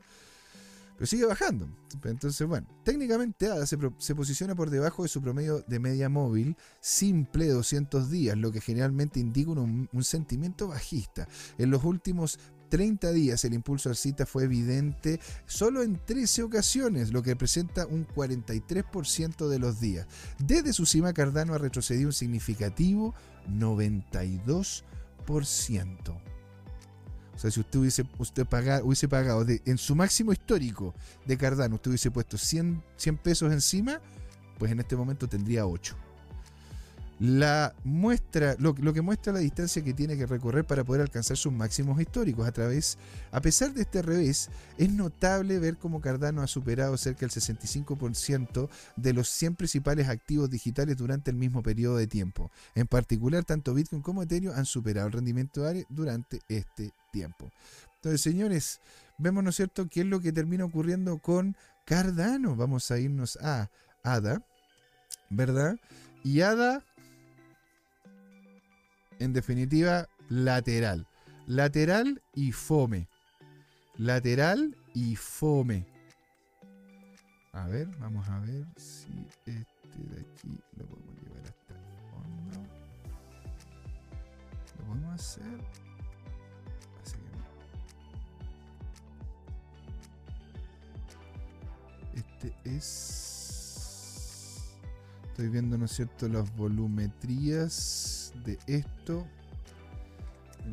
pero 0.96 1.08
sigue 1.08 1.26
bajando. 1.26 1.68
Entonces, 2.04 2.48
bueno, 2.48 2.68
técnicamente 2.84 3.48
ADA 3.48 3.66
se, 3.66 3.78
posiciona 4.16 4.56
por 4.56 4.70
debajo 4.70 5.04
de 5.04 5.10
su 5.10 5.22
promedio 5.22 5.64
de 5.68 5.80
media 5.80 6.10
móvil 6.10 6.56
simple 6.80 7.46
de 7.46 7.52
200 7.52 8.10
días, 8.10 8.38
lo 8.38 8.52
que 8.52 8.62
generalmente 8.62 9.20
indica 9.20 9.52
un, 9.52 9.90
sentimiento 10.02 10.68
bajista. 10.68 11.28
En 11.58 11.72
los 11.72 11.84
últimos 11.84 12.40
30 12.74 13.12
días 13.12 13.46
el 13.46 13.54
impulso 13.54 13.90
alcista 13.90 14.26
fue 14.26 14.46
evidente 14.46 15.20
solo 15.46 15.84
en 15.84 16.04
13 16.04 16.42
ocasiones, 16.42 17.14
lo 17.14 17.22
que 17.22 17.30
representa 17.30 17.86
un 17.86 18.08
43% 18.08 19.48
de 19.48 19.60
los 19.60 19.80
días. 19.80 20.08
Desde 20.40 20.74
su 20.74 20.88
cima 20.88 21.14
Cardano 21.14 21.54
ha 21.54 21.60
retrocedido 21.60 22.08
un 22.08 22.14
significativo 22.14 23.14
92%. 23.48 24.82
O 27.36 27.38
sea, 27.38 27.52
si 27.52 27.60
usted 27.60 27.78
hubiese, 27.78 28.08
usted 28.18 28.48
hubiese 28.82 29.08
pagado 29.08 29.46
en 29.48 29.78
su 29.78 29.96
máximo 29.96 30.34
histórico 30.34 30.96
de 31.28 31.38
Cardano, 31.38 31.76
usted 31.76 31.92
hubiese 31.92 32.10
puesto 32.10 32.40
100, 32.40 32.84
100 32.96 33.18
pesos 33.18 33.54
encima, 33.54 34.02
pues 34.58 34.72
en 34.72 34.80
este 34.80 34.96
momento 34.96 35.30
tendría 35.30 35.68
8. 35.68 35.96
La 37.20 37.74
muestra, 37.84 38.56
lo, 38.60 38.74
que 38.74 39.02
muestra 39.02 39.32
la 39.32 39.40
distancia 39.40 39.84
que 39.84 39.94
tiene 39.94 40.18
que 40.18 40.26
recorrer 40.26 40.66
para 40.66 40.84
poder 40.84 41.02
alcanzar 41.02 41.38
sus 41.38 41.54
máximos 41.54 42.02
históricos 42.02 42.48
a 42.48 42.52
través, 42.52 42.98
a 43.32 43.40
pesar 43.40 43.74
de 43.74 43.84
este 43.84 44.02
revés, 44.02 44.50
es 44.78 44.92
notable 44.92 45.60
ver 45.60 45.78
cómo 45.78 46.02
Cardano 46.02 46.42
ha 46.42 46.48
superado 46.48 46.98
cerca 46.98 47.22
del 47.22 47.30
65% 47.30 48.70
de 48.96 49.14
los 49.14 49.30
100 49.30 49.56
principales 49.56 50.10
activos 50.10 50.50
digitales 50.50 50.98
durante 50.98 51.32
el 51.32 51.38
mismo 51.38 51.62
periodo 51.62 51.98
de 51.98 52.08
tiempo. 52.08 52.52
En 52.76 52.88
particular, 52.88 53.44
tanto 53.44 53.74
Bitcoin 53.74 54.02
como 54.02 54.24
Ethereum 54.24 54.56
han 54.56 54.66
superado 54.66 55.08
el 55.08 55.14
rendimiento 55.14 55.64
durante 55.90 56.40
este 56.50 56.92
tiempo. 57.12 57.52
Entonces, 57.96 58.22
señores, 58.22 58.82
vemos, 59.18 59.44
¿no 59.44 59.52
es 59.52 59.56
cierto?, 59.56 59.88
qué 59.88 60.02
es 60.02 60.08
lo 60.08 60.20
que 60.20 60.34
termina 60.34 60.66
ocurriendo 60.66 61.20
con 61.20 61.56
Cardano. 61.86 62.56
Vamos 62.56 62.92
a 62.92 63.00
irnos 63.00 63.38
a 63.42 63.70
ADA, 64.04 64.44
¿verdad? 65.30 65.78
Y 66.24 66.42
ADA 66.42 66.84
en 69.24 69.34
definitiva, 69.34 70.08
lateral. 70.28 71.08
Lateral 71.48 72.22
y 72.34 72.52
fome. 72.52 73.08
Lateral 73.98 74.76
y 74.94 75.16
fome. 75.16 75.86
A 77.54 77.68
ver, 77.68 77.88
vamos 78.00 78.28
a 78.28 78.40
ver 78.40 78.66
si 78.76 79.26
este 79.28 79.52
de 79.52 80.20
aquí 80.20 80.60
lo 80.78 80.86
podemos 80.86 81.16
llevar 81.22 81.44
hasta 81.44 81.74
el 81.74 81.86
fondo. 82.12 82.60
¿Lo 84.80 84.86
podemos 84.86 85.14
hacer? 85.14 85.60
Así 87.02 87.18
que 92.12 92.20
Este 92.20 92.54
es 92.66 93.44
Estoy 95.30 95.50
viendo, 95.50 95.80
¿no 95.80 95.86
es 95.86 95.92
cierto?, 95.92 96.30
las 96.30 96.56
volumetrías 96.56 98.23
de 98.46 98.58
esto. 98.68 99.26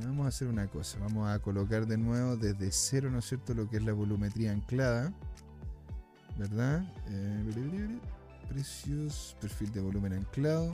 vamos 0.05 0.27
a 0.27 0.29
hacer 0.29 0.49
una 0.49 0.67
cosa. 0.69 0.99
Vamos 1.01 1.29
a 1.29 1.39
colocar 1.39 1.87
de 1.87 1.99
nuevo 1.99 2.37
desde 2.37 2.71
cero, 2.73 3.11
¿no 3.11 3.19
es 3.19 3.27
cierto?, 3.27 3.55
lo 3.55 3.69
que 3.69 3.79
es 3.79 3.85
la 3.85 3.93
volumetría 3.93 4.53
anclada. 4.53 5.13
¿Verdad? 6.39 6.83
Eh, 7.09 8.01
precios, 8.49 9.37
perfil 9.41 9.73
de 9.73 9.81
volumen 9.81 10.13
anclado. 10.13 10.73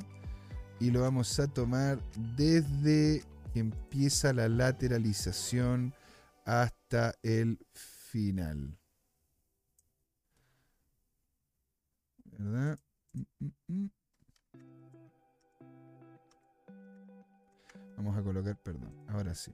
Y 0.81 0.91
lo 0.91 1.03
vamos 1.03 1.39
a 1.41 1.47
tomar 1.47 1.99
desde 2.37 3.23
que 3.53 3.61
empieza 3.61 4.33
la 4.33 4.49
lateralización 4.49 5.95
hasta 6.45 7.15
el 7.23 7.59
final. 7.73 8.79
¿Verdad? 12.25 12.79
Vamos 17.97 18.17
a 18.17 18.23
colocar, 18.23 18.57
perdón, 18.63 18.93
ahora 19.09 19.35
sí. 19.35 19.53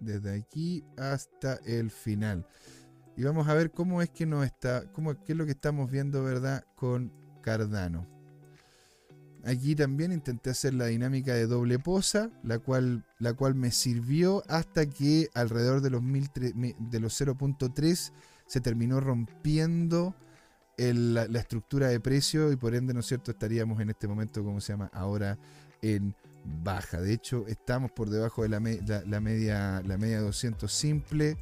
Desde 0.00 0.34
aquí 0.34 0.84
hasta 0.96 1.56
el 1.66 1.90
final. 1.90 2.46
Y 3.16 3.24
vamos 3.24 3.46
a 3.48 3.54
ver 3.54 3.70
cómo 3.70 4.02
es 4.02 4.10
que 4.10 4.26
nos 4.26 4.44
está, 4.44 4.90
cómo, 4.92 5.14
qué 5.22 5.32
es 5.32 5.38
lo 5.38 5.44
que 5.44 5.52
estamos 5.52 5.90
viendo, 5.90 6.22
¿verdad? 6.24 6.64
Con 6.74 7.12
Cardano. 7.42 8.06
Aquí 9.44 9.74
también 9.74 10.12
intenté 10.12 10.50
hacer 10.50 10.74
la 10.74 10.86
dinámica 10.86 11.34
de 11.34 11.46
doble 11.46 11.78
posa, 11.78 12.30
la 12.44 12.60
cual, 12.60 13.04
la 13.18 13.34
cual 13.34 13.54
me 13.54 13.72
sirvió 13.72 14.44
hasta 14.48 14.86
que 14.86 15.28
alrededor 15.34 15.80
de 15.80 15.90
los, 15.90 16.02
de 16.02 17.00
los 17.00 17.20
0.3 17.20 18.12
se 18.46 18.60
terminó 18.60 19.00
rompiendo 19.00 20.14
la, 20.76 21.24
estructura 21.38 21.88
de 21.88 22.00
precio 22.00 22.52
y 22.52 22.56
por 22.56 22.74
ende, 22.74 22.94
¿no 22.94 23.00
es 23.00 23.06
cierto?, 23.06 23.32
estaríamos 23.32 23.80
en 23.80 23.90
este 23.90 24.08
momento, 24.08 24.42
como 24.42 24.60
se 24.60 24.72
llama, 24.72 24.90
ahora 24.92 25.38
en 25.80 26.14
baja. 26.44 27.00
De 27.00 27.12
hecho, 27.12 27.46
estamos 27.46 27.90
por 27.92 28.10
debajo 28.10 28.42
de 28.42 28.48
la, 28.48 28.60
la, 29.06 29.20
media 29.20 29.82
la 29.84 29.98
media 29.98 30.20
200 30.20 30.72
simple 30.72 31.36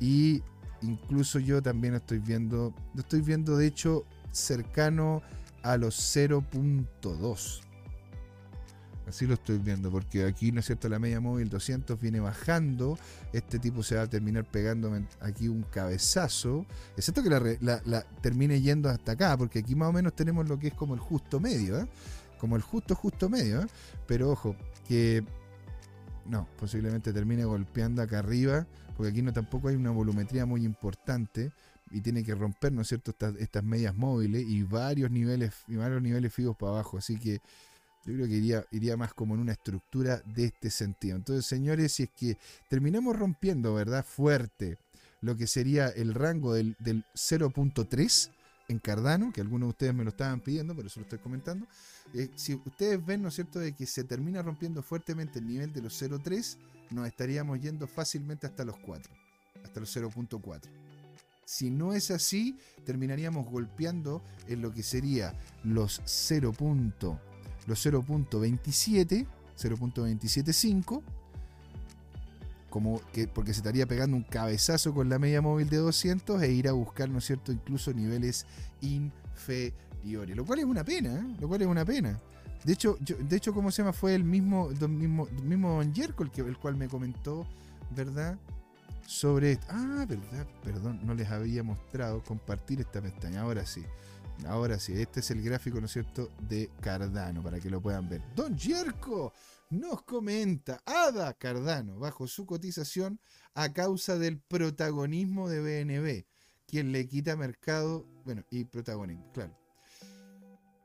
y 0.00 0.42
incluso 0.82 1.38
yo 1.38 1.62
también 1.62 1.94
estoy 1.94 2.18
viendo, 2.18 2.74
estoy 2.96 3.20
viendo 3.20 3.56
de 3.56 3.66
hecho 3.66 4.04
cercano 4.32 5.22
a 5.62 5.76
los 5.76 5.96
0.2. 6.16 7.62
Así 9.08 9.26
lo 9.26 9.34
estoy 9.34 9.56
viendo, 9.56 9.90
porque 9.90 10.26
aquí, 10.26 10.52
¿no 10.52 10.60
es 10.60 10.66
cierto?, 10.66 10.86
la 10.90 10.98
media 10.98 11.18
móvil 11.18 11.48
200 11.48 11.98
viene 11.98 12.20
bajando. 12.20 12.98
Este 13.32 13.58
tipo 13.58 13.82
se 13.82 13.96
va 13.96 14.02
a 14.02 14.06
terminar 14.06 14.44
pegando 14.44 14.92
aquí 15.20 15.48
un 15.48 15.62
cabezazo. 15.62 16.66
Excepto 16.94 17.22
que 17.22 17.30
la, 17.30 18.02
termine 18.20 18.60
yendo 18.60 18.90
hasta 18.90 19.12
acá, 19.12 19.36
porque 19.38 19.60
aquí 19.60 19.74
más 19.74 19.88
o 19.88 19.92
menos 19.92 20.14
tenemos 20.14 20.46
lo 20.46 20.58
que 20.58 20.68
es 20.68 20.74
como 20.74 20.92
el 20.92 21.00
justo 21.00 21.40
medio, 21.40 21.80
¿eh? 21.80 21.86
Como 22.38 22.56
el 22.56 22.62
justo, 22.62 22.94
justo 22.94 23.28
medio, 23.28 23.62
¿eh? 23.62 23.66
Pero 24.06 24.30
ojo, 24.30 24.56
que 24.86 25.24
no, 26.24 26.48
posiblemente 26.58 27.12
termine 27.12 27.44
golpeando 27.44 28.02
acá 28.02 28.20
arriba, 28.20 28.66
porque 28.96 29.10
aquí 29.10 29.22
no 29.22 29.32
tampoco 29.32 29.68
hay 29.68 29.76
una 29.76 29.90
volumetría 29.90 30.46
muy 30.46 30.64
importante 30.64 31.52
y 31.90 32.00
tiene 32.00 32.22
que 32.22 32.34
romper, 32.34 32.72
¿no 32.72 32.82
es 32.82 32.88
cierto?, 32.88 33.12
estas, 33.12 33.34
estas 33.36 33.64
medias 33.64 33.94
móviles 33.94 34.44
y 34.46 34.62
varios 34.62 35.10
niveles, 35.10 35.52
y 35.66 35.76
varios 35.76 36.02
niveles 36.02 36.32
fijos 36.32 36.56
para 36.56 36.72
abajo. 36.72 36.98
Así 36.98 37.18
que 37.18 37.40
yo 38.04 38.14
creo 38.14 38.26
que 38.26 38.34
iría, 38.34 38.64
iría 38.70 38.96
más 38.96 39.14
como 39.14 39.34
en 39.34 39.40
una 39.40 39.52
estructura 39.52 40.22
de 40.34 40.46
este 40.46 40.70
sentido. 40.70 41.16
Entonces, 41.16 41.46
señores, 41.46 41.92
si 41.92 42.04
es 42.04 42.10
que 42.10 42.38
terminamos 42.68 43.16
rompiendo, 43.16 43.74
¿verdad? 43.74 44.04
Fuerte 44.04 44.78
lo 45.20 45.36
que 45.36 45.46
sería 45.46 45.88
el 45.88 46.14
rango 46.14 46.54
del, 46.54 46.76
0.3 46.78 48.30
en 48.68 48.78
Cardano, 48.78 49.32
que 49.32 49.40
algunos 49.40 49.68
de 49.68 49.70
ustedes 49.70 49.94
me 49.94 50.04
lo 50.04 50.10
estaban 50.10 50.40
pidiendo, 50.40 50.74
por 50.74 50.86
eso 50.86 51.00
lo 51.00 51.04
estoy 51.04 51.18
comentando. 51.18 51.66
Eh, 52.14 52.30
si 52.36 52.54
ustedes 52.54 53.04
ven, 53.04 53.22
¿no 53.22 53.28
es 53.28 53.34
cierto?, 53.34 53.58
de 53.58 53.72
que 53.74 53.86
se 53.86 54.04
termina 54.04 54.42
rompiendo 54.42 54.82
fuertemente 54.82 55.38
el 55.38 55.46
nivel 55.46 55.72
de 55.72 55.82
los 55.82 56.00
0.3, 56.00 56.56
nos 56.90 57.06
estaríamos 57.06 57.60
yendo 57.60 57.86
fácilmente 57.86 58.46
hasta 58.46 58.64
los 58.64 58.78
4, 58.78 59.12
hasta 59.64 59.80
los 59.80 59.96
0.4. 59.96 60.60
Si 61.44 61.70
no 61.70 61.94
es 61.94 62.10
así, 62.10 62.58
terminaríamos 62.84 63.46
golpeando 63.46 64.22
en 64.48 64.60
lo 64.60 64.72
que 64.72 64.82
sería 64.82 65.34
los 65.64 66.02
0 66.04 66.52
los 67.66 67.86
0.27, 67.86 69.26
0.275 69.56 71.02
como 72.70 73.00
que 73.12 73.28
porque 73.28 73.52
se 73.52 73.60
estaría 73.60 73.86
pegando 73.86 74.16
un 74.16 74.22
cabezazo 74.22 74.92
con 74.92 75.08
la 75.08 75.18
media 75.18 75.40
móvil 75.40 75.68
de 75.68 75.78
200 75.78 76.42
e 76.42 76.52
ir 76.52 76.68
a 76.68 76.72
buscar, 76.72 77.08
¿no 77.08 77.18
es 77.18 77.24
cierto?, 77.24 77.52
incluso 77.52 77.92
niveles 77.92 78.46
inferiores. 78.80 80.36
Lo 80.36 80.44
cual 80.44 80.60
es 80.60 80.64
una 80.64 80.84
pena, 80.84 81.14
¿eh? 81.16 81.36
Lo 81.40 81.48
cual 81.48 81.62
es 81.62 81.68
una 81.68 81.84
pena. 81.84 82.18
De 82.64 82.72
hecho, 82.72 82.98
de 83.00 83.36
hecho, 83.36 83.54
¿cómo 83.54 83.70
se 83.70 83.82
llama? 83.82 83.92
Fue 83.92 84.14
el 84.14 84.24
mismo, 84.24 84.68
mismo, 84.88 85.28
mismo 85.44 85.76
Don 85.76 85.94
Jerko 85.94 86.24
el, 86.24 86.30
que, 86.30 86.40
el 86.42 86.58
cual 86.58 86.76
me 86.76 86.88
comentó, 86.88 87.46
¿verdad? 87.94 88.36
Sobre. 89.06 89.58
Ah, 89.68 90.04
verdad, 90.08 90.46
perdón, 90.62 91.00
no 91.04 91.14
les 91.14 91.30
había 91.30 91.62
mostrado 91.62 92.22
compartir 92.22 92.80
esta 92.80 93.00
pestaña. 93.00 93.42
Ahora 93.42 93.64
sí. 93.64 93.84
Ahora 94.46 94.78
sí, 94.78 94.92
este 94.92 95.20
es 95.20 95.30
el 95.30 95.42
gráfico, 95.42 95.80
¿no 95.80 95.86
es 95.86 95.92
cierto?, 95.92 96.30
de 96.48 96.70
Cardano, 96.80 97.42
para 97.42 97.58
que 97.58 97.70
lo 97.70 97.80
puedan 97.80 98.08
ver. 98.08 98.22
Don 98.36 98.56
Jerko 98.56 99.32
nos 99.70 100.02
comenta, 100.02 100.82
Ada 100.84 101.34
Cardano, 101.34 101.98
bajo 101.98 102.26
su 102.26 102.46
cotización 102.46 103.20
a 103.54 103.72
causa 103.72 104.18
del 104.18 104.40
protagonismo 104.40 105.48
de 105.48 105.60
BNB, 105.60 106.26
quien 106.66 106.92
le 106.92 107.06
quita 107.06 107.36
mercado, 107.36 108.06
bueno, 108.24 108.44
y 108.50 108.64
protagonismo, 108.64 109.30
claro. 109.32 109.56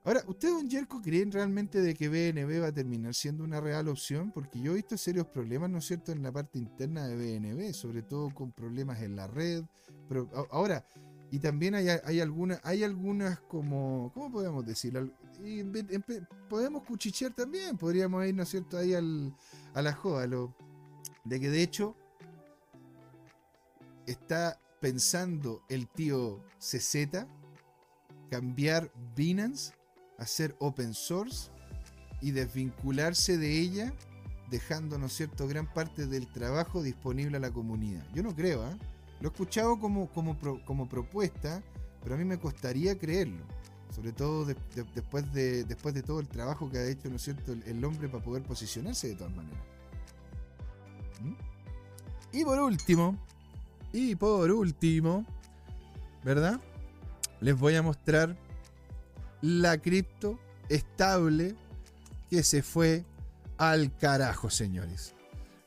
Ahora, 0.06 0.22
¿ustedes, 0.28 0.56
don 0.56 0.70
Jerko, 0.70 1.02
creen 1.02 1.32
realmente 1.32 1.82
de 1.82 1.94
que 1.94 2.10
BNB 2.10 2.62
va 2.62 2.68
a 2.68 2.74
terminar 2.74 3.14
siendo 3.14 3.46
una 3.46 3.62
real 3.62 3.88
opción? 3.88 4.34
Porque 4.34 4.60
yo 4.60 4.74
he 4.74 4.76
visto 4.76 4.98
serios 4.98 5.28
problemas, 5.28 5.70
¿no 5.70 5.78
es 5.78 5.86
cierto?, 5.86 6.12
en 6.12 6.22
la 6.22 6.32
parte 6.32 6.60
interna 6.60 7.08
de 7.08 7.16
BNB, 7.16 7.74
sobre 7.74 8.02
todo 8.02 8.34
con 8.34 8.52
problemas 8.52 9.02
en 9.02 9.16
la 9.16 9.28
red. 9.28 9.64
Pero 10.10 10.30
ahora, 10.52 10.86
y 11.34 11.40
también 11.40 11.74
hay, 11.74 11.88
hay, 11.90 12.20
algunas, 12.20 12.60
hay 12.64 12.84
algunas 12.84 13.40
como, 13.40 14.12
¿cómo 14.14 14.32
podemos 14.32 14.64
decir? 14.64 14.94
podemos 16.48 16.84
cuchichear 16.84 17.34
también, 17.34 17.76
podríamos 17.76 18.24
ir, 18.28 18.36
¿no 18.36 18.44
es 18.44 18.50
cierto?, 18.50 18.78
ahí 18.78 18.94
al, 18.94 19.36
a 19.74 19.82
la 19.82 19.94
joda, 19.94 20.28
lo, 20.28 20.54
de 21.24 21.40
que 21.40 21.50
de 21.50 21.64
hecho 21.64 21.96
está 24.06 24.60
pensando 24.80 25.64
el 25.70 25.88
tío 25.88 26.40
CZ 26.60 27.26
cambiar 28.30 28.92
Binance 29.16 29.74
a 30.20 30.28
ser 30.28 30.56
open 30.60 30.94
source 30.94 31.50
y 32.22 32.30
desvincularse 32.30 33.40
de 33.40 33.60
ella, 33.60 33.92
dejando, 34.52 35.00
¿no 35.00 35.08
es 35.08 35.14
cierto?, 35.14 35.48
gran 35.48 35.66
parte 35.74 36.06
del 36.06 36.28
trabajo 36.28 36.84
disponible 36.84 37.38
a 37.38 37.40
la 37.40 37.50
comunidad. 37.50 38.06
Yo 38.14 38.22
no 38.22 38.36
creo, 38.36 38.70
¿eh? 38.70 38.78
Lo 39.24 39.30
he 39.30 39.32
escuchado 39.32 39.80
como, 39.80 40.10
como, 40.10 40.38
como 40.66 40.90
propuesta, 40.90 41.64
pero 42.02 42.16
a 42.16 42.18
mí 42.18 42.26
me 42.26 42.38
costaría 42.38 43.00
creerlo. 43.00 43.46
Sobre 43.96 44.12
todo 44.12 44.44
después, 44.44 45.32
de, 45.32 45.64
después 45.64 45.96
de 45.96 46.02
todo 46.04 46.20
el 46.20 46.28
trabajo 46.28 46.70
que 46.70 46.78
ha 46.78 46.86
hecho, 46.90 47.10
¿no 47.10 47.16
es 47.16 47.22
cierto?, 47.22 47.54
el, 47.54 47.86
hombre 47.86 48.10
para 48.10 48.22
poder 48.22 48.44
posicionarse 48.44 49.08
de 49.08 49.16
todas 49.16 49.34
maneras. 49.34 49.64
¿Mm? 51.22 51.36
Y 52.34 52.44
por 52.44 52.60
último, 52.60 53.18
y 53.94 54.14
por 54.16 54.52
último, 54.52 55.26
¿verdad? 56.26 56.60
Les 57.40 57.58
voy 57.58 57.76
a 57.76 57.82
mostrar 57.82 58.36
la 59.40 59.78
cripto 59.78 60.38
estable 60.68 61.56
que 62.30 62.44
se 62.44 62.62
fue 62.62 63.06
al 63.58 63.96
carajo, 63.96 64.50
señores 64.50 65.16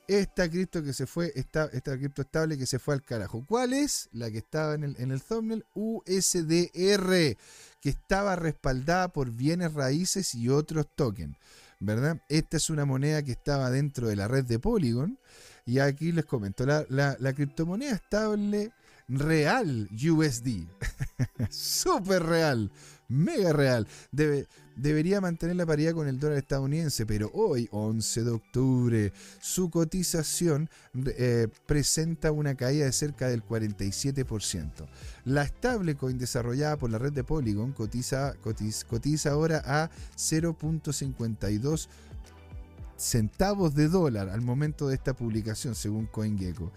esta 0.08 0.48
cripto 0.48 0.82
que 0.82 0.92
se 0.92 1.06
fue, 1.06 1.32
esta, 1.34 1.66
esta 1.66 1.96
cripto 1.96 2.22
estable 2.22 2.56
que 2.56 2.66
se 2.66 2.78
fue 2.78 2.94
al 2.94 3.02
carajo. 3.02 3.44
¿Cuál 3.46 3.72
es? 3.72 4.08
La 4.12 4.30
que 4.30 4.38
estaba 4.38 4.74
en 4.74 4.84
el, 4.84 4.96
en 4.98 5.10
el 5.10 5.22
thumbnail, 5.22 5.64
USDR, 5.74 7.36
que 7.80 7.88
estaba 7.88 8.36
respaldada 8.36 9.08
por 9.08 9.30
bienes 9.30 9.72
raíces 9.74 10.34
y 10.34 10.48
otros 10.48 10.86
tokens. 10.94 11.36
¿Verdad? 11.78 12.22
Esta 12.28 12.56
es 12.56 12.70
una 12.70 12.86
moneda 12.86 13.22
que 13.22 13.32
estaba 13.32 13.70
dentro 13.70 14.08
de 14.08 14.16
la 14.16 14.28
red 14.28 14.44
de 14.44 14.58
Polygon. 14.58 15.18
Y 15.66 15.80
aquí 15.80 16.12
les 16.12 16.24
comento, 16.24 16.64
la, 16.64 16.86
la 16.88 17.32
criptomoneda 17.34 17.92
estable 17.92 18.72
real 19.08 19.88
USD. 19.92 20.66
Súper 21.50 22.22
real 22.22 22.70
mega 23.08 23.52
real. 23.52 23.86
Debe, 24.12 24.46
debería 24.76 25.20
mantener 25.20 25.56
la 25.56 25.66
paridad 25.66 25.92
con 25.92 26.08
el 26.08 26.18
dólar 26.18 26.38
estadounidense, 26.38 27.06
pero 27.06 27.30
hoy, 27.34 27.68
11 27.70 28.24
de 28.24 28.30
octubre, 28.30 29.12
su 29.40 29.70
cotización 29.70 30.68
eh, 31.06 31.48
presenta 31.66 32.32
una 32.32 32.54
caída 32.54 32.86
de 32.86 32.92
cerca 32.92 33.28
del 33.28 33.44
47%. 33.44 34.86
La 35.24 35.46
stablecoin 35.46 36.18
desarrollada 36.18 36.76
por 36.76 36.90
la 36.90 36.98
red 36.98 37.12
de 37.12 37.24
Polygon 37.24 37.72
cotiza, 37.72 38.34
cotiza 38.42 39.30
ahora 39.30 39.62
a 39.64 39.90
0.52 40.16 41.88
centavos 42.96 43.74
de 43.74 43.88
dólar 43.88 44.30
al 44.30 44.40
momento 44.40 44.88
de 44.88 44.94
esta 44.94 45.14
publicación, 45.14 45.74
según 45.74 46.06
CoinGecko. 46.06 46.72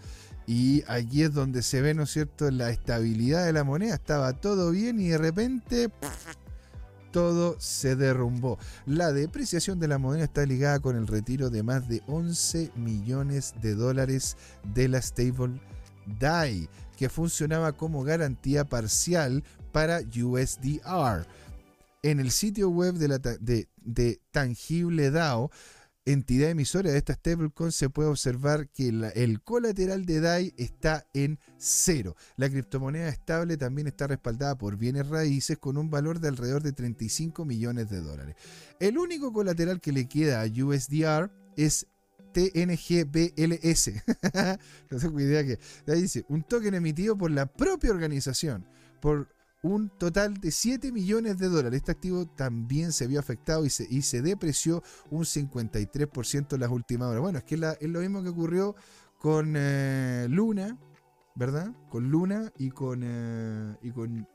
Y 0.50 0.82
aquí 0.88 1.22
es 1.22 1.32
donde 1.32 1.62
se 1.62 1.80
ve, 1.80 1.94
¿no 1.94 2.02
es 2.02 2.10
cierto?, 2.10 2.50
la 2.50 2.70
estabilidad 2.70 3.46
de 3.46 3.52
la 3.52 3.62
moneda. 3.62 3.94
Estaba 3.94 4.32
todo 4.32 4.72
bien 4.72 4.98
y 4.98 5.10
de 5.10 5.16
repente 5.16 5.90
todo 7.12 7.54
se 7.60 7.94
derrumbó. 7.94 8.58
La 8.84 9.12
depreciación 9.12 9.78
de 9.78 9.86
la 9.86 9.98
moneda 9.98 10.24
está 10.24 10.44
ligada 10.44 10.80
con 10.80 10.96
el 10.96 11.06
retiro 11.06 11.50
de 11.50 11.62
más 11.62 11.88
de 11.88 12.02
11 12.08 12.72
millones 12.74 13.54
de 13.62 13.76
dólares 13.76 14.36
de 14.74 14.88
la 14.88 15.00
stable 15.00 15.60
DAI, 16.18 16.68
que 16.96 17.08
funcionaba 17.08 17.70
como 17.76 18.02
garantía 18.02 18.64
parcial 18.64 19.44
para 19.70 20.00
USDR. 20.00 21.28
En 22.02 22.18
el 22.18 22.32
sitio 22.32 22.70
web 22.70 22.94
de, 22.96 24.18
Tangible 24.32 25.12
DAO 25.12 25.52
entidad 26.04 26.50
emisora 26.50 26.90
de 26.90 26.98
esta 26.98 27.14
stablecoin 27.14 27.72
se 27.72 27.90
puede 27.90 28.08
observar 28.08 28.68
que 28.68 28.88
el 28.88 29.42
colateral 29.42 30.04
de 30.04 30.20
DAI 30.20 30.54
está 30.56 31.06
en 31.14 31.38
cero. 31.58 32.16
La 32.36 32.48
criptomoneda 32.48 33.08
estable 33.08 33.56
también 33.56 33.86
está 33.86 34.06
respaldada 34.06 34.56
por 34.56 34.76
bienes 34.76 35.08
raíces 35.08 35.58
con 35.58 35.76
un 35.76 35.90
valor 35.90 36.20
de 36.20 36.28
alrededor 36.28 36.62
de 36.62 36.72
35 36.72 37.44
millones 37.44 37.90
de 37.90 38.00
dólares. 38.00 38.36
El 38.78 38.98
único 38.98 39.32
colateral 39.32 39.80
que 39.80 39.92
le 39.92 40.08
queda 40.08 40.42
a 40.42 40.46
USDR 40.46 41.30
es 41.56 41.86
TNGBLS. 42.32 43.90
no 44.90 44.98
tengo 44.98 45.20
idea 45.20 45.44
que. 45.44 45.58
Ahí 45.90 46.02
dice, 46.02 46.24
un 46.28 46.42
token 46.42 46.74
emitido 46.74 47.16
por 47.16 47.30
la 47.30 47.46
propia 47.46 47.90
organización, 47.90 48.66
por 49.00 49.28
un 49.62 49.90
total 49.90 50.34
de 50.34 50.50
7 50.50 50.92
millones 50.92 51.38
de 51.38 51.48
dólares. 51.48 51.78
Este 51.78 51.92
activo 51.92 52.26
también 52.26 52.92
se 52.92 53.06
vio 53.06 53.20
afectado 53.20 53.64
y 53.64 53.70
se, 53.70 53.86
y 53.90 54.02
se 54.02 54.22
depreció 54.22 54.82
un 55.10 55.24
53% 55.24 56.54
en 56.54 56.60
las 56.60 56.70
últimas 56.70 57.08
horas. 57.08 57.22
Bueno, 57.22 57.38
es 57.38 57.44
que 57.44 57.54
es 57.54 57.88
lo 57.88 58.00
mismo 58.00 58.22
que 58.22 58.30
ocurrió 58.30 58.74
con 59.18 59.54
eh, 59.56 60.26
Luna, 60.30 60.78
¿verdad? 61.34 61.70
Con 61.90 62.10
Luna 62.10 62.52
y 62.56 62.70
con, 62.70 63.00
eh, 63.04 63.76
y 63.82 63.90
con, 63.90 64.26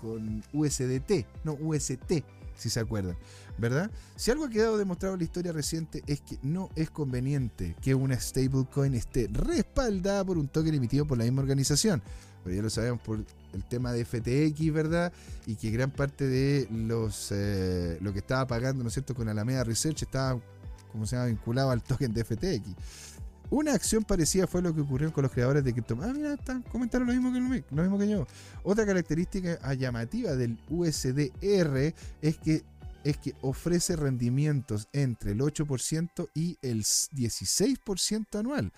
con 0.00 0.42
USDT, 0.52 1.26
no 1.44 1.54
UST, 1.54 2.22
si 2.54 2.70
se 2.70 2.80
acuerdan, 2.80 3.16
¿verdad? 3.56 3.90
Si 4.16 4.30
algo 4.30 4.44
ha 4.44 4.50
quedado 4.50 4.78
demostrado 4.78 5.14
en 5.14 5.20
la 5.20 5.24
historia 5.24 5.52
reciente 5.52 6.02
es 6.06 6.20
que 6.20 6.38
no 6.42 6.70
es 6.76 6.90
conveniente 6.90 7.76
que 7.80 7.94
una 7.94 8.18
stablecoin 8.18 8.94
esté 8.94 9.28
respaldada 9.30 10.24
por 10.24 10.38
un 10.38 10.48
token 10.48 10.74
emitido 10.74 11.06
por 11.06 11.18
la 11.18 11.24
misma 11.24 11.42
organización. 11.42 12.02
Pero 12.48 12.56
ya 12.56 12.62
lo 12.62 12.70
sabemos 12.70 13.00
por 13.02 13.18
el 13.52 13.64
tema 13.64 13.92
de 13.92 14.06
FTX, 14.06 14.72
¿verdad? 14.72 15.12
Y 15.46 15.56
que 15.56 15.70
gran 15.70 15.90
parte 15.90 16.26
de 16.26 16.66
los 16.70 17.28
eh, 17.30 17.98
lo 18.00 18.14
que 18.14 18.20
estaba 18.20 18.46
pagando, 18.46 18.82
¿no 18.82 18.88
es 18.88 18.94
cierto?, 18.94 19.14
con 19.14 19.28
Alameda 19.28 19.64
Research 19.64 20.02
estaba, 20.02 20.40
como 20.90 21.06
se 21.06 21.16
llama, 21.16 21.26
vinculado 21.26 21.70
al 21.70 21.82
token 21.82 22.14
de 22.14 22.24
FTX. 22.24 22.70
Una 23.50 23.74
acción 23.74 24.02
parecida 24.02 24.46
fue 24.46 24.62
lo 24.62 24.74
que 24.74 24.80
ocurrió 24.80 25.12
con 25.12 25.24
los 25.24 25.32
creadores 25.32 25.62
de 25.62 25.74
cripto. 25.74 25.98
Ah, 26.00 26.12
mira, 26.14 26.32
están, 26.32 26.62
comentaron 26.62 27.06
lo 27.06 27.12
mismo 27.12 27.30
que, 27.30 27.64
lo 27.70 27.82
mismo 27.82 27.98
que 27.98 28.08
yo. 28.08 28.26
Otra 28.62 28.86
característica 28.86 29.74
llamativa 29.74 30.36
del 30.36 30.58
USDR 30.70 31.94
es 32.22 32.38
que 32.38 32.64
es 33.04 33.16
que 33.16 33.34
ofrece 33.42 33.96
rendimientos 33.96 34.88
entre 34.92 35.32
el 35.32 35.40
8% 35.40 36.28
y 36.34 36.58
el 36.62 36.82
16% 36.82 38.38
anual. 38.38 38.72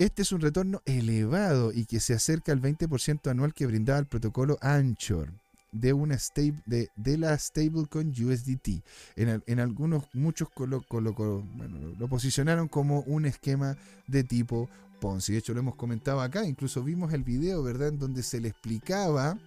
Este 0.00 0.22
es 0.22 0.32
un 0.32 0.40
retorno 0.40 0.80
elevado 0.86 1.72
y 1.74 1.84
que 1.84 2.00
se 2.00 2.14
acerca 2.14 2.52
al 2.52 2.62
20% 2.62 3.30
anual 3.30 3.52
que 3.52 3.66
brindaba 3.66 3.98
el 3.98 4.06
protocolo 4.06 4.56
Anchor 4.62 5.30
de, 5.72 5.92
una 5.92 6.18
stable, 6.18 6.62
de, 6.64 6.88
de 6.96 7.18
la 7.18 7.38
stablecoin 7.38 8.08
USDT. 8.08 8.82
En, 9.16 9.60
algunos, 9.60 10.04
muchos 10.14 10.48
lo, 10.56 10.82
lo 10.88 12.08
posicionaron 12.08 12.68
como 12.68 13.00
un 13.00 13.26
esquema 13.26 13.76
de 14.06 14.24
tipo 14.24 14.70
Ponzi. 15.02 15.32
De 15.32 15.40
hecho, 15.40 15.52
lo 15.52 15.60
hemos 15.60 15.74
comentado 15.74 16.22
acá, 16.22 16.46
incluso 16.46 16.82
vimos 16.82 17.12
el 17.12 17.22
video, 17.22 17.62
¿verdad?, 17.62 17.88
en 17.88 17.98
donde 17.98 18.22
se 18.22 18.40
le 18.40 18.48
explicaba, 18.48 19.38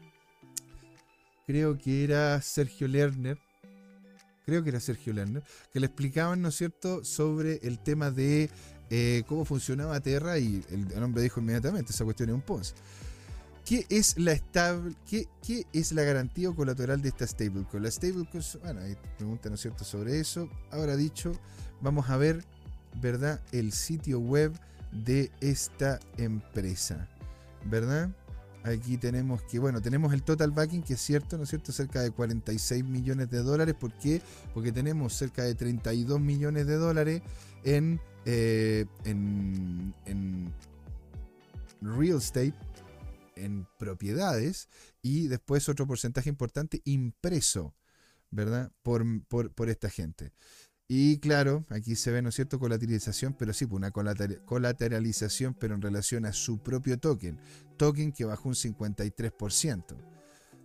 creo 1.47 1.80
que 1.80 2.04
era 2.04 2.39
Sergio 2.43 2.88
Lerner, 2.88 3.39
creo 4.45 4.62
que 4.62 4.70
era 4.70 4.80
Sergio 4.80 5.14
Lerner, 5.14 5.41
que 5.72 5.80
le 5.80 5.88
explicaban, 5.88 6.43
¿no 6.43 6.49
es 6.49 6.56
cierto?, 6.56 7.04
sobre 7.04 7.60
el 7.64 7.80
tema 7.80 8.12
de 8.12 8.51
eh, 8.89 9.23
cómo 9.27 9.45
funcionaba 9.45 9.99
Terra 9.99 10.38
y 10.38 10.63
el 10.69 11.03
hombre 11.03 11.23
dijo 11.23 11.39
inmediatamente, 11.39 11.91
esa 11.91 12.03
cuestión 12.03 12.29
es 12.29 12.36
un 12.36 12.41
Ponzi. 12.41 12.73
¿Qué 13.65 13.86
es 13.89 14.17
la 14.17 14.34
estable, 14.34 14.93
qué, 15.09 15.27
es 15.71 15.93
la 15.93 16.03
garantía 16.03 16.49
o 16.49 16.55
colateral 16.55 17.01
de 17.01 17.09
esta 17.09 17.25
stablecoin? 17.25 17.84
La 17.84 17.89
stablecoin, 17.89 18.43
bueno, 18.61 18.81
hay 18.81 18.97
preguntas, 19.17 19.49
¿no 19.49 19.55
es 19.55 19.61
cierto?, 19.61 19.86
sobre 19.86 20.19
eso. 20.19 20.49
Ahora 20.69 20.97
dicho, 20.97 21.31
vamos 21.81 22.09
a 22.09 22.17
ver, 22.17 22.43
¿verdad?, 23.01 23.39
el 23.53 23.71
sitio 23.71 24.19
web 24.19 24.51
de 24.91 25.31
esta 25.39 26.01
empresa, 26.17 27.07
¿verdad? 27.65 28.09
Aquí 28.65 28.97
tenemos 28.97 29.41
que, 29.43 29.59
bueno, 29.59 29.81
tenemos 29.81 30.13
el 30.13 30.23
total 30.23 30.51
backing, 30.51 30.84
que 30.84 30.93
es 30.93 31.01
cierto, 31.01 31.38
¿no 31.38 31.43
es 31.43 31.49
cierto? 31.49 31.71
Cerca 31.71 32.01
de 32.01 32.11
46 32.11 32.84
millones 32.84 33.29
de 33.29 33.43
dólares. 33.43 33.75
¿Por 33.79 33.93
qué? 33.93 34.21
Porque 34.53 34.73
tenemos 34.73 35.13
cerca 35.13 35.43
de 35.43 35.55
32 35.55 36.19
millones 36.19 36.67
de 36.67 36.75
dólares 36.75 37.21
en, 37.63 38.01
eh, 38.26 38.86
en, 39.05 39.93
en 40.05 40.53
real 41.82 42.17
estate, 42.17 42.53
en 43.36 43.67
propiedades, 43.78 44.69
y 45.01 45.28
después 45.28 45.67
otro 45.69 45.88
porcentaje 45.88 46.30
importante 46.30 46.82
impreso, 46.86 47.76
¿verdad? 48.32 48.71
Por, 48.82 49.05
por, 49.28 49.51
por 49.53 49.69
esta 49.69 49.89
gente. 49.89 50.32
Y 50.88 51.19
claro, 51.19 51.65
aquí 51.69 51.95
se 51.95 52.11
ve, 52.11 52.21
¿no 52.21 52.30
es 52.30 52.36
cierto?, 52.36 52.59
colateralización, 52.59 53.34
pero 53.34 53.53
sí, 53.53 53.65
pues 53.65 53.78
una 53.78 53.91
colateralización, 53.91 55.53
pero 55.53 55.76
en 55.76 55.82
relación 55.82 56.26
a 56.26 56.34
su 56.34 56.59
propio 56.59 56.99
token. 56.99 57.39
Token 57.78 58.11
que 58.11 58.26
bajó 58.26 58.49
un 58.49 58.55
53%. 58.55 59.95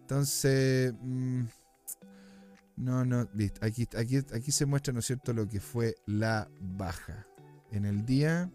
Entonces, 0.01 0.93
mm, 1.01 1.43
no, 2.77 3.05
no, 3.05 3.29
Aquí, 3.61 3.89
aquí, 3.97 4.17
aquí 4.17 4.53
se 4.53 4.67
muestra, 4.67 4.93
¿no 4.93 5.01
es 5.01 5.07
cierto?, 5.07 5.33
lo 5.33 5.49
que 5.49 5.61
fue 5.61 5.95
la 6.07 6.51
baja. 6.61 7.28
En 7.71 7.85
el 7.85 8.07
día 8.07 8.51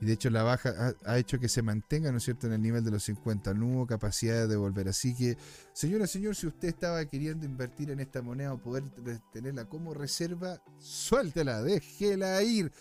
y 0.00 0.06
de 0.06 0.12
hecho 0.12 0.28
la 0.28 0.42
baja 0.42 0.94
ha, 1.04 1.18
hecho 1.18 1.38
que 1.38 1.48
se 1.48 1.62
mantenga, 1.62 2.10
¿no 2.10 2.18
es 2.18 2.24
cierto?, 2.24 2.46
en 2.48 2.54
el 2.54 2.62
nivel 2.62 2.84
de 2.84 2.90
los 2.90 3.04
50. 3.04 3.54
No 3.54 3.66
hubo 3.68 3.86
capacidad 3.86 4.34
de 4.34 4.48
devolver. 4.48 4.88
Así 4.88 5.14
que, 5.14 5.36
señora, 5.72 6.06
señor, 6.06 6.34
si 6.34 6.46
usted 6.46 6.68
estaba 6.68 7.04
queriendo 7.04 7.46
invertir 7.46 7.90
en 7.90 8.00
esta 8.00 8.20
moneda 8.20 8.52
o 8.52 8.58
poder 8.58 8.84
tenerla 9.32 9.66
como 9.66 9.94
reserva, 9.94 10.60
suéltela, 10.78 11.62
déjela 11.62 12.42
ir. 12.42 12.72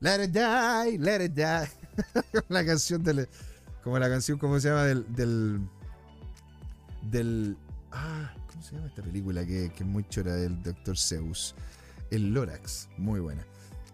Let 0.00 0.24
it 0.24 0.32
die, 0.32 0.98
let 0.98 1.24
it 1.24 1.32
die. 1.32 1.68
la 2.48 2.64
canción 2.64 3.02
del... 3.02 3.28
Como 3.82 3.98
la 3.98 4.08
canción, 4.08 4.38
¿cómo 4.38 4.60
se 4.60 4.68
llama? 4.68 4.84
Del... 4.84 5.68
Del... 7.10 7.56
ah, 7.92 8.34
¿cómo 8.50 8.62
se 8.62 8.74
llama 8.74 8.88
esta 8.88 9.02
película 9.02 9.46
que 9.46 9.66
es 9.66 9.86
muy 9.86 10.06
chora 10.08 10.34
del 10.34 10.62
Dr. 10.62 10.98
Zeus? 10.98 11.54
El 12.10 12.34
Lorax, 12.34 12.88
muy 12.98 13.20
buena. 13.20 13.46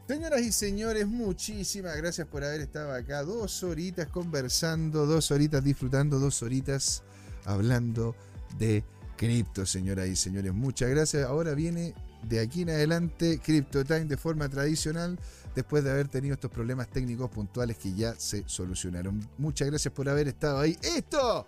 Señoras 0.08 0.40
y 0.40 0.52
señores, 0.52 1.06
muchísimas 1.06 1.94
gracias 1.98 2.26
por 2.26 2.42
haber 2.42 2.62
estado 2.62 2.94
acá. 2.94 3.22
Dos 3.22 3.62
horitas 3.62 4.08
conversando, 4.08 5.04
dos 5.04 5.30
horitas 5.30 5.62
disfrutando, 5.62 6.18
dos 6.18 6.42
horitas 6.42 7.02
hablando 7.44 8.16
de 8.56 8.82
cripto, 9.18 9.66
señoras 9.66 10.08
y 10.08 10.16
señores. 10.16 10.54
Muchas 10.54 10.88
gracias. 10.88 11.26
Ahora 11.26 11.52
viene 11.52 11.94
de 12.22 12.40
aquí 12.40 12.62
en 12.62 12.70
adelante 12.70 13.38
Crypto 13.44 13.84
Time 13.84 14.06
de 14.06 14.16
forma 14.16 14.48
tradicional, 14.48 15.20
después 15.54 15.84
de 15.84 15.90
haber 15.90 16.08
tenido 16.08 16.32
estos 16.32 16.50
problemas 16.50 16.88
técnicos 16.88 17.28
puntuales 17.28 17.76
que 17.76 17.92
ya 17.94 18.14
se 18.14 18.44
solucionaron. 18.48 19.20
Muchas 19.36 19.68
gracias 19.68 19.92
por 19.92 20.08
haber 20.08 20.28
estado 20.28 20.60
ahí. 20.60 20.74
Esto, 20.80 21.46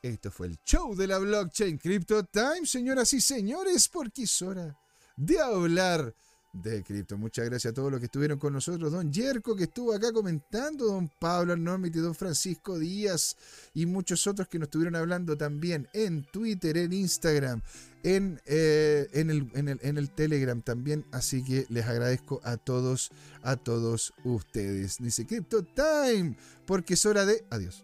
esto 0.00 0.30
fue 0.30 0.46
el 0.46 0.58
show 0.64 0.94
de 0.94 1.08
la 1.08 1.18
blockchain 1.18 1.76
Crypto 1.78 2.22
Time, 2.22 2.66
señoras 2.66 3.12
y 3.14 3.20
señores, 3.20 3.88
porque 3.88 4.22
es 4.22 4.42
hora 4.42 4.78
de 5.16 5.40
hablar 5.40 6.14
de 6.54 6.82
cripto. 6.82 7.18
Muchas 7.18 7.46
gracias 7.46 7.72
a 7.72 7.74
todos 7.74 7.90
los 7.90 8.00
que 8.00 8.06
estuvieron 8.06 8.38
con 8.38 8.52
nosotros. 8.52 8.92
Don 8.92 9.12
Yerko, 9.12 9.56
que 9.56 9.64
estuvo 9.64 9.92
acá 9.92 10.12
comentando. 10.12 10.86
Don 10.86 11.10
Pablo 11.18 11.52
Arnomit 11.52 11.94
y 11.96 11.98
don 11.98 12.14
Francisco 12.14 12.78
Díaz. 12.78 13.36
Y 13.74 13.86
muchos 13.86 14.26
otros 14.26 14.48
que 14.48 14.58
nos 14.58 14.66
estuvieron 14.66 14.96
hablando 14.96 15.36
también 15.36 15.88
en 15.92 16.24
Twitter, 16.24 16.76
en 16.76 16.92
Instagram, 16.92 17.60
en, 18.02 18.40
eh, 18.46 19.08
en, 19.12 19.30
el, 19.30 19.50
en, 19.54 19.68
el, 19.68 19.78
en, 19.82 19.98
el, 19.98 20.10
Telegram 20.10 20.62
también. 20.62 21.04
Así 21.12 21.42
que 21.42 21.66
les 21.68 21.84
agradezco 21.86 22.40
a 22.44 22.56
todos, 22.56 23.10
a 23.42 23.56
todos 23.56 24.14
ustedes. 24.24 24.98
Dice 24.98 25.26
Crypto 25.26 25.62
Time, 25.64 26.36
porque 26.66 26.94
es 26.94 27.04
hora 27.04 27.26
de. 27.26 27.44
Adiós. 27.50 27.82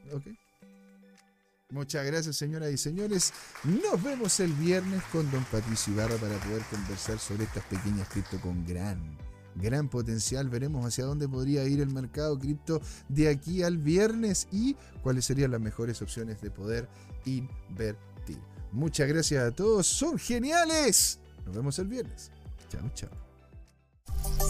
Muchas 1.70 2.04
gracias, 2.04 2.36
señoras 2.36 2.72
y 2.72 2.76
señores. 2.76 3.32
Nos 3.64 4.02
vemos 4.02 4.40
el 4.40 4.52
viernes 4.54 5.02
con 5.12 5.30
don 5.30 5.44
Patricio 5.44 5.92
Ibarra 5.92 6.16
para 6.16 6.36
poder 6.38 6.62
conversar 6.64 7.18
sobre 7.18 7.44
estas 7.44 7.64
pequeñas 7.64 8.08
cripto 8.08 8.40
con 8.40 8.66
gran, 8.66 9.16
gran 9.54 9.88
potencial. 9.88 10.48
Veremos 10.48 10.84
hacia 10.84 11.04
dónde 11.04 11.28
podría 11.28 11.64
ir 11.64 11.80
el 11.80 11.90
mercado 11.90 12.36
cripto 12.38 12.80
de 13.08 13.28
aquí 13.28 13.62
al 13.62 13.78
viernes 13.78 14.48
y 14.50 14.74
cuáles 15.02 15.24
serían 15.24 15.52
las 15.52 15.60
mejores 15.60 16.02
opciones 16.02 16.40
de 16.40 16.50
poder 16.50 16.88
invertir. 17.24 18.40
Muchas 18.72 19.08
gracias 19.08 19.44
a 19.44 19.52
todos, 19.52 19.86
son 19.86 20.18
geniales. 20.18 21.20
Nos 21.46 21.54
vemos 21.54 21.78
el 21.78 21.86
viernes. 21.86 22.32
Chao, 22.68 22.90
chao. 22.94 24.49